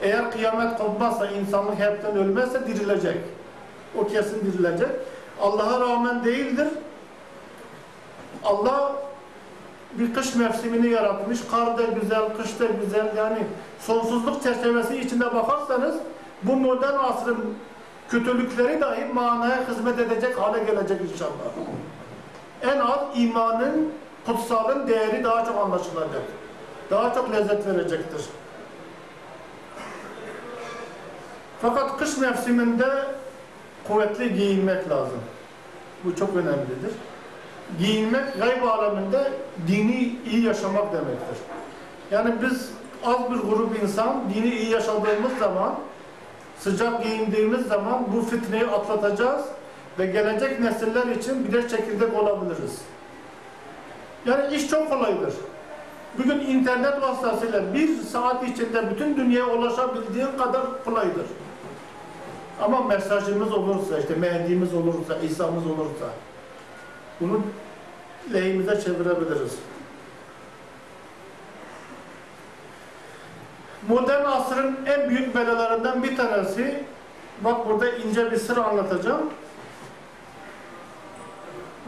eğer 0.02 0.30
kıyamet 0.30 0.78
kopmazsa, 0.78 1.26
insanlık 1.26 1.78
hepten 1.78 2.16
ölmezse 2.16 2.66
dirilecek. 2.66 3.16
O 3.98 4.06
kesin 4.06 4.52
dirilecek. 4.52 4.88
Allah'a 5.40 5.80
rağmen 5.80 6.24
değildir. 6.24 6.68
Allah 8.44 8.92
bir 9.92 10.14
kış 10.14 10.34
mevsimini 10.34 10.88
yaratmış. 10.88 11.38
Kar 11.50 11.78
da 11.78 11.82
güzel, 11.82 12.36
kış 12.36 12.60
da 12.60 12.64
güzel. 12.84 13.16
Yani 13.16 13.38
sonsuzluk 13.80 14.42
çerçevesi 14.42 14.96
içinde 14.96 15.34
bakarsanız 15.34 15.94
bu 16.42 16.56
modern 16.56 16.98
asrın 16.98 17.54
kötülükleri 18.08 18.80
dahi 18.80 19.04
manaya 19.04 19.68
hizmet 19.68 19.98
edecek 19.98 20.38
hale 20.38 20.64
gelecek 20.64 21.00
inşallah. 21.12 21.50
En 22.62 22.78
az 22.78 23.00
imanın, 23.14 23.92
kutsalın 24.26 24.88
değeri 24.88 25.24
daha 25.24 25.44
çok 25.44 25.56
anlaşılacak. 25.56 26.22
Daha 26.90 27.14
çok 27.14 27.32
lezzet 27.32 27.66
verecektir. 27.66 28.22
Fakat 31.62 31.98
kış 31.98 32.16
mevsiminde 32.16 33.04
kuvvetli 33.88 34.34
giyinmek 34.34 34.90
lazım. 34.90 35.20
Bu 36.04 36.16
çok 36.16 36.36
önemlidir. 36.36 36.92
Giyinmek 37.78 38.38
gayb 38.38 38.62
aleminde 38.62 39.32
dini 39.68 40.16
iyi 40.30 40.44
yaşamak 40.44 40.92
demektir. 40.92 41.38
Yani 42.10 42.34
biz 42.42 42.70
az 43.04 43.30
bir 43.30 43.36
grup 43.36 43.82
insan 43.82 44.22
dini 44.34 44.54
iyi 44.54 44.70
yaşadığımız 44.70 45.38
zaman 45.38 45.74
sıcak 46.58 47.02
giyindiğimiz 47.02 47.66
zaman 47.66 48.06
bu 48.16 48.22
fitneyi 48.22 48.66
atlatacağız 48.66 49.44
ve 49.98 50.06
gelecek 50.06 50.60
nesiller 50.60 51.06
için 51.06 51.44
bir 51.44 51.52
de 51.52 51.68
çekirdek 51.68 52.14
olabiliriz. 52.22 52.80
Yani 54.26 54.54
iş 54.54 54.68
çok 54.68 54.90
kolaydır. 54.90 55.34
Bugün 56.18 56.40
internet 56.40 57.02
vasıtasıyla 57.02 57.74
bir 57.74 57.96
saat 58.02 58.48
içinde 58.48 58.90
bütün 58.90 59.16
dünyaya 59.16 59.46
ulaşabildiğin 59.46 60.38
kadar 60.38 60.84
kolaydır. 60.84 61.26
Ama 62.60 62.82
mesajımız 62.82 63.52
olursa, 63.52 63.98
işte 63.98 64.14
Mehdi'miz 64.14 64.74
olursa, 64.74 65.16
İsa'mız 65.18 65.66
olursa 65.66 66.06
bunu 67.20 67.42
lehimize 68.32 68.80
çevirebiliriz. 68.80 69.58
Modern 73.88 74.24
asrın 74.24 74.78
en 74.86 75.10
büyük 75.10 75.34
belalarından 75.34 76.02
bir 76.02 76.16
tanesi, 76.16 76.84
bak 77.40 77.68
burada 77.68 77.90
ince 77.90 78.30
bir 78.30 78.36
sır 78.36 78.56
anlatacağım. 78.56 79.30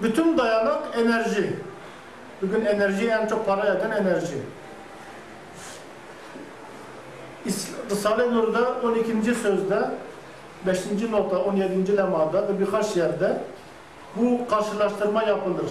Bütün 0.03 0.39
dayanak 0.39 0.83
enerji. 0.97 1.57
Bugün 2.43 2.65
enerji 2.65 3.09
en 3.09 3.27
çok 3.27 3.47
para 3.47 3.75
eden 3.75 3.91
enerji. 3.91 4.39
Risale-i 7.91 8.35
Nur'da 8.35 8.75
12. 8.83 9.35
sözde 9.35 9.91
5. 10.67 10.81
nota 11.11 11.39
17. 11.39 11.97
lemada 11.97 12.49
ve 12.49 12.61
birkaç 12.61 12.97
yerde 12.97 13.41
bu 14.17 14.49
karşılaştırma 14.49 15.23
yapılır. 15.23 15.67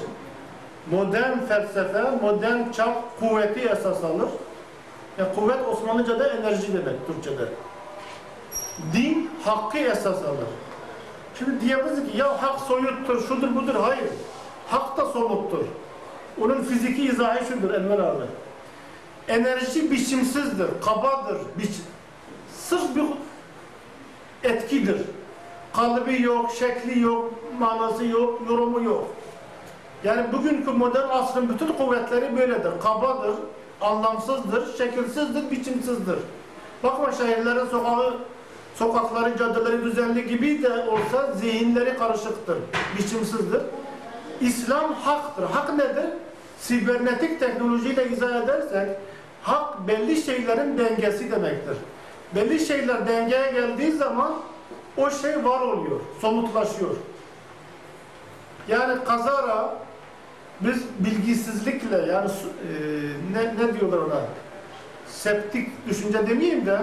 Modern 0.92 1.40
felsefe, 1.40 2.04
modern 2.22 2.72
çağ 2.72 3.02
kuvveti 3.20 3.60
esas 3.60 4.04
alır. 4.04 4.30
Ya 5.18 5.36
kuvvet 5.36 5.68
Osmanlıca'da 5.68 6.28
enerji 6.28 6.74
demek 6.74 7.08
Türkçe'de. 7.08 7.46
Din 8.94 9.32
hakkı 9.44 9.78
esas 9.78 10.24
alır. 10.24 10.48
Şimdi 11.40 11.62
diyebiliriz 11.62 12.12
ki 12.12 12.18
ya 12.18 12.44
hak 12.44 12.60
soyuttur, 12.60 13.28
şudur 13.28 13.56
budur. 13.56 13.76
Hayır. 13.76 14.10
Hak 14.68 14.98
da 14.98 15.06
somuttur. 15.06 15.66
Onun 16.42 16.64
fiziki 16.64 17.06
izahı 17.06 17.46
şudur 17.46 17.74
Enver 17.74 18.00
abi. 18.00 18.24
Enerji 19.28 19.92
biçimsizdir, 19.92 20.68
kabadır. 20.86 21.38
Biç 21.58 21.72
sırf 22.56 22.96
bir 22.96 23.04
etkidir. 24.50 25.02
Kalıbı 25.74 26.22
yok, 26.22 26.52
şekli 26.60 27.00
yok, 27.00 27.34
manası 27.60 28.06
yok, 28.06 28.42
yorumu 28.50 28.84
yok. 28.84 29.08
Yani 30.04 30.34
bugünkü 30.34 30.72
modern 30.72 31.10
asrın 31.10 31.50
bütün 31.50 31.68
kuvvetleri 31.68 32.38
böyledir. 32.38 32.72
Kabadır, 32.84 33.36
anlamsızdır, 33.82 34.78
şekilsizdir, 34.78 35.52
biçimsizdir. 35.52 36.20
Bakma 36.84 37.12
şehirlerin 37.12 37.66
sokağı, 37.66 38.14
sokakları, 38.76 39.38
caddeleri 39.38 39.84
düzenli 39.84 40.28
gibi 40.28 40.64
de 40.64 40.70
olsa 40.70 41.34
zihinleri 41.34 41.98
karışıktır, 41.98 42.58
biçimsizdir. 42.98 43.62
İslam 44.42 44.94
haktır. 44.94 45.44
Hak 45.44 45.74
nedir? 45.74 46.06
Sibernetik 46.60 47.40
teknolojiyle 47.40 48.10
izah 48.10 48.44
edersek, 48.44 48.90
hak 49.44 49.88
belli 49.88 50.22
şeylerin 50.22 50.78
dengesi 50.78 51.32
demektir. 51.32 51.78
Belli 52.36 52.60
şeyler 52.60 53.08
dengeye 53.08 53.52
geldiği 53.52 53.92
zaman 53.92 54.34
o 54.98 55.10
şey 55.10 55.46
var 55.46 55.62
oluyor, 55.62 56.00
somutlaşıyor. 56.22 56.96
Yani 58.68 59.04
kazara 59.04 59.74
biz 60.62 60.84
bilgisizlikle 61.00 61.98
yani 61.98 62.30
e, 62.30 62.72
ne, 63.34 63.66
ne 63.66 63.80
diyorlar 63.80 63.98
ona? 63.98 64.22
Septik 65.08 65.88
düşünce 65.90 66.28
demeyeyim 66.28 66.66
de 66.66 66.80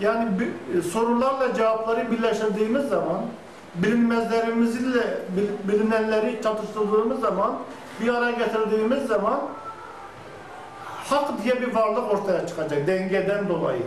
yani 0.00 0.40
bi- 0.40 0.78
e, 0.78 0.82
sorularla 0.82 1.54
cevapları 1.54 2.10
birleştirdiğimiz 2.10 2.88
zaman 2.88 3.20
bilinmezlerimizle 3.74 5.18
bil- 5.36 5.72
bilinenleri 5.72 6.40
çatıştırdığımız 6.42 7.20
zaman 7.20 7.54
bir 8.00 8.14
araya 8.14 8.30
getirdiğimiz 8.32 9.06
zaman 9.06 9.40
hak 11.10 11.44
diye 11.44 11.60
bir 11.62 11.74
varlık 11.74 12.12
ortaya 12.12 12.46
çıkacak 12.46 12.86
dengeden 12.86 13.48
dolayı. 13.48 13.82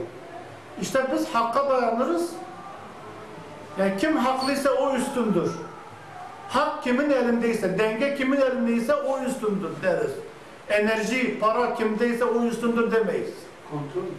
İşte 0.82 1.06
biz 1.14 1.30
hakka 1.30 1.70
dayanırız. 1.70 2.30
Yani 3.80 3.98
kim 3.98 4.18
haklıysa 4.18 4.70
o 4.70 4.96
üstündür. 4.96 5.52
Hak 6.50 6.84
kimin 6.84 7.10
elindeyse, 7.10 7.80
denge 7.80 8.16
kimin 8.16 8.42
elindeyse 8.42 8.96
o 8.96 9.20
üstündür 9.20 9.70
deriz. 9.84 10.12
Enerji, 10.70 11.40
para 11.40 11.76
kimdeyse 11.76 12.26
o 12.26 12.44
üstündür 12.44 12.92
demeyiz. 12.92 13.34
Kontrol. 13.72 14.10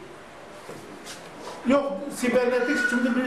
Yok, 1.66 1.92
sibernetik 2.16 2.76
şimdi 2.90 3.10
bir 3.16 3.24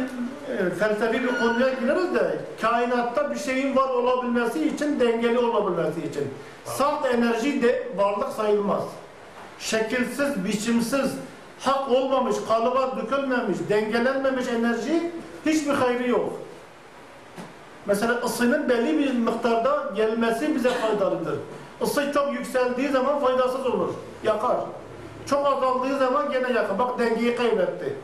e, 0.54 0.70
felsefi 0.70 1.24
bir 1.24 1.40
konuya 1.40 1.70
gireriz 1.74 2.16
de 2.16 2.40
kainatta 2.62 3.32
bir 3.32 3.40
şeyin 3.40 3.76
var 3.76 3.90
olabilmesi 3.90 4.68
için, 4.68 5.00
dengeli 5.00 5.40
olabilmesi 5.40 6.00
için. 6.00 6.28
Salt 6.66 7.06
enerji 7.06 7.64
de 7.64 7.88
varlık 7.98 8.30
sayılmaz. 8.30 8.84
Şekilsiz, 9.60 10.46
biçimsiz, 10.46 11.12
hak 11.60 11.90
olmamış, 11.90 12.36
kalıba 12.48 12.98
dökülmemiş, 12.98 13.58
dengelenmemiş 13.70 14.48
enerji 14.48 15.12
hiçbir 15.46 15.74
hayrı 15.74 16.10
yok. 16.10 16.34
Mesela 17.86 18.14
ısının 18.14 18.70
belli 18.70 19.00
bir 19.00 19.14
miktarda 19.14 19.92
gelmesi 19.96 20.56
bize 20.56 20.70
faydalıdır. 20.70 21.40
Isı 21.82 22.12
çok 22.14 22.34
yükseldiği 22.34 22.90
zaman 22.90 23.20
faydasız 23.20 23.66
olur, 23.66 23.90
yakar. 24.24 24.58
Çok 25.26 25.48
azaldığı 25.48 25.98
zaman 25.98 26.32
gene 26.32 26.52
yakar. 26.52 26.80
Bak 26.80 27.00
dengeyi 27.00 27.36
kaybetti. 27.36 27.96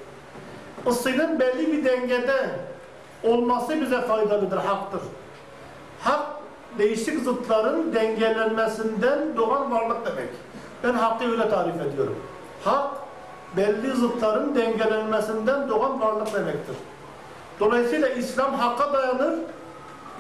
Isının 0.88 1.40
belli 1.40 1.72
bir 1.72 1.86
dengede 1.86 2.50
olması 3.24 3.82
bize 3.82 4.02
faydalıdır, 4.02 4.58
haktır. 4.58 5.02
Hak, 6.02 6.28
değişik 6.78 7.24
zıtların 7.24 7.94
dengelenmesinden 7.94 9.38
doğan 9.38 9.72
varlık 9.72 10.06
demek. 10.06 10.30
Ben 10.84 10.94
hakkı 10.94 11.32
öyle 11.32 11.50
tarif 11.50 11.82
ediyorum. 11.82 12.16
Hak, 12.64 12.92
belli 13.58 13.92
zıtların 13.92 14.56
dengelenmesinden 14.56 15.70
doğan 15.70 16.02
varlık 16.02 16.34
demektir. 16.34 16.76
Dolayısıyla 17.60 18.10
İslam 18.10 18.54
hakka 18.54 18.94
dayanır, 18.94 19.34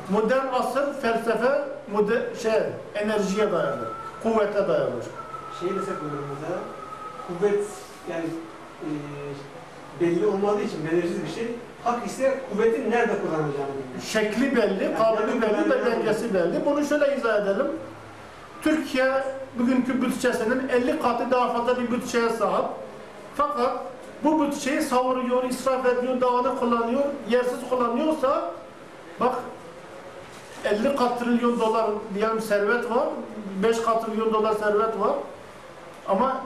modern 0.09 0.47
asır 0.53 0.93
felsefe, 1.01 1.61
moder, 1.91 2.21
şey, 2.41 2.51
enerjiye 2.95 3.51
dayanır, 3.51 3.88
kuvvete 4.23 4.67
dayanır. 4.67 5.05
Şey 5.59 5.69
desek 5.69 5.95
mesela, 6.01 6.59
kuvvet 7.27 7.63
yani 8.09 8.25
e, 8.81 8.89
belli 10.01 10.25
olmadığı 10.27 10.61
için 10.61 10.88
belirsiz 10.91 11.23
bir 11.23 11.29
şey. 11.29 11.47
Hak 11.83 12.05
ise 12.05 12.39
kuvvetin 12.51 12.91
nerede 12.91 13.13
kullanacağını 13.21 13.51
bilmiyor. 13.53 14.01
Şekli 14.03 14.55
belli, 14.55 14.97
kalıbı 14.97 15.41
belli 15.41 15.69
ve 15.69 15.86
dengesi 15.86 16.33
belli. 16.33 16.65
Bunu 16.65 16.86
şöyle 16.86 17.17
izah 17.17 17.41
edelim. 17.41 17.67
Türkiye 18.61 19.23
bugünkü 19.59 20.01
bütçesinin 20.01 20.69
50 20.69 21.01
katı 21.01 21.31
daha 21.31 21.53
fazla 21.53 21.81
bir 21.81 21.91
bütçeye 21.91 22.29
sahip. 22.29 22.65
Fakat 23.36 23.77
bu 24.24 24.41
bütçeyi 24.41 24.82
savuruyor, 24.82 25.43
israf 25.43 25.86
ediyor, 25.86 26.22
dağını 26.22 26.59
kullanıyor, 26.59 27.03
yersiz 27.30 27.70
kullanıyorsa 27.70 28.51
bak 29.20 29.36
50 30.66 30.95
kat 30.95 31.20
trilyon 31.20 31.59
dolar 31.59 31.86
diyelim 32.16 32.41
servet 32.41 32.91
var, 32.91 33.07
5 33.63 33.82
kat 33.82 34.05
trilyon 34.05 34.34
dolar 34.34 34.55
servet 34.55 34.99
var. 34.99 35.16
Ama 36.07 36.41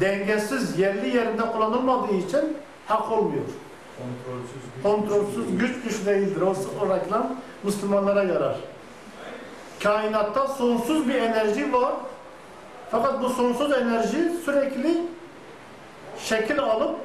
dengesiz, 0.00 0.78
yerli 0.78 1.16
yerinde 1.16 1.42
kullanılmadığı 1.42 2.14
için 2.14 2.56
hak 2.86 3.12
olmuyor 3.12 3.44
kontrolsüz 4.82 5.58
güç 5.58 5.82
güç 5.84 6.06
değildir. 6.06 6.40
O, 6.40 6.54
o 6.84 6.96
reklam 6.96 7.36
Müslümanlara 7.62 8.22
yarar. 8.22 8.56
Kainatta 9.82 10.46
sonsuz 10.46 11.08
bir 11.08 11.14
enerji 11.14 11.72
var. 11.72 11.92
Fakat 12.90 13.22
bu 13.22 13.28
sonsuz 13.28 13.72
enerji 13.72 14.32
sürekli 14.44 15.02
şekil 16.18 16.60
alıp 16.60 16.96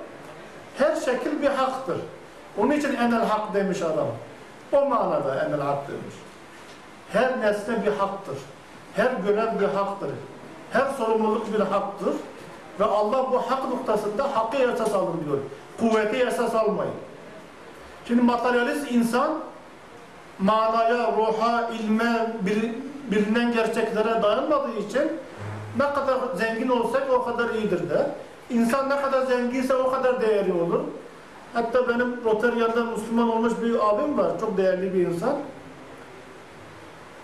her 0.78 0.96
şekil 0.96 1.42
bir 1.42 1.48
haktır. 1.50 1.98
Onun 2.58 2.72
için 2.72 2.96
enel 2.96 3.26
hak 3.26 3.54
demiş 3.54 3.82
adam. 3.82 4.08
O 4.72 4.86
manada 4.86 5.46
enel 5.46 5.62
hak 5.62 5.88
demiş. 5.88 6.16
Her 7.14 7.42
nesne 7.42 7.86
bir 7.86 7.92
haktır. 7.92 8.38
Her 8.96 9.12
görev 9.12 9.60
bir 9.60 9.68
haktır. 9.68 10.10
Her 10.72 10.86
sorumluluk 10.98 11.54
bir 11.54 11.60
haktır. 11.60 12.14
Ve 12.80 12.86
Allah 12.86 13.32
bu 13.32 13.38
hak 13.38 13.70
noktasında 13.70 14.24
hakkı 14.36 14.58
esas 14.58 14.94
alın 14.94 15.22
diyor. 15.26 15.38
Kuvveti 15.80 16.18
esas 16.18 16.56
almayın. 16.56 16.94
Şimdi 18.08 18.22
materyalist 18.22 18.92
insan 18.92 19.40
manaya, 20.40 21.12
ruha, 21.18 21.70
ilme, 21.70 22.34
bir, 22.42 22.76
bilinen 23.12 23.54
gerçeklere 23.54 24.22
dayanmadığı 24.24 24.78
için 24.78 25.12
ne 25.78 25.94
kadar 25.94 26.18
zengin 26.36 26.70
olsak 26.70 27.04
o 27.14 27.26
kadar 27.26 27.50
iyidir 27.50 27.90
de. 27.90 28.08
İnsan 28.54 28.90
ne 28.90 29.02
kadar 29.02 29.26
zenginse 29.26 29.76
o 29.76 29.92
kadar 29.92 30.22
değerli 30.22 30.54
olur. 30.54 30.80
Hatta 31.54 31.90
benim 31.90 32.24
Rotarya'da 32.26 32.84
Müslüman 32.86 33.30
olmuş 33.30 33.54
bir 33.62 33.90
abim 33.90 34.18
var. 34.18 34.40
Çok 34.40 34.58
değerli 34.58 34.94
bir 34.94 35.08
insan. 35.08 35.36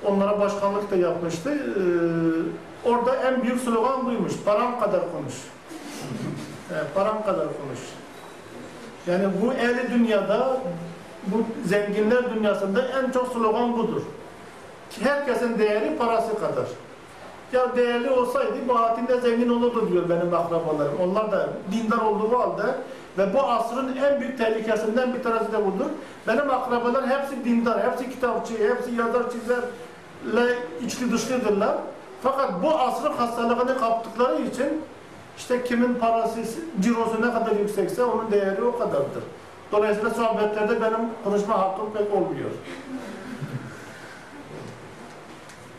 Onlara 0.06 0.40
başkanlık 0.40 0.92
da 0.92 0.96
yapmıştı. 0.96 1.52
Ee, 1.52 2.90
orada 2.90 3.16
en 3.16 3.44
büyük 3.44 3.62
slogan 3.62 4.06
buymuş. 4.06 4.34
Param 4.46 4.80
kadar 4.80 5.02
konuş. 5.02 5.34
Evet, 6.74 6.86
param 6.96 7.24
kadar 7.26 7.46
konuş. 7.46 7.80
Yani 9.08 9.26
bu 9.42 9.54
ehli 9.54 9.94
dünyada, 9.94 10.58
bu 11.28 11.44
zenginler 11.66 12.36
dünyasında 12.36 12.82
en 12.82 13.12
çok 13.12 13.28
slogan 13.28 13.78
budur. 13.78 14.02
Herkesin 15.04 15.60
değeri 15.60 15.98
parası 15.98 16.40
kadar. 16.40 16.66
Ya 17.54 17.76
değerli 17.76 18.10
olsaydı 18.10 18.68
bahatinde 18.68 19.22
zengin 19.22 19.50
olurdu 19.50 19.89
diyor 19.91 20.10
benim 20.10 20.34
akrabalarım. 20.34 20.93
Onlar 21.04 21.32
da 21.32 21.50
dindar 21.72 21.97
olduğu 21.97 22.39
halde 22.39 22.76
ve 23.18 23.34
bu 23.34 23.41
asrın 23.43 23.95
en 23.95 24.22
büyük 24.22 24.38
tehlikesinden 24.38 25.14
bir 25.14 25.24
tanesi 25.24 25.52
de 25.52 25.66
budur. 25.66 25.86
Benim 26.28 26.50
akrabalar 26.50 27.08
hepsi 27.08 27.45
dindar, 27.45 27.91
hepsi 27.91 28.10
kitapçı, 28.10 28.54
hepsi 28.54 28.95
yazar 28.95 29.24
çizerle 29.32 30.56
içli 30.86 31.12
dışlıdırlar. 31.12 31.76
Fakat 32.22 32.64
bu 32.64 32.80
asrın 32.80 33.14
hastalığını 33.14 33.80
kaptıkları 33.80 34.41
için 34.41 34.82
işte 35.38 35.64
kimin 35.64 35.93
parası, 35.93 36.39
cirosu 36.82 37.22
ne 37.22 37.34
kadar 37.34 37.52
yüksekse 37.60 38.04
onun 38.04 38.32
değeri 38.32 38.64
o 38.64 38.80
kadardır. 38.80 39.24
Dolayısıyla 39.72 40.10
sohbetlerde 40.10 40.82
benim 40.82 41.00
konuşma 41.24 41.60
hakkım 41.60 41.89
pek 41.93 42.14
olmuyor. 42.14 42.50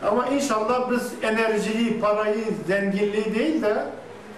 Ama 0.07 0.27
inşallah 0.27 0.91
biz 0.91 1.11
enerjiyi, 1.23 1.99
parayı, 1.99 2.45
zenginliği 2.67 3.35
değil 3.35 3.61
de 3.61 3.85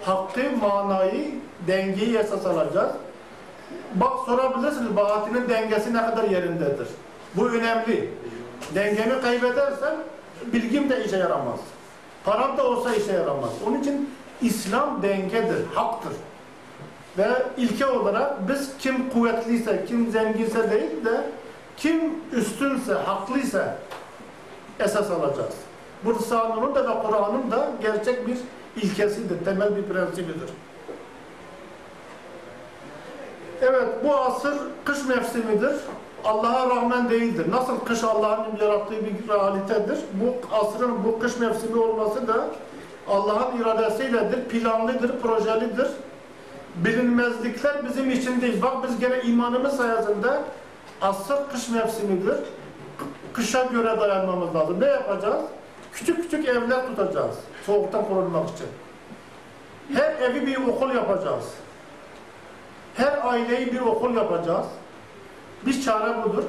hakkı, 0.02 0.40
manayı, 0.60 1.30
dengeyi 1.66 2.18
esas 2.18 2.46
alacağız. 2.46 2.92
Bak 3.94 4.12
sorabilirsiniz, 4.26 4.96
bahatinin 4.96 5.48
dengesi 5.48 5.94
ne 5.94 6.06
kadar 6.06 6.24
yerindedir? 6.24 6.88
Bu 7.34 7.48
önemli. 7.48 8.10
Dengemi 8.74 9.20
kaybedersem 9.20 9.94
bilgim 10.52 10.90
de 10.90 11.04
işe 11.04 11.16
yaramaz. 11.16 11.60
Param 12.24 12.56
da 12.56 12.64
olsa 12.64 12.94
işe 12.94 13.12
yaramaz. 13.12 13.50
Onun 13.66 13.80
için 13.80 14.10
İslam 14.42 15.02
dengedir, 15.02 15.66
haktır. 15.74 16.12
Ve 17.18 17.28
ilke 17.56 17.86
olarak 17.86 18.48
biz 18.48 18.70
kim 18.78 19.10
kuvvetliyse, 19.10 19.84
kim 19.88 20.10
zenginse 20.10 20.70
değil 20.70 21.04
de 21.04 21.20
kim 21.76 22.14
üstünse, 22.32 22.94
haklıysa 22.94 23.76
esas 24.80 25.10
alacağız. 25.10 25.54
Bu 26.04 26.18
Risale'nin 26.18 26.74
de 26.74 26.80
ve 26.80 27.02
Kur'an'ın 27.06 27.50
da 27.50 27.68
gerçek 27.82 28.26
bir 28.26 28.38
ilkesidir, 28.82 29.44
temel 29.44 29.76
bir 29.76 29.82
prensibidir. 29.82 30.50
Evet, 33.62 33.88
bu 34.04 34.16
asır 34.16 34.54
kış 34.84 35.04
mevsimidir. 35.04 35.74
Allah'a 36.24 36.70
rağmen 36.70 37.10
değildir. 37.10 37.46
Nasıl 37.50 37.78
kış 37.78 38.04
Allah'ın 38.04 38.56
yarattığı 38.60 38.96
bir 39.06 39.28
realitedir. 39.28 39.98
Bu 40.12 40.54
asrın 40.56 41.04
bu 41.04 41.18
kış 41.18 41.38
mevsimi 41.38 41.78
olması 41.78 42.28
da 42.28 42.46
Allah'ın 43.08 43.60
iradesiyledir, 43.60 44.44
planlıdır, 44.44 45.20
projelidir. 45.20 45.88
Bilinmezlikler 46.76 47.88
bizim 47.88 48.10
için 48.10 48.40
değil. 48.40 48.62
Bak 48.62 48.72
biz 48.88 49.00
gene 49.00 49.22
imanımız 49.22 49.76
sayesinde 49.76 50.40
asır 51.02 51.36
kış 51.52 51.68
mevsimidir. 51.68 52.36
Kışa 53.34 53.64
göre 53.64 54.00
dayanmamız 54.00 54.54
lazım. 54.54 54.80
Ne 54.80 54.86
yapacağız? 54.86 55.44
Küçük 55.92 56.22
küçük 56.22 56.48
evler 56.48 56.86
tutacağız. 56.86 57.36
Soğuktan 57.66 58.08
korunmak 58.08 58.48
için. 58.50 58.66
Her 59.94 60.30
evi 60.30 60.46
bir 60.46 60.56
okul 60.56 60.94
yapacağız. 60.94 61.44
Her 62.94 63.28
aileyi 63.28 63.72
bir 63.72 63.80
okul 63.80 64.14
yapacağız. 64.14 64.66
Bir 65.66 65.82
çare 65.82 66.24
budur. 66.24 66.42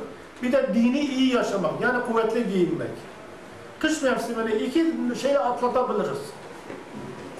Bir 0.43 0.51
de 0.51 0.69
dini 0.73 0.99
iyi 0.99 1.35
yaşamak. 1.35 1.71
Yani 1.81 2.05
kuvvetli 2.05 2.47
giyinmek. 2.47 2.91
Kış 3.79 4.01
mevsimini 4.01 4.51
iki 4.51 4.93
şeyi 5.21 5.39
atlatabiliriz. 5.39 6.19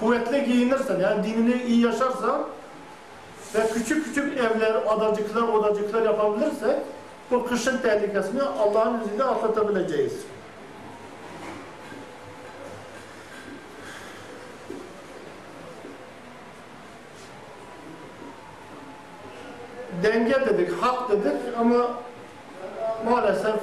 Kuvvetli 0.00 0.44
giyinirsen, 0.44 1.00
yani 1.00 1.24
dinini 1.24 1.62
iyi 1.62 1.84
yaşarsan 1.84 2.42
ve 3.54 3.68
küçük 3.74 4.04
küçük 4.04 4.38
evler, 4.38 4.74
adacıklar, 4.88 5.42
odacıklar 5.42 6.02
yapabilirsek 6.02 6.76
bu 7.30 7.46
kışın 7.46 7.78
tehlikesini 7.78 8.42
Allah'ın 8.42 9.00
izniyle 9.00 9.24
atlatabileceğiz. 9.24 10.12
Denge 20.02 20.46
dedik, 20.46 20.82
hak 20.82 21.10
dedik 21.10 21.36
ama 21.58 21.86
maalesef 23.10 23.60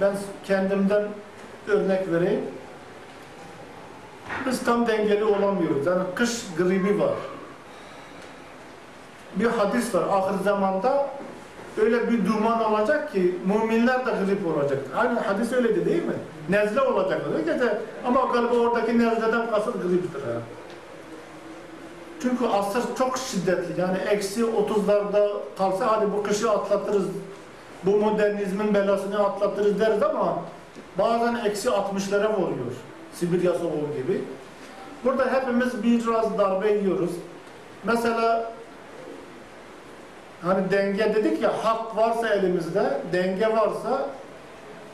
ben 0.00 0.12
kendimden 0.44 1.08
örnek 1.68 2.12
vereyim. 2.12 2.44
Biz 4.46 4.64
tam 4.64 4.86
dengeli 4.86 5.24
olamıyoruz. 5.24 5.86
Yani 5.86 6.02
kış 6.14 6.46
gribi 6.58 7.00
var. 7.00 7.14
Bir 9.36 9.46
hadis 9.46 9.94
var. 9.94 10.02
Ahir 10.02 10.44
zamanda 10.44 11.06
öyle 11.80 12.10
bir 12.10 12.26
duman 12.26 12.72
olacak 12.72 13.12
ki 13.12 13.34
müminler 13.46 14.06
de 14.06 14.10
grip 14.10 14.56
olacak. 14.56 14.78
Aynı 14.96 15.20
hadis 15.20 15.52
öyleydi 15.52 15.86
değil 15.86 16.02
mi? 16.02 16.14
Nezle 16.48 16.80
olacak. 16.80 17.20
De, 17.46 17.78
ama 18.06 18.20
galiba 18.32 18.54
oradaki 18.54 18.98
nezleden 18.98 19.50
kasıt 19.50 19.74
griptir. 19.74 20.20
ha. 20.20 20.40
Çünkü 22.22 22.46
asır 22.46 22.82
çok 22.98 23.18
şiddetli. 23.18 23.80
Yani 23.80 23.98
eksi 24.10 24.42
30'larda 24.42 25.28
kalsa 25.58 25.92
hadi 25.92 26.12
bu 26.12 26.22
kışı 26.22 26.50
atlatırız. 26.50 27.04
Bu 27.84 27.90
modernizmin 27.90 28.74
belasını 28.74 29.24
atlatırız 29.26 29.80
deriz 29.80 30.02
ama 30.02 30.38
bazen 30.98 31.34
eksi 31.34 31.68
60'lara 31.68 32.36
vuruyor. 32.36 32.72
Sibirya 33.14 33.54
soğuğu 33.54 33.94
gibi. 34.02 34.20
Burada 35.04 35.32
hepimiz 35.32 35.82
biraz 35.82 36.38
darbe 36.38 36.72
yiyoruz. 36.72 37.10
Mesela 37.84 38.52
hani 40.42 40.70
denge 40.70 41.14
dedik 41.14 41.42
ya 41.42 41.64
hak 41.64 41.96
varsa 41.96 42.28
elimizde, 42.28 43.00
denge 43.12 43.56
varsa 43.56 44.08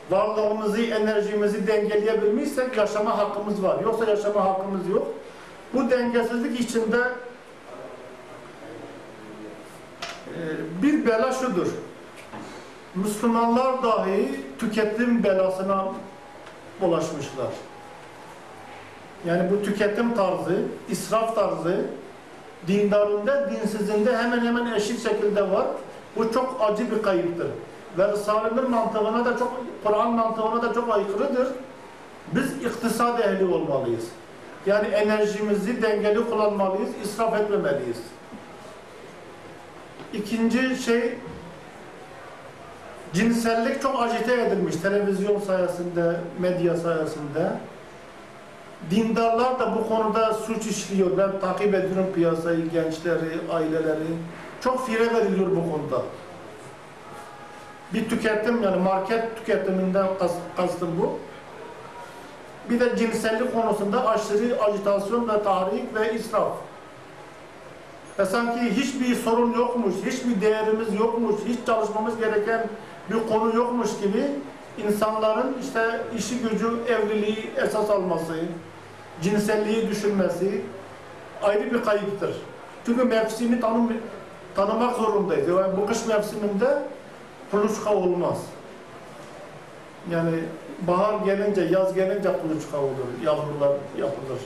varlığımızı, 0.09 0.81
enerjimizi 0.81 1.67
dengeleyebilmişsek 1.67 2.77
yaşama 2.77 3.17
hakkımız 3.17 3.63
var. 3.63 3.79
Yoksa 3.83 4.05
yaşama 4.05 4.45
hakkımız 4.45 4.89
yok. 4.89 5.07
Bu 5.73 5.91
dengesizlik 5.91 6.59
içinde 6.59 6.97
e, 10.27 10.41
bir 10.83 11.05
bela 11.05 11.31
şudur. 11.31 11.67
Müslümanlar 12.95 13.83
dahi 13.83 14.41
tüketim 14.59 15.23
belasına 15.23 15.85
bulaşmışlar. 16.81 17.47
Yani 19.25 19.51
bu 19.51 19.63
tüketim 19.63 20.15
tarzı, 20.15 20.61
israf 20.89 21.35
tarzı 21.35 21.85
dindarında, 22.67 23.51
dinsizinde 23.51 24.17
hemen 24.17 24.45
hemen 24.45 24.73
eşit 24.73 25.03
şekilde 25.03 25.51
var. 25.51 25.65
Bu 26.15 26.33
çok 26.33 26.57
acı 26.61 26.91
bir 26.91 27.03
kayıptır. 27.03 27.47
Ve 27.97 28.11
Risale-i 28.11 28.69
mantığına 28.69 29.25
da 29.25 29.37
çok, 29.37 29.61
Kur'an 29.83 30.11
mantığına 30.11 30.61
da 30.61 30.73
çok 30.73 30.93
aykırıdır. 30.93 31.47
Biz 32.35 32.51
iktisat 32.53 33.19
ehli 33.19 33.45
olmalıyız. 33.45 34.05
Yani 34.65 34.87
enerjimizi 34.87 35.81
dengeli 35.81 36.29
kullanmalıyız, 36.29 36.89
israf 37.03 37.39
etmemeliyiz. 37.39 37.97
İkinci 40.13 40.75
şey, 40.83 41.15
cinsellik 43.13 43.81
çok 43.81 44.01
acite 44.01 44.41
edilmiş 44.41 44.75
televizyon 44.75 45.39
sayesinde, 45.39 46.15
medya 46.39 46.77
sayesinde. 46.77 47.51
Dindarlar 48.89 49.59
da 49.59 49.75
bu 49.75 49.87
konuda 49.89 50.33
suç 50.33 50.65
işliyor. 50.65 51.17
Ben 51.17 51.39
takip 51.39 51.73
ediyorum 51.73 52.07
piyasayı, 52.15 52.69
gençleri, 52.69 53.51
aileleri. 53.51 54.07
Çok 54.61 54.87
fire 54.87 55.13
veriliyor 55.13 55.51
bu 55.51 55.71
konuda. 55.71 56.01
Bir 57.93 58.09
tüketim 58.09 58.63
yani 58.63 58.77
market 58.77 59.37
tüketiminden 59.37 60.07
kas- 60.19 60.37
kastım 60.57 60.89
bu. 61.01 61.19
Bir 62.69 62.79
de 62.79 62.97
cinsellik 62.97 63.53
konusunda 63.53 64.07
aşırı 64.07 64.63
ajitasyon 64.63 65.29
ve 65.29 65.43
tahrik 65.43 65.95
ve 65.95 66.13
israf. 66.13 66.51
Ve 68.19 68.25
sanki 68.25 68.69
hiçbir 68.75 69.15
sorun 69.15 69.53
yokmuş, 69.53 69.93
hiçbir 70.05 70.41
değerimiz 70.41 70.93
yokmuş, 70.99 71.35
hiç 71.47 71.59
çalışmamız 71.65 72.17
gereken 72.17 72.67
bir 73.09 73.27
konu 73.33 73.55
yokmuş 73.55 73.89
gibi 74.03 74.23
insanların 74.77 75.57
işte 75.61 76.01
işi 76.17 76.39
gücü, 76.39 76.67
evliliği 76.89 77.51
esas 77.57 77.89
alması, 77.89 78.33
cinselliği 79.21 79.89
düşünmesi 79.89 80.61
ayrı 81.43 81.73
bir 81.73 81.83
kayıptır. 81.83 82.35
Çünkü 82.85 83.03
mevsimi 83.03 83.59
tanım, 83.59 83.93
tanımak 84.55 84.95
zorundayız. 84.95 85.47
Yani 85.47 85.77
bu 85.77 85.85
kış 85.85 86.05
mevsiminde 86.05 86.79
kuluçka 87.51 87.93
olmaz. 87.93 88.37
Yani 90.11 90.39
bahar 90.81 91.25
gelince, 91.25 91.61
yaz 91.61 91.93
gelince 91.93 92.29
kuluçka 92.41 92.77
olur, 92.77 93.07
yavrular 93.25 93.71
yapılır. 93.97 94.39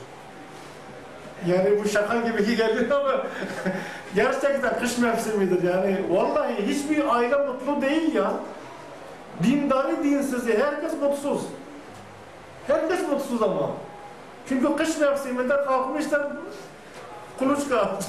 Yani 1.47 1.83
bu 1.83 1.89
şaka 1.89 2.17
gibi 2.17 2.45
geliyor 2.57 2.91
ama 2.91 3.11
gerçekten 4.15 4.79
kış 4.79 4.97
mevsimidir. 4.97 5.63
Yani 5.63 5.97
vallahi 6.09 6.67
hiçbir 6.67 7.15
aile 7.15 7.35
mutlu 7.37 7.81
değil 7.81 8.15
ya. 8.15 8.33
Dindarı 9.43 10.03
dinsizi, 10.03 10.59
herkes 10.59 10.93
mutsuz. 11.01 11.41
Herkes 12.67 13.09
mutsuz 13.09 13.41
ama. 13.41 13.71
Çünkü 14.49 14.75
kış 14.75 14.97
mevsiminde 14.97 15.55
kalkmışlar 15.65 16.27
kuluçka 17.39 17.75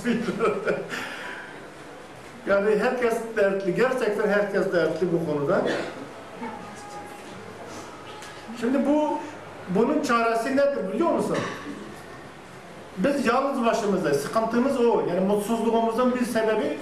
yani 2.47 2.79
herkes 2.79 3.15
dertli, 3.37 3.75
gerçekten 3.75 4.29
herkes 4.29 4.73
dertli 4.73 5.07
bu 5.13 5.27
konuda. 5.33 5.63
Şimdi 8.61 8.87
bu 8.87 9.19
bunun 9.69 10.03
çaresi 10.03 10.57
nedir 10.57 10.93
biliyor 10.93 11.11
musun? 11.11 11.39
Biz 12.97 13.27
yalnız 13.27 13.65
başımızdayız. 13.65 14.23
Sıkıntımız 14.23 14.81
o. 14.81 15.03
Yani 15.09 15.21
mutsuzluğumuzun 15.21 16.15
bir 16.15 16.25
sebebi 16.25 16.79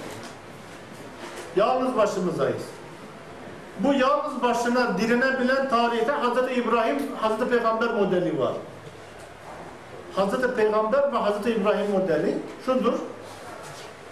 yalnız 1.56 1.96
başımızdayız. 1.96 2.62
Bu 3.84 3.94
yalnız 3.94 4.42
başına 4.42 4.98
direnebilen 4.98 5.68
tarihte 5.68 6.12
Hz. 6.12 6.58
İbrahim, 6.58 6.98
Hz. 6.98 7.48
Peygamber 7.50 7.90
modeli 7.90 8.38
var. 8.38 8.52
Hz. 10.16 10.54
Peygamber 10.56 11.12
ve 11.12 11.16
Hz. 11.16 11.46
İbrahim 11.46 11.90
modeli 11.90 12.38
şudur. 12.66 12.94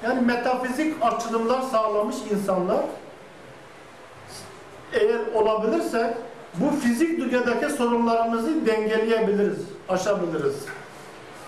Yani 0.05 0.21
metafizik 0.21 0.95
açılımlar 1.03 1.63
sağlamış 1.63 2.17
insanlar 2.31 2.81
eğer 4.93 5.21
olabilirse 5.35 6.19
bu 6.55 6.71
fizik 6.71 7.21
dünyadaki 7.21 7.69
sorunlarımızı 7.73 8.67
dengeleyebiliriz, 8.67 9.59
aşabiliriz. 9.89 10.65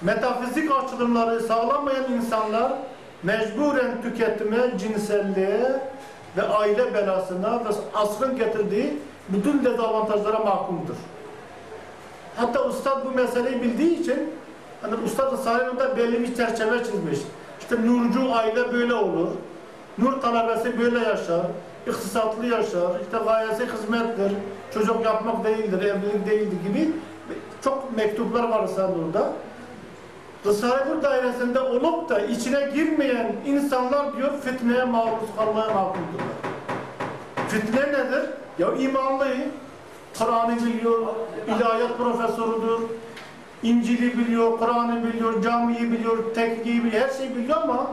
Metafizik 0.03 0.71
açılımları 0.71 1.41
sağlamayan 1.41 2.13
insanlar 2.13 2.73
mecburen 3.23 4.03
tüketime, 4.03 4.79
cinselliğe 4.79 5.81
ve 6.37 6.43
aile 6.43 6.95
belasına 6.95 7.65
ve 7.65 7.69
asrın 7.95 8.37
getirdiği 8.37 8.99
bütün 9.29 9.65
dezavantajlara 9.65 10.39
mahkumdur. 10.39 10.95
Hatta 12.37 12.65
ustad 12.65 13.07
bu 13.07 13.11
meseleyi 13.11 13.63
bildiği 13.63 14.01
için 14.01 14.31
hani 14.83 14.95
ustad 15.05 15.33
Risale'de 15.33 15.97
belli 15.97 16.23
bir 16.23 16.35
çerçeve 16.35 16.85
çizmiş. 16.85 17.19
İşte 17.61 17.87
nurcu 17.87 18.35
aile 18.35 18.73
böyle 18.73 18.95
olur. 18.95 19.29
Nur 19.99 20.21
talebesi 20.21 20.81
böyle 20.81 20.99
yaşar. 20.99 21.47
iktisatlı 21.87 22.47
yaşar. 22.47 23.01
İşte 23.01 23.19
gayesi 23.25 23.67
hizmettir. 23.73 24.33
Çocuk 24.75 25.05
yapmak 25.05 25.45
değildir, 25.45 25.83
evlilik 25.83 26.27
değildir 26.27 26.57
gibi 26.69 26.93
çok 27.65 27.97
mektuplar 27.97 28.49
var 28.49 28.63
Risale'de. 28.63 29.23
Risale-i 30.47 31.03
dairesinde 31.03 31.61
olup 31.61 32.09
da 32.09 32.21
içine 32.21 32.71
girmeyen 32.75 33.37
insanlar 33.47 34.17
diyor 34.17 34.31
fitneye 34.45 34.85
maruz 34.85 35.29
kalmaya 35.37 35.75
mahkumdurlar. 35.75 36.37
Fitne 37.49 37.81
nedir? 37.81 38.31
Ya 38.59 38.75
imanlı, 38.75 39.27
Kur'an'ı 40.19 40.57
biliyor, 40.57 40.99
ilahiyat 41.49 41.99
profesörüdür, 41.99 42.81
İncil'i 43.63 44.19
biliyor, 44.19 44.59
Kur'an'ı 44.59 45.05
biliyor, 45.05 45.43
camiyi 45.43 45.93
biliyor, 45.93 46.35
tekniği 46.35 46.85
biliyor, 46.85 47.03
her 47.03 47.15
şeyi 47.15 47.37
biliyor 47.37 47.63
ama 47.63 47.87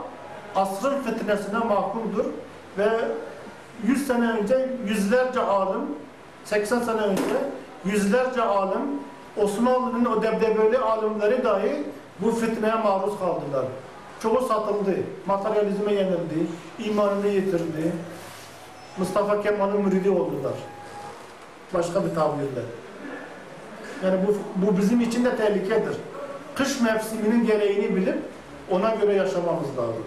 asrın 0.56 1.02
fitnesine 1.02 1.60
mahkumdur 1.60 2.26
ve 2.78 2.90
100 3.88 4.08
sene 4.08 4.32
önce 4.32 4.70
yüzlerce 4.88 5.40
alim, 5.40 5.82
80 6.46 6.80
sene 6.80 7.02
önce 7.02 7.22
yüzlerce 7.86 8.42
alim, 8.42 8.82
Osmanlı'nın 9.38 10.06
o 10.06 10.24
debdebeli 10.24 10.78
alimleri 10.78 11.44
dahi 11.44 11.84
bu 12.22 12.32
fitneye 12.32 12.76
maruz 12.76 13.20
kaldılar. 13.20 13.66
Çoğu 14.20 14.42
satıldı, 14.42 14.96
materyalizme 15.26 15.94
yenildi, 15.94 16.48
imanını 16.80 17.28
yitirdi. 17.28 17.92
Mustafa 18.98 19.42
Kemal'in 19.42 19.82
müridi 19.82 20.10
oldular. 20.10 20.54
Başka 21.74 22.06
bir 22.06 22.16
tabirle. 22.16 22.62
Yani 24.04 24.20
bu, 24.28 24.38
bu 24.66 24.78
bizim 24.78 25.02
için 25.02 25.26
de 25.26 25.36
tehlikedir. 25.36 25.98
Kış 26.56 26.82
mevsiminin 26.82 27.46
gereğini 27.46 27.96
bilip 27.96 28.18
ona 28.72 28.96
göre 28.96 29.14
yaşamamız 29.14 29.78
lazım. 29.78 30.04